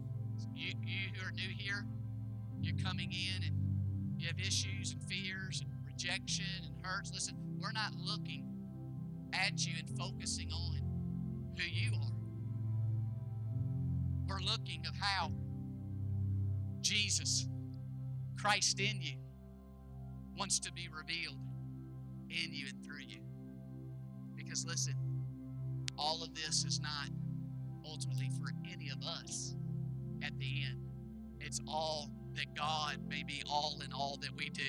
you, 0.53 0.73
you 0.83 1.09
who 1.15 1.27
are 1.27 1.31
new 1.31 1.49
here, 1.57 1.87
you're 2.61 2.77
coming 2.83 3.11
in 3.11 3.43
and 3.47 3.55
you 4.15 4.27
have 4.27 4.39
issues 4.39 4.93
and 4.93 5.01
fears 5.03 5.61
and 5.61 5.71
rejection 5.87 6.45
and 6.63 6.85
hurts. 6.85 7.11
Listen, 7.11 7.35
we're 7.59 7.71
not 7.71 7.93
looking 7.95 8.45
at 9.33 9.65
you 9.65 9.73
and 9.79 9.97
focusing 9.97 10.51
on 10.51 10.81
who 11.57 11.63
you 11.63 11.91
are. 11.95 12.11
We're 14.27 14.41
looking 14.41 14.83
of 14.87 14.95
how 14.99 15.31
Jesus, 16.81 17.47
Christ 18.39 18.79
in 18.79 19.01
you, 19.01 19.17
wants 20.37 20.59
to 20.59 20.71
be 20.73 20.89
revealed 20.95 21.39
in 22.29 22.53
you 22.53 22.67
and 22.67 22.85
through 22.85 23.03
you. 23.07 23.21
Because 24.35 24.63
listen, 24.63 24.93
all 25.97 26.23
of 26.23 26.35
this 26.35 26.65
is 26.65 26.79
not 26.79 27.09
ultimately 27.85 28.29
for 28.39 28.51
any 28.71 28.89
of 28.89 29.01
us 29.03 29.55
at 30.23 30.37
the 30.39 30.63
end. 30.69 30.79
It's 31.39 31.59
all 31.67 32.09
that 32.35 32.53
God 32.55 32.97
may 33.07 33.23
be 33.23 33.43
all 33.49 33.79
in 33.85 33.93
all 33.93 34.17
that 34.21 34.35
we 34.35 34.49
do 34.49 34.63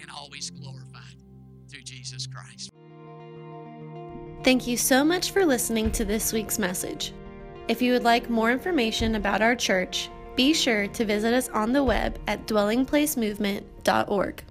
and 0.00 0.10
always 0.10 0.50
glorified 0.50 1.22
through 1.70 1.82
Jesus 1.82 2.26
Christ. 2.26 2.70
Thank 4.42 4.66
you 4.66 4.76
so 4.76 5.04
much 5.04 5.30
for 5.32 5.44
listening 5.44 5.90
to 5.92 6.04
this 6.04 6.32
week's 6.32 6.58
message. 6.58 7.12
If 7.68 7.82
you 7.82 7.92
would 7.92 8.04
like 8.04 8.30
more 8.30 8.52
information 8.52 9.16
about 9.16 9.42
our 9.42 9.56
church, 9.56 10.08
be 10.36 10.54
sure 10.54 10.86
to 10.86 11.04
visit 11.04 11.34
us 11.34 11.48
on 11.48 11.72
the 11.72 11.82
web 11.82 12.18
at 12.28 12.46
dwellingplacemovement.org. 12.46 14.44